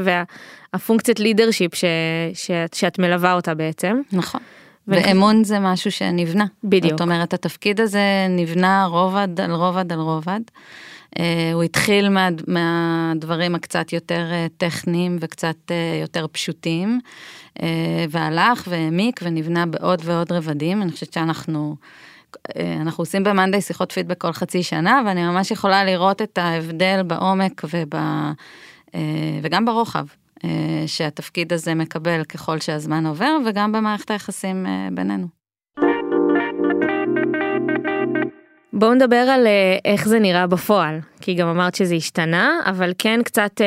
והפונקציית 0.74 1.20
leadership 1.20 1.76
ש- 1.76 1.84
שאת, 2.34 2.74
שאת 2.74 2.98
מלווה 2.98 3.32
אותה 3.34 3.54
בעצם. 3.54 4.00
נכון. 4.12 4.40
ואמון 4.88 5.44
זה 5.44 5.58
משהו 5.58 5.90
שנבנה. 5.92 6.44
בדיוק. 6.64 6.90
זאת 6.92 7.00
אומרת, 7.00 7.34
התפקיד 7.34 7.80
הזה 7.80 8.26
נבנה 8.28 8.84
רובד 8.84 9.40
על 9.40 9.52
רובד 9.52 9.92
על 9.92 10.00
רובד. 10.00 10.40
אה, 11.18 11.50
הוא 11.54 11.62
התחיל 11.62 12.08
מה, 12.08 12.28
מהדברים 12.46 13.54
הקצת 13.54 13.92
יותר 13.92 14.26
אה, 14.32 14.46
טכניים 14.56 15.16
וקצת 15.20 15.56
אה, 15.70 15.98
יותר 16.00 16.26
פשוטים, 16.32 17.00
אה, 17.62 18.04
והלך 18.10 18.64
והעמיק 18.68 19.20
ונבנה 19.22 19.66
בעוד 19.66 20.00
ועוד 20.04 20.32
רבדים. 20.32 20.82
אני 20.82 20.92
חושבת 20.92 21.12
שאנחנו... 21.12 21.76
אה, 22.56 22.76
אנחנו 22.80 23.02
עושים 23.02 23.24
במאנדיי 23.24 23.60
שיחות 23.60 23.92
פידבק 23.92 24.20
כל 24.20 24.32
חצי 24.32 24.62
שנה, 24.62 25.02
ואני 25.06 25.22
ממש 25.22 25.50
יכולה 25.50 25.84
לראות 25.84 26.22
את 26.22 26.38
ההבדל 26.38 27.02
בעומק 27.06 27.62
וב, 27.64 27.94
אה, 28.94 29.00
וגם 29.42 29.64
ברוחב 29.64 30.04
אה, 30.44 30.50
שהתפקיד 30.86 31.52
הזה 31.52 31.74
מקבל 31.74 32.24
ככל 32.24 32.60
שהזמן 32.60 33.06
עובר, 33.06 33.36
וגם 33.46 33.72
במערכת 33.72 34.10
היחסים 34.10 34.66
בינינו. 34.92 35.26
בואו 38.72 38.94
נדבר 38.94 39.16
על 39.16 39.46
איך 39.84 40.08
זה 40.08 40.18
נראה 40.18 40.46
בפועל, 40.46 40.98
כי 41.20 41.34
גם 41.34 41.48
אמרת 41.48 41.74
שזה 41.74 41.94
השתנה, 41.94 42.60
אבל 42.66 42.92
כן 42.98 43.20
קצת 43.22 43.60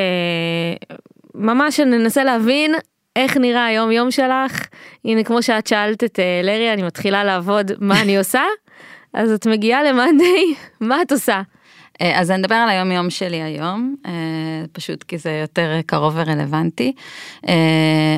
ממש 1.35 1.79
ננסה 1.79 2.23
להבין 2.23 2.75
איך 3.15 3.37
נראה 3.37 3.65
היום 3.65 3.91
יום 3.91 4.11
שלך. 4.11 4.67
הנה 5.05 5.23
כמו 5.23 5.41
שאת 5.43 5.67
שאלת 5.67 6.03
את 6.03 6.19
אה, 6.19 6.41
לרי, 6.43 6.73
אני 6.73 6.83
מתחילה 6.83 7.23
לעבוד, 7.23 7.71
מה 7.79 8.01
אני 8.01 8.17
עושה? 8.17 8.41
אז 9.13 9.31
את 9.31 9.47
מגיעה 9.47 9.83
למאנדיי, 9.83 10.55
מה 10.81 11.01
את 11.01 11.11
עושה? 11.11 11.41
אה, 12.01 12.19
אז 12.19 12.31
אני 12.31 12.41
אדבר 12.41 12.55
על 12.55 12.69
היום 12.69 12.91
יום 12.91 13.09
שלי 13.09 13.41
היום, 13.41 13.95
אה, 14.05 14.11
פשוט 14.71 15.03
כי 15.03 15.17
זה 15.17 15.31
יותר 15.31 15.79
קרוב 15.85 16.13
ורלוונטי. 16.15 16.93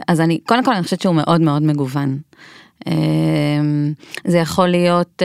אז 0.08 0.22
אני, 0.22 0.40
קודם 0.46 0.64
כל 0.64 0.74
אני 0.74 0.84
חושבת 0.84 1.02
שהוא 1.02 1.16
מאוד 1.16 1.42
מאוד 1.42 1.62
מגוון. 1.62 2.18
זה 4.26 4.38
יכול 4.38 4.68
להיות 4.68 5.22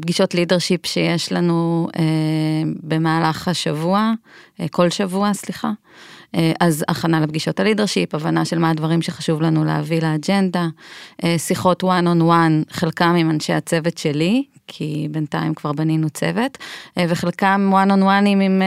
פגישות 0.00 0.34
לידרשיפ 0.34 0.86
שיש 0.86 1.32
לנו 1.32 1.88
במהלך 2.82 3.48
השבוע, 3.48 4.12
כל 4.70 4.90
שבוע, 4.90 5.34
סליחה. 5.34 5.70
אה, 6.36 6.52
אז 6.60 6.84
הכנה 6.88 7.20
לפגישות 7.20 7.60
הלידרשיפ, 7.60 8.14
הבנה 8.14 8.44
של 8.44 8.58
מה 8.58 8.70
הדברים 8.70 9.02
שחשוב 9.02 9.42
לנו 9.42 9.64
להביא 9.64 10.02
לאג'נדה, 10.02 10.66
אה, 11.24 11.38
שיחות 11.38 11.84
one 11.84 11.86
on 11.86 12.22
one, 12.22 12.70
חלקם 12.70 13.14
עם 13.18 13.30
אנשי 13.30 13.52
הצוות 13.52 13.98
שלי, 13.98 14.44
כי 14.66 15.08
בינתיים 15.10 15.54
כבר 15.54 15.72
בנינו 15.72 16.10
צוות, 16.10 16.58
אה, 16.98 17.04
וחלקם 17.08 17.72
one 17.72 17.90
on 17.90 18.02
one 18.02 18.28
עם 18.28 18.62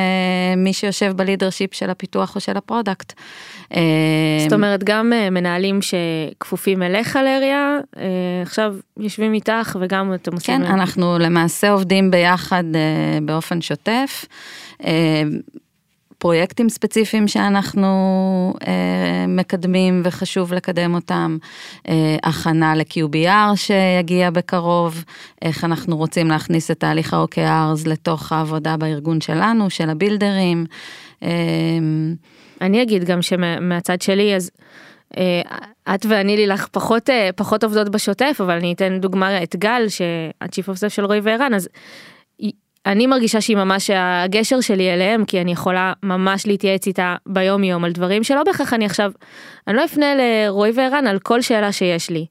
מי 0.58 0.74
שיושב 0.74 1.12
ב-leadership 1.16 1.74
של 1.74 1.90
הפיתוח 1.90 2.36
או 2.36 2.42
של 2.42 2.58
ה-product. 2.58 3.14
זאת 4.44 4.54
אומרת 4.54 4.84
גם 4.84 5.14
מנהלים 5.32 5.80
שכפופים 5.82 6.84
אליך 6.84 7.16
לריה, 7.16 7.78
אה, 7.98 8.04
עכשיו 8.42 8.76
יושבים 9.00 9.34
איתך 9.34 9.78
וגם 9.82 10.14
אתם 10.14 10.34
עושים... 10.34 10.58
כן, 10.58 10.66
אנחנו 10.66 11.18
למעשה 11.20 11.72
עובדים 11.72 12.12
ביחד 12.12 12.64
באופן 13.26 13.62
שוטף. 13.62 14.26
פרויקטים 16.26 16.70
ספציפיים 16.70 17.28
שאנחנו 17.28 17.88
אה, 18.68 19.26
מקדמים 19.28 20.02
וחשוב 20.06 20.54
לקדם 20.54 20.96
אותם, 20.96 21.38
אה, 21.88 22.18
הכנה 22.24 22.76
ל-QBR 22.76 23.56
שיגיע 23.56 24.30
בקרוב, 24.30 25.04
איך 25.42 25.64
אנחנו 25.64 25.98
רוצים 25.98 26.28
להכניס 26.28 26.72
את 26.72 26.80
תהליך 26.80 27.14
ה-OKRs 27.14 27.90
לתוך 27.90 28.32
העבודה 28.32 28.78
בארגון 28.78 29.22
שלנו, 29.22 29.70
של 29.70 29.90
הבילדרים. 29.90 30.66
אה, 31.24 31.30
אני 32.62 32.82
אגיד 32.82 33.04
גם 33.04 33.22
שמהצד 33.22 34.02
שלי 34.02 34.36
אז 34.36 34.52
אה, 35.18 35.42
את 35.96 36.06
ואני 36.10 36.38
לילך 36.38 36.68
פחות 36.72 37.10
אה, 37.10 37.30
פחות 37.36 37.64
עובדות 37.64 37.90
בשוטף 37.90 38.38
אבל 38.40 38.56
אני 38.56 38.74
אתן 38.74 38.98
דוגמה 39.00 39.44
את 39.44 39.56
גל 39.56 39.86
of 40.44 40.78
staff 40.78 40.90
של 40.90 41.06
רועי 41.06 41.20
וערן 41.24 41.54
אז 41.54 41.70
אני 42.86 43.08
מרגישה 43.08 43.42
שהיא 43.42 43.58
ממש 43.58 43.90
הגשר 43.94 44.62
שלי 44.62 44.94
אליהם, 44.94 45.26
כי 45.26 45.42
אני 45.42 45.52
יכולה 45.52 45.94
ממש 46.04 46.48
להתייעץ 46.48 46.88
איתה 46.88 47.16
ביום 47.26 47.64
יום 47.64 47.84
על 47.84 47.92
דברים 47.92 48.24
שלא 48.24 48.44
בהכרח 48.44 48.74
אני 48.74 48.86
עכשיו, 48.86 49.12
אני 49.68 49.76
לא 49.76 49.86
אפנה 49.86 50.06
לרועי 50.16 50.72
וערן 50.76 51.08
על 51.08 51.20
כל 51.20 51.42
שאלה 51.42 51.72
שיש 51.72 52.10
לי. 52.10 52.26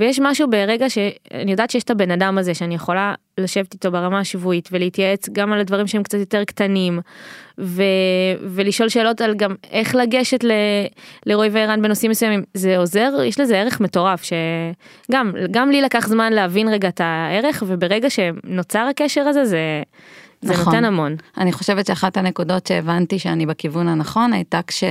ויש 0.00 0.20
משהו 0.22 0.50
ברגע 0.50 0.90
שאני 0.90 1.50
יודעת 1.50 1.70
שיש 1.70 1.82
את 1.82 1.90
הבן 1.90 2.10
אדם 2.10 2.38
הזה 2.38 2.54
שאני 2.54 2.74
יכולה 2.74 3.14
לשבת 3.38 3.74
איתו 3.74 3.90
ברמה 3.90 4.18
השבועית 4.18 4.68
ולהתייעץ 4.72 5.28
גם 5.32 5.52
על 5.52 5.60
הדברים 5.60 5.86
שהם 5.86 6.02
קצת 6.02 6.18
יותר 6.18 6.44
קטנים 6.44 7.00
ו... 7.58 7.82
ולשאול 8.42 8.88
שאלות 8.88 9.20
על 9.20 9.34
גם 9.34 9.54
איך 9.70 9.94
לגשת 9.94 10.44
ל... 10.44 10.50
לרועי 11.26 11.48
וערן 11.48 11.82
בנושאים 11.82 12.10
מסוימים 12.10 12.42
זה 12.54 12.78
עוזר 12.78 13.10
יש 13.24 13.40
לזה 13.40 13.58
ערך 13.58 13.80
מטורף 13.80 14.22
שגם 14.22 15.32
גם 15.50 15.70
לי 15.70 15.82
לקח 15.82 16.08
זמן 16.08 16.32
להבין 16.32 16.68
רגע 16.68 16.88
את 16.88 17.00
הערך 17.04 17.62
וברגע 17.66 18.10
שנוצר 18.10 18.86
הקשר 18.90 19.20
הזה 19.20 19.44
זה. 19.44 19.82
זה 20.42 20.52
נכון. 20.52 20.64
נותן 20.64 20.84
המון. 20.84 21.16
אני 21.38 21.52
חושבת 21.52 21.86
שאחת 21.86 22.16
הנקודות 22.16 22.66
שהבנתי 22.66 23.18
שאני 23.18 23.46
בכיוון 23.46 23.88
הנכון 23.88 24.32
הייתה 24.32 24.60
כש... 24.66 24.84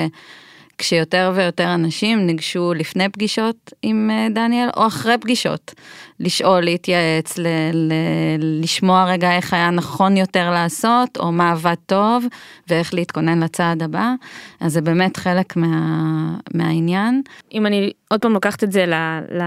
כשיותר 0.79 1.31
ויותר 1.35 1.73
אנשים 1.73 2.25
ניגשו 2.25 2.73
לפני 2.73 3.09
פגישות 3.09 3.73
עם 3.81 4.09
אה, 4.11 4.27
דניאל 4.33 4.69
או 4.77 4.87
אחרי 4.87 5.17
פגישות, 5.17 5.73
לשאול, 6.19 6.61
להתייעץ, 6.61 7.37
ל- 7.37 7.47
ל- 7.73 8.61
לשמוע 8.63 9.05
רגע 9.11 9.35
איך 9.35 9.53
היה 9.53 9.69
נכון 9.69 10.17
יותר 10.17 10.51
לעשות, 10.51 11.17
או 11.17 11.31
מה 11.31 11.51
עבד 11.51 11.75
טוב, 11.85 12.25
ואיך 12.67 12.93
להתכונן 12.93 13.43
לצעד 13.43 13.83
הבא, 13.83 14.13
אז 14.59 14.73
זה 14.73 14.81
באמת 14.81 15.17
חלק 15.17 15.55
מה, 15.55 16.35
מהעניין. 16.53 17.21
אם 17.53 17.65
אני 17.65 17.91
עוד 18.07 18.21
פעם 18.21 18.33
לוקחת 18.33 18.63
את 18.63 18.71
זה 18.71 18.85
ל... 18.85 18.93
ל... 19.31 19.43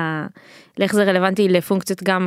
לאיך 0.79 0.95
זה 0.95 1.05
רלוונטי 1.05 1.49
לפונקציות 1.49 2.03
גם 2.03 2.27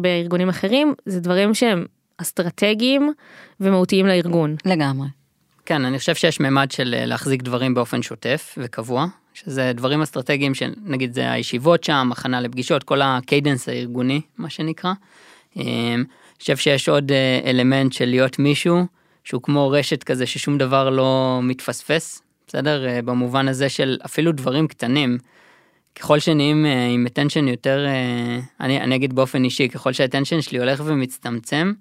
בארגונים 0.00 0.48
אחרים 0.48 0.94
זה 1.06 1.20
דברים 1.20 1.54
שהם 1.54 1.84
אסטרטגיים 2.18 3.12
ומהותיים 3.60 4.06
לארגון. 4.06 4.56
לגמרי. 4.64 5.06
כן, 5.66 5.84
אני 5.84 5.98
חושב 5.98 6.14
שיש 6.14 6.40
ממד 6.40 6.70
של 6.70 6.94
אה, 6.98 7.06
להחזיק 7.06 7.42
דברים 7.42 7.74
באופן 7.74 8.02
שוטף 8.02 8.54
וקבוע, 8.58 9.06
שזה 9.34 9.72
דברים 9.74 10.02
אסטרטגיים 10.02 10.54
של 10.54 10.72
נגיד 10.84 11.12
זה 11.12 11.32
הישיבות 11.32 11.84
שם, 11.84 12.08
הכנה 12.12 12.40
לפגישות, 12.40 12.82
כל 12.82 13.02
ה-cadence 13.02 13.68
הארגוני, 13.68 14.20
מה 14.38 14.50
שנקרא. 14.50 14.92
אה, 15.56 15.62
אני 15.94 16.40
חושב 16.40 16.56
שיש 16.56 16.88
עוד 16.88 17.12
אה, 17.12 17.40
אלמנט 17.44 17.92
של 17.92 18.04
להיות 18.04 18.38
מישהו 18.38 18.86
שהוא 19.24 19.42
כמו 19.42 19.70
רשת 19.70 20.02
כזה 20.02 20.26
ששום 20.26 20.58
דבר 20.58 20.90
לא 20.90 21.40
מתפספס, 21.42 22.22
בסדר? 22.48 23.00
במובן 23.04 23.48
הזה 23.48 23.68
של 23.68 23.98
אפילו 24.04 24.32
דברים 24.32 24.68
קטנים. 24.68 25.18
ככל 25.94 26.18
שנהיים 26.18 26.66
עם 26.94 27.06
attention 27.06 27.50
יותר, 27.50 27.86
אני, 28.60 28.80
אני 28.80 28.96
אגיד 28.96 29.12
באופן 29.12 29.44
אישי, 29.44 29.68
ככל 29.68 29.92
שה-attention 29.92 30.40
שלי 30.40 30.58
הולך 30.58 30.82
ומצטמצם, 30.84 31.72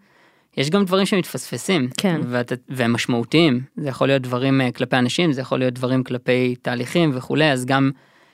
יש 0.58 0.70
גם 0.70 0.86
דברים 0.86 1.06
שמתפספסים, 1.06 1.90
כן. 1.98 2.22
ואת, 2.24 2.52
והם 2.70 2.94
משמעותיים, 2.94 3.62
זה 3.78 3.90
יכול 3.90 4.08
להיות 4.08 4.22
דברים 4.22 4.62
אה, 4.62 4.72
כלפי 4.72 4.96
אנשים, 4.96 5.32
זה 5.32 5.42
יכול 5.42 5.60
להיות 5.60 5.74
דברים 5.74 6.04
כלפי 6.04 6.56
תהליכים 6.62 7.12
וכולי, 7.14 7.52
אז 7.52 7.66
גם 7.66 7.92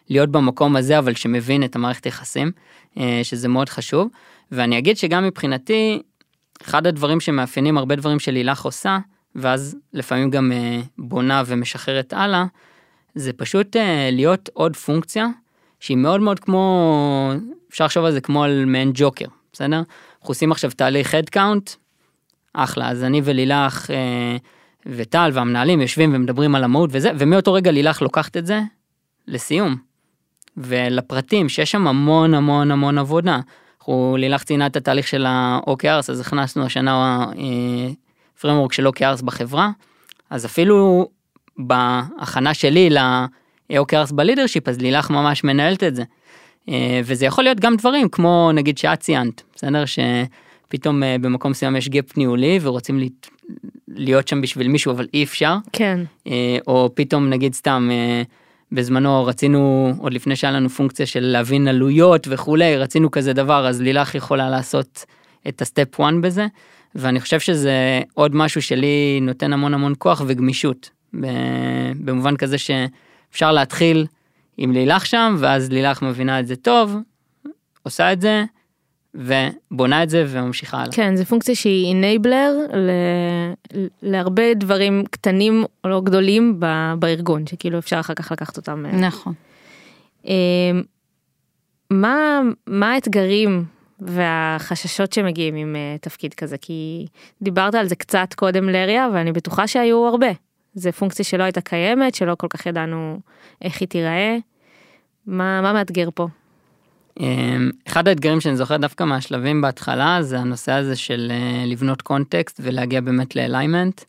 להיות 0.09 0.30
במקום 0.30 0.76
הזה, 0.76 0.99
אבל 0.99 1.13
שמבין 1.13 1.63
את 1.63 1.76
המערכת 1.76 2.05
יחסים, 2.05 2.51
אה, 2.97 3.19
שזה 3.24 3.47
מאוד 3.47 3.69
חשוב, 3.69 4.07
ואני 4.51 4.78
אגיד 4.78 4.97
שגם 4.97 5.24
מבחינתי, 5.24 6.01
אחד 6.61 6.88
הדברים 6.88 7.19
שמאפיינים 7.19 7.78
הרבה 7.78 7.95
דברים 7.95 8.19
שלילך 8.19 8.61
עושה, 8.61 8.97
ואז 9.36 9.78
לפעמים 9.93 10.30
גם 10.30 10.51
אה, 10.51 10.82
בונה 10.97 11.43
ומשחררת 11.45 12.13
הלאה, 12.13 12.45
זה 13.15 13.34
פשוט 13.34 13.76
להיות 14.11 14.49
עוד 14.53 14.76
פונקציה 14.76 15.28
שהיא 15.80 15.97
מאוד 15.97 16.22
מאוד 16.22 16.39
כמו, 16.39 17.34
אפשר 17.69 17.86
לחשוב 17.86 18.05
על 18.05 18.11
זה 18.11 18.22
כמו 18.22 18.43
על 18.43 18.65
מעין 18.65 18.91
ג'וקר, 18.93 19.26
בסדר? 19.53 19.76
אנחנו 19.76 20.32
עושים 20.32 20.51
עכשיו 20.51 20.72
תהליך 20.72 21.15
headcount, 21.15 21.81
אחלה, 22.54 22.89
אז 22.89 23.04
אני 23.04 23.22
ולילך 23.24 23.91
אה, 23.91 24.38
וטל 24.86 25.30
והמנהלים 25.34 25.82
יושבים 25.82 26.16
ומדברים 26.16 26.56
על 26.56 26.64
המהות 26.64 26.89
וזה, 26.93 27.12
ומאותו 27.18 27.54
רגע 27.54 27.72
לילך 27.72 28.02
לוקחת 28.02 28.38
את 28.38 28.45
זה 28.45 28.62
לסיום. 29.28 29.76
ולפרטים, 30.58 31.49
שיש 31.49 31.72
שם 31.72 31.88
המון 31.88 32.34
המון 32.34 32.72
המון 32.72 32.97
עבודה. 32.97 33.39
אנחנו, 33.80 34.16
לילך 34.20 34.43
ציינה 34.43 34.66
את 34.66 34.76
התהליך 34.76 35.08
של 35.08 35.26
ה-OKRs, 35.26 36.12
אז 36.12 36.20
הכנסנו 36.20 36.66
השנה 36.66 37.26
אה, 37.38 37.91
פרמורק 38.41 38.74
של 38.74 38.88
OKRs 38.88 39.26
בחברה, 39.26 39.70
אז 40.30 40.45
אפילו 40.45 41.10
בהכנה 41.58 42.54
שלי 42.54 42.89
ל-OKRs 42.89 44.14
בלידרשיפ, 44.14 44.68
אז 44.68 44.78
לילך 44.78 45.10
ממש 45.10 45.43
מנהלת 45.43 45.84
את 45.84 45.95
זה. 45.95 46.04
אה, 46.70 47.02
וזה 47.06 47.26
יכול 47.26 47.43
להיות 47.43 47.60
גם 47.60 47.76
דברים 47.76 48.10
כמו 48.10 48.52
נגיד 48.54 48.78
שאת 48.78 48.99
ציינת, 48.99 49.43
בסדר? 49.56 49.84
שפתאום 49.86 50.28
אה, 51.03 51.15
במקום 51.22 51.51
מסוים 51.51 51.76
יש 51.76 51.89
gap 51.89 52.18
ניהולי 52.17 52.59
ורוצים 52.61 52.99
להיות, 53.88 54.28
שם 54.28 54.41
בשביל 54.41 54.67
מישהו 54.67 54.91
אבל 54.91 55.07
אי 55.13 55.24
אפשר. 55.24 55.55
כן. 55.74 55.99
אה, 56.28 56.57
או 56.67 56.89
פתאום 56.93 57.30
נגיד 57.30 57.53
סתם 57.53 57.89
אה, 57.91 58.22
בזמנו 58.72 59.26
רצינו 59.26 59.93
עוד 59.97 60.13
לפני 60.13 60.36
שהיה 60.36 60.53
לנו 60.53 60.69
פונקציה 60.69 61.05
של 61.05 61.19
להבין 61.19 61.67
עלויות 61.67 62.28
וכולי 62.30 62.78
רצינו 62.78 63.11
כזה 63.11 63.34
דבר 63.34 63.67
אז 63.67 63.82
לילך 63.82 64.15
יכולה 64.15 64.49
לעשות 64.49 65.05
את 65.47 65.61
ה-step 65.62 66.02
1 66.01 66.13
בזה 66.22 66.47
ואני 66.95 67.19
חושב 67.19 67.39
שזה 67.39 68.01
עוד 68.13 68.36
משהו 68.36 68.61
שלי 68.61 69.19
נותן 69.22 69.53
המון 69.53 69.74
המון 69.74 69.93
כוח 69.97 70.22
וגמישות 70.28 70.89
במובן 71.95 72.38
כזה 72.38 72.57
שאפשר 72.57 73.51
להתחיל 73.51 74.05
עם 74.57 74.72
לילך 74.72 75.05
שם 75.05 75.36
ואז 75.39 75.72
לילך 75.72 76.01
מבינה 76.01 76.39
את 76.39 76.47
זה 76.47 76.55
טוב 76.55 76.95
עושה 77.84 78.13
את 78.13 78.22
זה 78.22 78.43
ובונה 79.16 80.03
את 80.03 80.09
זה 80.09 80.26
וממשיכה 80.28 80.78
הלאה. 80.78 80.91
כן, 80.91 81.16
זו 81.16 81.26
פונקציה 81.26 81.55
שהיא 81.55 81.95
enabler 81.95 82.76
ל... 82.78 82.89
להרבה 84.01 84.53
דברים 84.53 85.03
קטנים 85.12 85.66
או 85.84 85.89
לא 85.89 86.01
גדולים 86.01 86.59
ב... 86.59 86.93
בארגון, 86.99 87.47
שכאילו 87.47 87.80
אפשר 87.80 87.99
אחר 87.99 88.14
כך 88.14 88.32
לקחת 88.32 88.57
אותם. 88.57 88.86
אה, 88.86 88.91
נכון. 88.91 89.34
אה, 90.28 90.34
מה, 91.89 92.41
מה 92.68 92.93
האתגרים 92.93 93.66
והחששות 93.99 95.14
שמגיעים 95.14 95.55
עם 95.55 95.76
אה, 95.76 95.95
תפקיד 96.01 96.34
כזה? 96.34 96.57
כי 96.57 97.05
דיברת 97.41 97.76
על 97.76 97.88
זה 97.88 97.95
קצת 97.95 98.34
קודם 98.36 98.70
לריה, 98.70 99.09
ואני 99.14 99.32
בטוחה 99.32 99.68
שהיו 99.68 100.07
הרבה. 100.07 100.32
זו 100.74 100.91
פונקציה 100.91 101.26
שלא 101.26 101.43
הייתה 101.43 101.62
קיימת, 101.62 102.16
שלא 102.16 102.36
כל 102.36 102.47
כך 102.49 102.66
ידענו 102.66 103.20
איך 103.62 103.82
היא 103.82 103.88
תיראה. 103.88 104.38
מה, 105.26 105.62
מה 105.62 105.74
מאתגר 105.74 106.09
פה? 106.16 106.28
אמ, 107.22 107.69
אחד 107.88 108.07
האתגרים 108.07 108.41
שאני 108.41 108.57
זוכר 108.57 108.78
דווקא 108.78 109.03
מהשלבים 109.03 109.61
בהתחלה 109.61 110.17
זה 110.22 110.39
הנושא 110.39 110.72
הזה 110.72 110.95
של 110.95 111.32
אה, 111.32 111.63
לבנות 111.65 112.01
קונטקסט 112.01 112.59
ולהגיע 112.63 113.01
באמת 113.01 113.36
לאליימנט. 113.36 114.01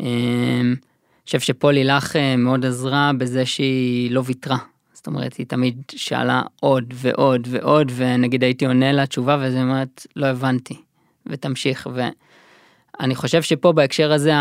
אני 0.00 0.76
חושב 1.24 1.40
שפה 1.40 1.70
לילך 1.72 2.16
אה, 2.16 2.36
מאוד 2.36 2.66
עזרה 2.66 3.10
בזה 3.18 3.46
שהיא 3.46 4.10
לא 4.10 4.22
ויתרה. 4.24 4.56
זאת 4.92 5.06
אומרת 5.06 5.34
היא 5.34 5.46
תמיד 5.46 5.82
שאלה 5.90 6.42
עוד 6.60 6.94
ועוד 6.96 7.48
ועוד 7.50 7.92
ונגיד 7.96 8.44
הייתי 8.44 8.66
עונה 8.66 8.92
לה 8.92 9.06
תשובה 9.06 9.38
וזה 9.40 9.62
אומרת 9.62 10.06
לא 10.16 10.26
הבנתי 10.26 10.76
ותמשיך 11.26 11.88
ואני 11.94 13.14
חושב 13.14 13.42
שפה 13.42 13.72
בהקשר 13.72 14.12
הזה 14.12 14.32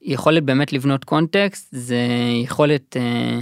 היכולת 0.00 0.42
באמת 0.42 0.72
לבנות 0.72 1.04
קונטקסט 1.04 1.68
זה 1.72 1.98
יכולת 2.42 2.96
אה, 2.96 3.40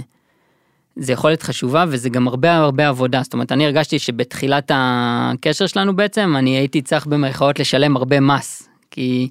זה 0.95 1.13
יכולת 1.13 1.43
חשובה 1.43 1.85
וזה 1.87 2.09
גם 2.09 2.27
הרבה 2.27 2.55
הרבה 2.55 2.87
עבודה 2.87 3.21
זאת 3.23 3.33
אומרת 3.33 3.51
אני 3.51 3.65
הרגשתי 3.65 3.99
שבתחילת 3.99 4.71
הקשר 4.73 5.67
שלנו 5.67 5.95
בעצם 5.95 6.35
אני 6.37 6.49
הייתי 6.49 6.81
צריך 6.81 7.05
במרכאות 7.05 7.59
לשלם 7.59 7.95
הרבה 7.97 8.19
מס 8.19 8.69
כי 8.91 9.29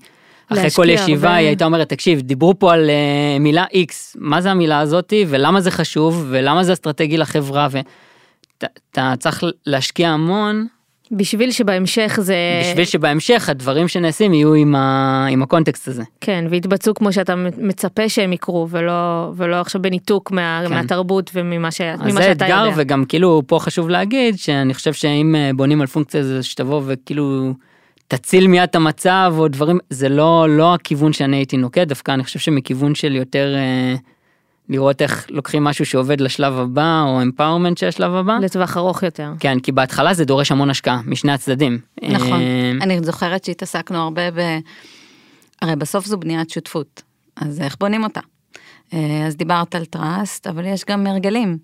אחרי 0.53 0.71
כל 0.71 0.91
ישיבה 0.91 1.29
הרבה. 1.29 1.39
היא 1.39 1.47
הייתה 1.47 1.65
אומרת 1.65 1.89
תקשיב 1.89 2.21
דיברו 2.21 2.59
פה 2.59 2.73
על 2.73 2.91
uh, 2.91 3.43
מילה 3.43 3.65
x 3.65 3.93
מה 4.15 4.41
זה 4.41 4.51
המילה 4.51 4.81
הזאתי 4.81 5.25
ולמה 5.29 5.61
זה 5.61 5.71
חשוב 5.71 6.27
ולמה 6.31 6.65
זה 6.65 6.73
אסטרטגי 6.73 7.17
לחברה 7.17 7.69
ואתה 7.71 9.15
צריך 9.19 9.45
להשקיע 9.67 10.09
המון 10.09 10.67
בשביל 11.13 11.51
שבהמשך 11.51 12.19
זה... 12.21 12.35
בשביל 12.63 12.85
שבהמשך 12.85 13.49
הדברים 13.49 13.89
שנעשים 13.89 14.35
יהיו 14.35 14.55
עם, 14.55 14.75
ה... 14.75 15.27
עם 15.31 15.43
הקונטקסט 15.43 15.89
הזה. 15.89 16.03
כן, 16.21 16.45
ויתבצעו 16.51 16.95
כמו 16.95 17.13
שאתה 17.13 17.35
מצפה 17.59 18.09
שהם 18.09 18.33
יקרו, 18.33 18.67
ולא, 18.71 19.33
ולא 19.37 19.57
עכשיו 19.61 19.83
בניתוק 19.83 20.31
מה, 20.31 20.63
כן. 20.67 20.75
מהתרבות 20.75 21.31
וממה 21.35 21.71
ש... 21.71 21.81
אז 21.81 22.01
ממה 22.01 22.11
זה 22.13 22.23
שאתה 22.23 22.33
אתגר 22.33 22.65
יודע. 22.65 22.73
וגם 22.77 23.05
כאילו 23.05 23.43
פה 23.47 23.59
חשוב 23.59 23.89
להגיד 23.89 24.39
שאני 24.39 24.75
חושב 24.75 24.93
שאם 24.93 25.35
אה, 25.39 25.51
בונים 25.57 25.81
על 25.81 25.87
פונקציה 25.87 26.23
זה 26.23 26.43
שתבוא 26.43 26.83
וכאילו 26.87 27.55
תציל 28.09 28.47
מיד 28.47 28.63
את 28.63 28.75
המצב 28.75 29.35
או 29.39 29.49
דברים 29.49 29.79
זה 29.91 30.09
לא 30.09 30.47
לא 30.49 30.75
הכיוון 30.75 31.13
שאני 31.13 31.37
הייתי 31.37 31.57
נוקט 31.57 31.89
דווקא 31.89 32.13
אני 32.13 32.25
חושב 32.25 32.39
שמכיוון 32.39 32.95
של 32.95 33.17
יותר 33.17 33.55
אה, 33.57 33.95
לראות 34.69 35.03
איך 35.03 35.27
לוקחים 35.31 35.65
משהו 35.65 35.87
שעובד 35.87 36.21
לשלב 36.21 36.59
הבא 36.59 37.03
או 37.03 37.23
אמפאורמנט 37.23 37.79
של 37.79 37.87
השלב 37.87 38.15
הבא. 38.15 38.39
לטווח 38.43 38.77
ארוך 38.77 39.03
יותר. 39.03 39.33
כן 39.41 39.61
כי 39.61 39.73
בהתחלה 39.73 40.15
זה 40.15 40.25
דורש 40.25 40.53
המון 40.53 40.71
השקעה 40.71 41.01
משני 41.07 41.33
הצדדים. 41.33 41.79
נכון. 42.03 42.41
אה, 42.41 42.73
אני 42.81 43.01
זוכרת 43.03 43.45
שהתעסקנו 43.45 43.99
הרבה 44.03 44.31
ב... 44.31 44.59
הרי 45.63 45.77
בסוף 45.77 46.07
זו 46.07 46.17
בניית 46.17 46.51
שותפות, 46.51 47.03
אז 47.37 47.61
איך 47.61 47.77
בונים 47.81 48.05
אותה? 48.05 48.21
אה, 48.95 49.27
אז 49.27 49.37
דיברת 49.37 49.75
על 49.75 49.85
טראסט, 49.85 50.47
אבל 50.47 50.65
יש 50.67 50.85
גם 50.85 51.07
הרגלים, 51.07 51.59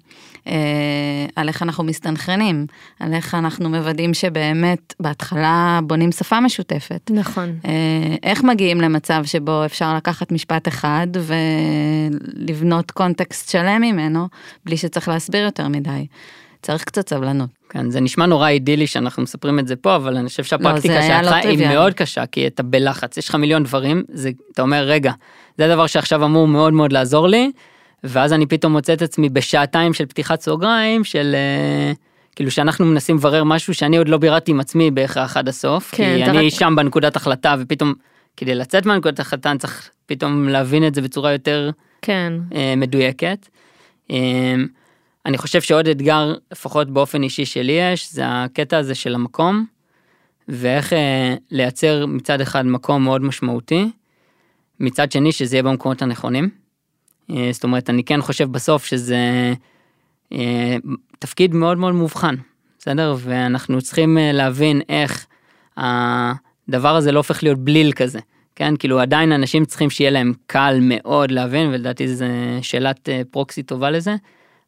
על 1.36 1.48
איך 1.48 1.62
אנחנו 1.62 1.84
מסתנכרנים, 1.84 2.66
על 3.00 3.14
איך 3.14 3.34
אנחנו 3.34 3.68
מוודאים 3.68 4.14
שבאמת 4.14 4.94
בהתחלה 5.00 5.80
בונים 5.82 6.12
שפה 6.12 6.40
משותפת. 6.40 7.10
נכון. 7.10 7.58
אה, 7.64 8.16
איך 8.22 8.44
מגיעים 8.44 8.80
למצב 8.80 9.22
שבו 9.24 9.64
אפשר 9.64 9.96
לקחת 9.96 10.32
משפט 10.32 10.68
אחד 10.68 11.06
ולבנות 11.14 12.90
קונטקסט 12.90 13.50
שלם 13.50 13.82
ממנו, 13.82 14.28
בלי 14.64 14.76
שצריך 14.76 15.08
להסביר 15.08 15.44
יותר 15.44 15.68
מדי. 15.68 16.06
צריך 16.62 16.84
קצת 16.84 17.08
סבלנות. 17.08 17.50
כן, 17.68 17.90
זה 17.90 18.00
נשמע 18.00 18.26
נורא 18.26 18.48
אידילי 18.48 18.86
שאנחנו 18.86 19.22
מספרים 19.22 19.58
את 19.58 19.68
זה 19.68 19.76
פה, 19.76 19.96
אבל 19.96 20.16
אני 20.16 20.28
חושב 20.28 20.44
שהפרקטיקה 20.44 20.94
לא 20.94 21.22
שלך 21.22 21.32
היא 21.32 21.42
טריוויאלי. 21.42 21.74
מאוד 21.74 21.94
קשה, 21.94 22.26
כי 22.26 22.46
אתה 22.46 22.62
בלחץ, 22.62 23.16
יש 23.16 23.28
לך 23.28 23.34
מיליון 23.34 23.62
דברים, 23.62 24.02
זה, 24.12 24.30
אתה 24.52 24.62
אומר, 24.62 24.82
רגע, 24.82 25.12
זה 25.58 25.64
הדבר 25.64 25.86
שעכשיו 25.86 26.24
אמור 26.24 26.48
מאוד 26.48 26.72
מאוד 26.72 26.92
לעזור 26.92 27.28
לי, 27.28 27.50
ואז 28.04 28.32
אני 28.32 28.46
פתאום 28.46 28.72
מוצא 28.72 28.92
את 28.92 29.02
עצמי 29.02 29.28
בשעתיים 29.28 29.94
של 29.94 30.06
פתיחת 30.06 30.40
סוגריים, 30.40 31.04
של 31.04 31.34
אה, 31.34 31.92
כאילו 32.36 32.50
שאנחנו 32.50 32.86
מנסים 32.86 33.16
לברר 33.16 33.44
משהו 33.44 33.74
שאני 33.74 33.96
עוד 33.96 34.08
לא 34.08 34.18
ביררתי 34.18 34.50
עם 34.50 34.60
עצמי 34.60 34.90
בהכרח 34.90 35.36
עד 35.36 35.48
הסוף, 35.48 35.90
כן, 35.94 36.16
כי 36.16 36.24
אני 36.24 36.46
רק- 36.46 36.52
שם 36.52 36.74
בנקודת 36.76 37.16
החלטה, 37.16 37.54
ופתאום, 37.58 37.94
כדי 38.36 38.54
לצאת 38.54 38.86
מהנקודת 38.86 39.20
החלטה, 39.20 39.50
אני 39.50 39.58
צריך 39.58 39.90
פתאום 40.06 40.48
להבין 40.48 40.86
את 40.86 40.94
זה 40.94 41.02
בצורה 41.02 41.32
יותר 41.32 41.70
כן. 42.02 42.32
אה, 42.54 42.74
מדויקת. 42.76 43.48
אה, 44.10 44.54
אני 45.26 45.38
חושב 45.38 45.60
שעוד 45.60 45.88
אתגר, 45.88 46.34
לפחות 46.52 46.90
באופן 46.90 47.22
אישי 47.22 47.44
שלי 47.44 47.72
יש, 47.72 48.12
זה 48.12 48.22
הקטע 48.26 48.78
הזה 48.78 48.94
של 48.94 49.14
המקום, 49.14 49.66
ואיך 50.48 50.92
אה, 50.92 51.34
לייצר 51.50 52.06
מצד 52.06 52.40
אחד 52.40 52.66
מקום 52.66 53.04
מאוד 53.04 53.22
משמעותי, 53.22 53.90
מצד 54.80 55.12
שני 55.12 55.32
שזה 55.32 55.56
יהיה 55.56 55.62
במקומות 55.62 56.02
הנכונים. 56.02 56.50
אה, 57.30 57.48
זאת 57.52 57.64
אומרת, 57.64 57.90
אני 57.90 58.04
כן 58.04 58.20
חושב 58.20 58.52
בסוף 58.52 58.84
שזה 58.84 59.52
אה, 60.32 60.76
תפקיד 61.18 61.54
מאוד 61.54 61.78
מאוד 61.78 61.94
מובחן, 61.94 62.34
בסדר? 62.78 63.16
ואנחנו 63.18 63.82
צריכים 63.82 64.18
אה, 64.18 64.32
להבין 64.32 64.80
איך 64.88 65.26
הדבר 65.76 66.96
הזה 66.96 67.12
לא 67.12 67.18
הופך 67.18 67.42
להיות 67.42 67.58
בליל 67.58 67.92
כזה. 67.92 68.18
כן, 68.56 68.76
כאילו 68.76 69.00
עדיין 69.00 69.32
אנשים 69.32 69.64
צריכים 69.64 69.90
שיהיה 69.90 70.10
להם 70.10 70.32
קל 70.46 70.78
מאוד 70.80 71.30
להבין, 71.30 71.68
ולדעתי 71.68 72.08
זו 72.08 72.24
שאלת 72.62 73.08
פרוקסי 73.30 73.62
טובה 73.62 73.90
לזה. 73.90 74.16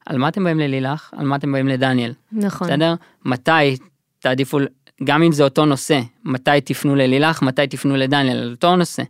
על 0.06 0.18
מה 0.18 0.28
אתם 0.28 0.44
באים 0.44 0.58
ללילך? 0.58 1.10
על 1.16 1.26
מה 1.26 1.36
אתם 1.36 1.52
באים 1.52 1.68
לדניאל? 1.68 2.12
נכון. 2.32 2.68
בסדר? 2.68 2.94
מתי 3.24 3.76
תעדיפו, 4.18 4.58
גם 5.04 5.22
אם 5.22 5.32
זה 5.32 5.44
אותו 5.44 5.64
נושא, 5.64 6.00
מתי 6.24 6.60
תפנו 6.64 6.96
ללילך, 6.96 7.42
מתי 7.42 7.66
תפנו 7.66 7.96
לדניאל, 7.96 8.36
על 8.36 8.50
אותו 8.50 8.76
נושא. 8.76 9.02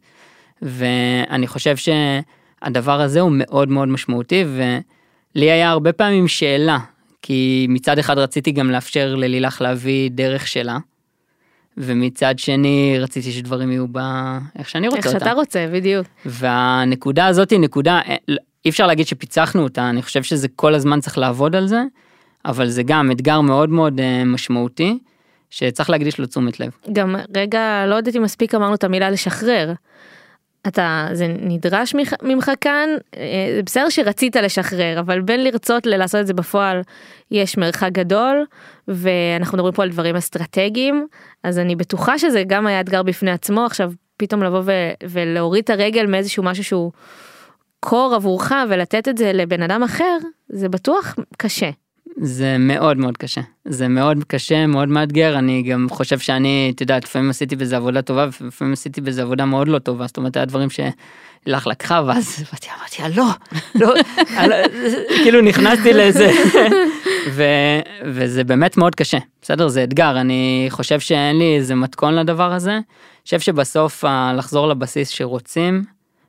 ואני 0.63 1.47
חושב 1.47 1.77
שהדבר 2.65 3.01
הזה 3.01 3.21
הוא 3.21 3.33
מאוד 3.35 3.69
מאוד 3.69 3.89
משמעותי, 3.89 4.45
ולי 4.45 5.51
היה 5.51 5.71
הרבה 5.71 5.93
פעמים 5.93 6.29
שאלה, 6.29 6.79
כי 7.23 7.67
מצד 7.69 7.99
אחד 7.99 8.19
רציתי 8.19 8.53
גם 8.53 8.71
לאפשר 8.71 9.15
ללילך 9.15 9.63
להביא 9.63 10.11
דרך 10.11 10.47
שלה, 10.47 10.79
ומצד 11.77 12.39
שני 12.39 12.97
רציתי 13.01 13.33
שדברים 13.33 13.71
יהיו 13.71 13.89
בה 13.89 14.39
איך 14.59 14.69
שאני 14.69 14.89
רוצה 14.89 14.99
איך 14.99 15.07
אותם. 15.07 15.19
שאתה 15.19 15.33
רוצה, 15.33 15.67
בדיוק. 15.73 16.07
והנקודה 16.27 17.27
הזאת 17.27 17.51
היא 17.51 17.61
נקודה, 17.61 18.01
אה, 18.09 18.17
אי 18.65 18.71
אפשר 18.71 18.87
להגיד 18.87 19.07
שפיצחנו 19.07 19.63
אותה, 19.63 19.91
אני 19.91 20.03
חושב 20.03 20.23
שזה 20.23 20.49
כל 20.49 20.75
הזמן 20.75 21.01
צריך 21.01 21.19
לעבוד 21.19 21.57
על 21.57 21.67
זה, 21.67 21.83
אבל 22.45 22.69
זה 22.69 22.83
גם 22.83 23.11
אתגר 23.11 23.41
מאוד 23.41 23.71
מאוד 23.71 24.01
אה, 24.01 24.25
משמעותי, 24.25 24.99
שצריך 25.51 25.91
להקדיש 25.91 26.19
לו 26.19 26.27
תשומת 26.27 26.61
לב. 26.61 26.71
גם 26.93 27.17
רגע, 27.37 27.85
לא 27.87 27.95
יודעת 27.95 28.17
אם 28.17 28.23
מספיק 28.23 28.55
אמרנו 28.55 28.75
את 28.75 28.85
המילה 28.85 29.11
לשחרר. 29.11 29.73
אתה, 30.69 31.09
זה 31.13 31.27
נדרש 31.41 31.95
ממך, 32.23 32.51
כאן, 32.61 32.89
אה, 33.17 33.53
זה 33.57 33.63
בסדר 33.63 33.89
שרצית 33.89 34.37
לשחרר, 34.37 35.01
אבל 35.01 35.21
בין 35.21 35.45
לרצות 35.45 35.87
ללעשות 35.87 36.21
את 36.21 36.27
זה 36.27 36.35
בפועל, 36.35 36.81
יש 37.31 37.59
מרחק 37.59 37.91
גדול, 37.93 38.45
ואנחנו 38.89 39.59
מדברים 39.59 39.75
פה 39.75 39.83
על 39.83 39.91
דברים 39.91 40.17
אסטרטגיים, 40.17 41.07
אז 41.45 41.59
אני 41.59 41.77
בטוחה 41.77 42.19
שזה 42.19 42.43
גם 42.47 42.67
היה 42.67 42.81
אתגר 42.81 43.03
בפני 43.03 43.31
עצמו, 43.31 43.67
עכשיו 43.67 43.93
פתאום 44.17 44.43
לבוא 44.43 44.63
ו- 44.65 44.93
ולהוריד 45.09 45.65
את 45.65 45.71
הרגל 45.71 46.07
מאיזשהו 46.07 46.43
משהו 46.43 46.65
שהוא 46.65 46.93
קור 47.81 48.15
עבורך 48.15 48.53
ולתת 48.69 49.09
את 49.09 49.19
זה 49.19 49.33
לבן 49.33 49.63
אדם 49.63 49.83
אחר, 49.83 50.19
זה 50.49 50.69
בטוח 50.69 51.17
קשה. 51.39 51.71
זה 52.23 52.57
מאוד 52.59 52.97
מאוד 52.99 53.17
קשה, 53.17 53.41
זה 53.65 53.89
מאוד 53.89 54.25
קשה, 54.27 54.67
מאוד 54.67 54.89
מאתגר, 54.89 55.39
אני 55.39 55.63
גם 55.63 55.87
חושב 55.91 56.19
שאני, 56.19 56.73
את 56.75 56.81
יודעת, 56.81 57.05
לפעמים 57.05 57.31
עשיתי 57.31 57.57
בזה 57.57 57.77
עבודה 57.77 58.03
טובה, 58.03 58.27
ולפעמים 58.41 58.73
עשיתי 58.73 59.01
בזה 59.01 59.23
עבודה 59.23 59.45
מאוד 59.45 59.69
לא 59.69 59.79
טובה, 59.79 60.07
זאת 60.07 60.17
אומרת, 60.17 60.37
היה 60.37 60.45
דברים 60.45 60.69
שלך 60.71 61.67
לקחה, 61.67 62.03
ואז 62.07 62.45
באתי, 62.53 62.67
אמרתי, 62.79 63.03
"אה, 63.03 63.09
לא, 63.09 63.27
לא, 63.75 63.95
אה, 64.37 64.47
לא", 64.47 64.55
כאילו 65.25 65.41
נכנסתי 65.41 65.93
לזה, 65.93 66.31
ו, 67.37 67.43
וזה 68.05 68.45
באמת 68.45 68.77
מאוד 68.77 68.95
קשה, 68.95 69.19
בסדר? 69.43 69.69
זה 69.69 69.85
אתגר, 69.85 70.21
אני 70.21 70.67
חושב 70.71 71.01
שאין 71.01 71.39
לי 71.39 71.57
איזה 71.57 71.75
מתכון 71.75 72.15
לדבר 72.15 72.53
הזה, 72.53 72.73
אני 72.75 72.83
חושב 73.25 73.41
שבסוף 73.41 74.05
ה- 74.05 74.33
לחזור 74.37 74.69
לבסיס 74.69 75.09
שרוצים, 75.09 75.85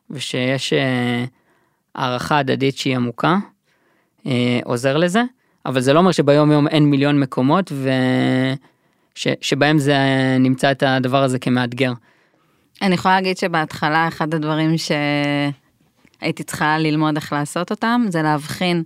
ושיש 0.09 0.73
אה, 0.73 1.25
הערכה 1.95 2.37
הדדית 2.37 2.77
שהיא 2.77 2.95
עמוקה, 2.95 3.37
אה, 4.27 4.59
עוזר 4.63 4.97
לזה, 4.97 5.21
אבל 5.65 5.81
זה 5.81 5.93
לא 5.93 5.99
אומר 5.99 6.11
שביום 6.11 6.51
יום 6.51 6.67
אין 6.67 6.85
מיליון 6.85 7.19
מקומות 7.19 7.71
ו... 7.71 7.89
ש... 9.15 9.27
שבהם 9.41 9.77
זה 9.77 9.97
נמצא 10.39 10.71
את 10.71 10.83
הדבר 10.83 11.23
הזה 11.23 11.39
כמאתגר. 11.39 11.93
אני 12.81 12.93
יכולה 12.93 13.15
להגיד 13.15 13.37
שבהתחלה 13.37 14.07
אחד 14.07 14.33
הדברים 14.33 14.75
שהייתי 14.77 16.43
צריכה 16.43 16.77
ללמוד 16.77 17.15
איך 17.15 17.33
לעשות 17.33 17.71
אותם 17.71 18.01
זה 18.09 18.21
להבחין, 18.21 18.83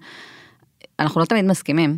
אנחנו 1.00 1.22
לא 1.22 1.26
תמיד 1.26 1.46
מסכימים. 1.46 1.98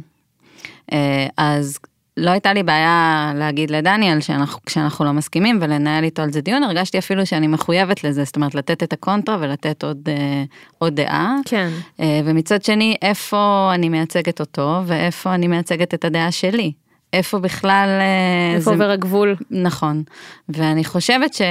אה, 0.93 1.27
אז 1.37 1.79
לא 2.17 2.31
הייתה 2.31 2.53
לי 2.53 2.63
בעיה 2.63 3.31
להגיד 3.35 3.71
לדניאל 3.71 4.19
שאנחנו, 4.19 4.59
כשאנחנו 4.65 5.05
לא 5.05 5.13
מסכימים 5.13 5.59
ולנהל 5.61 6.03
איתו 6.03 6.21
על 6.21 6.31
זה 6.31 6.41
דיון, 6.41 6.63
הרגשתי 6.63 6.97
אפילו 6.97 7.25
שאני 7.25 7.47
מחויבת 7.47 8.03
לזה, 8.03 8.23
זאת 8.23 8.35
אומרת 8.35 8.55
לתת 8.55 8.83
את 8.83 8.93
הקונטרה 8.93 9.37
ולתת 9.39 9.83
עוד, 9.83 9.97
אה, 10.07 10.43
עוד 10.77 10.95
דעה. 10.95 11.35
כן. 11.45 11.69
אה, 11.99 12.21
ומצד 12.25 12.63
שני, 12.63 12.95
איפה 13.01 13.71
אני 13.73 13.89
מייצגת 13.89 14.39
אותו 14.39 14.81
ואיפה 14.85 15.33
אני 15.33 15.47
מייצגת 15.47 15.93
את 15.93 16.05
הדעה 16.05 16.31
שלי. 16.31 16.71
איפה 17.13 17.39
בכלל... 17.39 17.89
אה, 17.89 18.55
איפה 18.55 18.71
עובר 18.71 18.89
הגבול? 18.89 19.35
נכון. 19.51 20.03
ואני 20.49 20.83
חושבת 20.83 21.33
ש... 21.33 21.41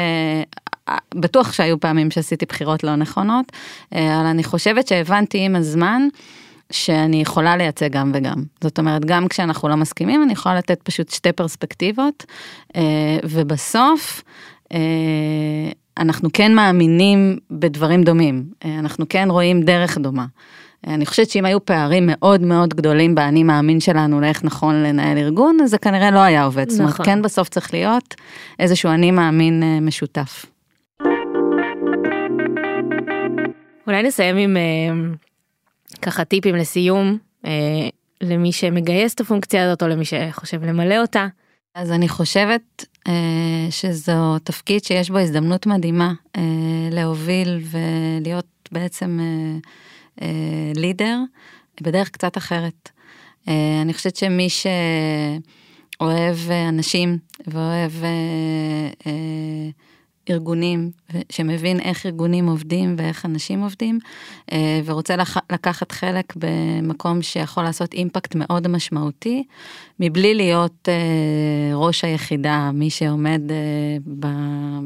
בטוח 1.14 1.52
שהיו 1.52 1.80
פעמים 1.80 2.10
שעשיתי 2.10 2.46
בחירות 2.46 2.84
לא 2.84 2.96
נכונות, 2.96 3.52
אה, 3.94 4.20
אבל 4.20 4.26
אני 4.26 4.44
חושבת 4.44 4.88
שהבנתי 4.88 5.38
עם 5.38 5.56
הזמן 5.56 6.08
שאני 6.70 7.22
יכולה 7.22 7.56
לייצג 7.56 7.92
גם 7.92 8.12
וגם. 8.14 8.42
זאת 8.60 8.78
אומרת, 8.78 9.04
גם 9.04 9.28
כשאנחנו 9.28 9.68
לא 9.68 9.76
מסכימים, 9.76 10.22
אני 10.22 10.32
יכולה 10.32 10.54
לתת 10.54 10.82
פשוט 10.82 11.10
שתי 11.10 11.32
פרספקטיבות, 11.32 12.24
אה, 12.76 13.18
ובסוף, 13.24 14.22
אה, 14.72 14.78
אנחנו 15.98 16.28
כן 16.32 16.54
מאמינים 16.54 17.38
בדברים 17.50 18.02
דומים, 18.02 18.44
אה, 18.64 18.78
אנחנו 18.78 19.08
כן 19.08 19.28
רואים 19.30 19.62
דרך 19.62 19.98
דומה. 19.98 20.26
אני 20.86 21.06
חושבת 21.06 21.30
שאם 21.30 21.44
היו 21.44 21.64
פערים 21.64 22.04
מאוד 22.06 22.40
מאוד 22.40 22.74
גדולים 22.74 23.14
באני 23.14 23.42
מאמין 23.42 23.80
שלנו 23.80 24.20
לאיך 24.20 24.44
נכון 24.44 24.74
לנהל 24.74 25.18
ארגון, 25.18 25.56
אז 25.64 25.70
זה 25.70 25.78
כנראה 25.78 26.10
לא 26.10 26.18
היה 26.18 26.44
עובד. 26.44 26.70
זאת 26.70 26.80
אומרת, 26.80 26.94
נכון. 26.94 27.06
כן 27.06 27.22
בסוף 27.22 27.48
צריך 27.48 27.74
להיות 27.74 28.14
איזשהו 28.58 28.90
אני 28.90 29.10
מאמין 29.10 29.62
משותף. 29.82 30.46
אולי 33.86 34.02
נסיים 34.02 34.36
עם 34.36 34.56
ככה 36.02 36.24
טיפים 36.24 36.56
לסיום 36.56 37.18
אה, 37.46 37.88
למי 38.20 38.52
שמגייס 38.52 39.14
את 39.14 39.20
הפונקציה 39.20 39.64
הזאת 39.64 39.82
או 39.82 39.88
למי 39.88 40.04
שחושב 40.04 40.64
למלא 40.64 40.98
אותה. 40.98 41.26
אז 41.74 41.92
אני 41.92 42.08
חושבת 42.08 42.84
אה, 43.08 43.66
שזו 43.70 44.38
תפקיד 44.44 44.84
שיש 44.84 45.10
בו 45.10 45.18
הזדמנות 45.18 45.66
מדהימה 45.66 46.12
אה, 46.36 46.42
להוביל 46.90 47.60
ולהיות 47.70 48.46
בעצם 48.72 49.20
אה, 49.20 49.58
אה, 50.22 50.72
לידר 50.74 51.18
בדרך 51.80 52.10
קצת 52.10 52.36
אחרת. 52.36 52.90
אה, 53.48 53.78
אני 53.82 53.94
חושבת 53.94 54.16
שמי 54.16 54.48
שאוהב 54.50 56.36
אה, 56.50 56.68
אנשים 56.68 57.18
ואוהב 57.46 57.92
אה, 58.04 58.08
אה, 59.06 59.70
ארגונים, 60.30 60.90
שמבין 61.30 61.80
איך 61.80 62.06
ארגונים 62.06 62.46
עובדים 62.46 62.94
ואיך 62.98 63.26
אנשים 63.26 63.60
עובדים, 63.60 63.98
אה, 64.52 64.80
ורוצה 64.84 65.14
לקחת 65.52 65.92
חלק 65.92 66.32
במקום 66.36 67.22
שיכול 67.22 67.64
לעשות 67.64 67.94
אימפקט 67.94 68.34
מאוד 68.34 68.68
משמעותי, 68.68 69.44
מבלי 70.00 70.34
להיות 70.34 70.88
אה, 70.88 71.74
ראש 71.74 72.04
היחידה, 72.04 72.70
מי 72.74 72.90
שעומד 72.90 73.40
אה, 73.50 73.56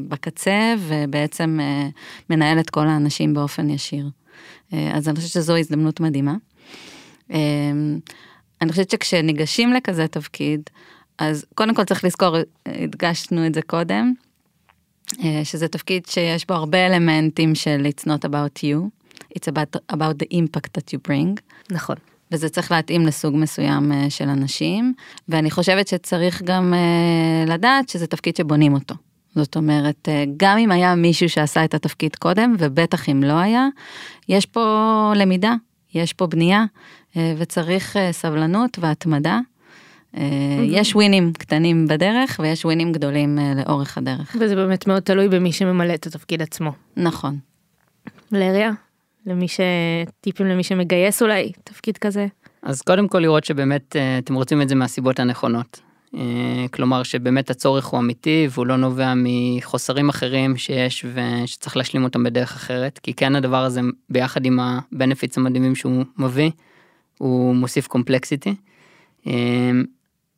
בקצה 0.09 0.74
ובעצם 0.78 1.59
מנהל 2.30 2.61
את 2.61 2.70
כל 2.70 2.86
האנשים 2.88 3.34
באופן 3.34 3.70
ישיר. 3.70 4.11
אז 4.72 5.09
אני 5.09 5.16
חושבת 5.16 5.30
שזו 5.30 5.57
הזדמנות 5.57 6.01
מדהימה. 6.01 6.34
אני 8.61 8.70
חושבת 8.70 8.91
שכשניגשים 8.91 9.72
לכזה 9.72 10.09
תפקיד, 10.09 10.61
אז 11.18 11.45
קודם 11.55 11.74
כל 11.74 11.84
צריך 11.84 12.05
לזכור, 12.05 12.36
הדגשנו 12.66 13.47
את 13.47 13.55
זה 13.55 13.62
קודם, 13.62 14.12
שזה 15.44 15.68
תפקיד 15.68 16.06
שיש 16.06 16.46
בו 16.46 16.54
הרבה 16.54 16.86
אלמנטים 16.86 17.54
של 17.54 17.86
It's 17.86 18.04
not 18.06 18.24
about 18.24 18.58
you. 18.58 19.00
it's 19.34 19.48
about, 19.48 19.76
about 19.92 20.18
the 20.18 20.26
impact 20.32 20.78
that 20.78 20.92
you 20.92 21.08
bring. 21.08 21.40
נכון. 21.70 21.96
וזה 22.32 22.48
צריך 22.48 22.70
להתאים 22.70 23.06
לסוג 23.06 23.36
מסוים 23.36 23.92
אה, 23.92 24.11
של 24.11 24.28
אנשים, 24.28 24.94
ואני 25.28 25.50
חושבת 25.50 25.88
שצריך 25.88 26.42
גם 26.42 26.74
אה, 26.74 27.54
לדעת 27.54 27.88
שזה 27.88 28.06
תפקיד 28.06 28.36
שבונים 28.36 28.74
אותו. 28.74 28.94
זאת 29.34 29.56
אומרת, 29.56 30.08
אה, 30.08 30.24
גם 30.36 30.58
אם 30.58 30.72
היה 30.72 30.94
מישהו 30.94 31.28
שעשה 31.28 31.64
את 31.64 31.74
התפקיד 31.74 32.16
קודם, 32.16 32.56
ובטח 32.58 33.08
אם 33.08 33.22
לא 33.22 33.32
היה, 33.32 33.68
יש 34.28 34.46
פה 34.46 35.12
למידה, 35.16 35.54
יש 35.94 36.12
פה 36.12 36.26
בנייה, 36.26 36.64
אה, 37.16 37.34
וצריך 37.38 37.96
אה, 37.96 38.12
סבלנות 38.12 38.78
והתמדה. 38.80 39.38
אה, 40.16 40.22
יש 40.62 40.94
ווינים 40.94 41.32
קטנים 41.32 41.86
בדרך, 41.86 42.40
ויש 42.42 42.64
ווינים 42.64 42.92
גדולים 42.92 43.38
אה, 43.38 43.52
לאורך 43.54 43.98
הדרך. 43.98 44.36
וזה 44.40 44.54
באמת 44.54 44.86
מאוד 44.86 45.02
תלוי 45.02 45.28
במי 45.28 45.52
שממלא 45.52 45.94
את 45.94 46.06
התפקיד 46.06 46.42
עצמו. 46.42 46.72
נכון. 46.96 47.38
לריה, 48.32 48.70
למי 49.26 49.48
ש... 49.48 49.61
טיפים 50.20 50.46
למי 50.46 50.62
שמגייס 50.62 51.22
אולי 51.22 51.52
תפקיד 51.64 51.98
כזה. 51.98 52.26
אז 52.62 52.82
קודם 52.82 53.08
כל 53.08 53.18
לראות 53.18 53.44
שבאמת 53.44 53.96
אה, 53.96 54.18
אתם 54.18 54.34
רוצים 54.34 54.62
את 54.62 54.68
זה 54.68 54.74
מהסיבות 54.74 55.20
הנכונות. 55.20 55.80
כלומר 56.70 57.02
שבאמת 57.02 57.50
הצורך 57.50 57.86
הוא 57.86 58.00
אמיתי 58.00 58.48
והוא 58.50 58.66
לא 58.66 58.76
נובע 58.76 59.12
מחוסרים 59.16 60.08
אחרים 60.08 60.56
שיש 60.56 61.04
ושצריך 61.14 61.76
להשלים 61.76 62.04
אותם 62.04 62.24
בדרך 62.24 62.56
אחרת, 62.56 62.98
כי 63.02 63.14
כן 63.14 63.36
הדבר 63.36 63.64
הזה 63.64 63.80
ביחד 64.08 64.46
עם 64.46 64.61
הבנפיטס 64.61 65.38
המדהימים 65.38 65.74
שהוא 65.74 66.04
מביא, 66.18 66.50
הוא 67.18 67.54
מוסיף 67.54 67.86
קומפלקסיטי. 67.86 68.54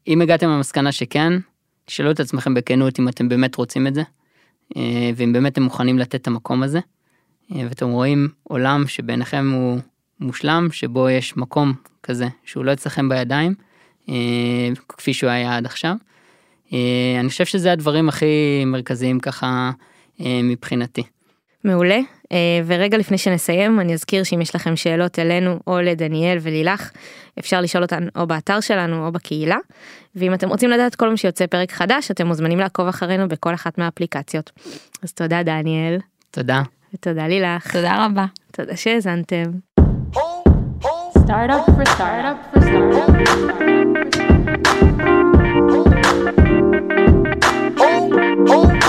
אם 0.09 0.21
הגעתם 0.23 0.49
למסקנה 0.49 0.93
שכן, 0.93 1.33
תשאלו 1.85 2.11
את 2.11 2.21
עצמכם 2.21 2.55
בכנות 2.55 3.01
אם 3.01 3.09
אתם 3.09 3.29
באמת 3.29 3.55
רוצים 3.57 3.87
את 3.87 3.95
זה, 3.95 4.03
אה, 4.77 5.11
ואם 5.17 5.33
באמת 5.33 5.53
אתם 5.53 5.63
מוכנים 5.63 5.99
לתת 5.99 6.15
את 6.15 6.27
המקום 6.27 6.63
הזה, 6.63 6.81
אה, 7.55 7.67
ואתם 7.69 7.89
רואים 7.89 8.29
עולם 8.43 8.85
שבעיניכם 8.87 9.51
הוא 9.55 9.79
מושלם, 10.21 10.69
שבו 10.73 11.11
יש 11.11 11.37
מקום 11.37 11.73
כזה 12.03 12.29
שהוא 12.45 12.65
לא 12.65 12.73
אצלכם 12.73 13.09
בידיים, 13.09 13.55
אה, 14.09 14.15
כפי 14.89 15.15
שהוא 15.15 15.31
היה 15.31 15.57
עד 15.57 15.67
עכשיו. 15.67 15.97
אני 17.21 17.29
חושב 17.29 17.45
שזה 17.45 17.73
הדברים 17.73 18.09
הכי 18.09 18.65
מרכזיים 18.67 19.21
ככה 19.21 19.71
מבחינתי. 20.21 21.03
מעולה. 21.65 21.99
אה, 22.33 22.39
ורגע 22.67 22.99
לפני 22.99 23.19
שנסיים 23.19 23.81
אני 23.81 23.95
אזכיר 23.95 24.23
שאם 24.23 24.41
יש 24.41 24.55
לכם 24.55 24.77
שאלות 24.77 25.19
אלינו 25.19 25.59
או 25.67 25.81
לדניאל 25.81 26.39
ולילך 26.41 26.91
אפשר 27.39 27.61
לשאול 27.61 27.83
אותן 27.83 28.07
או 28.17 28.27
באתר 28.27 28.61
שלנו 28.61 29.07
או 29.07 29.13
בקהילה. 29.13 29.57
ואם 30.17 30.35
אתם 30.35 30.49
רוצים 30.49 30.71
לדעת 30.71 30.95
כל 30.95 31.11
מה 31.11 31.17
שיוצא 31.17 31.47
פרק 31.47 31.73
חדש 31.73 32.11
אתם 32.11 32.27
מוזמנים 32.27 32.59
לעקוב 32.59 32.89
אחרינו 32.89 33.29
בכל 33.29 33.55
אחת 33.55 33.79
מהאפליקציות. 33.79 34.51
אז 35.03 35.13
תודה 35.13 35.43
דניאל. 35.43 35.99
תודה. 36.31 36.63
ותודה 36.95 37.27
לילך. 37.27 37.73
תודה 37.73 38.07
רבה. 38.07 38.25
תודה 38.53 38.77
שהאזנתם. 38.77 39.43
Oh, 40.15 40.19
oh. 48.49 48.82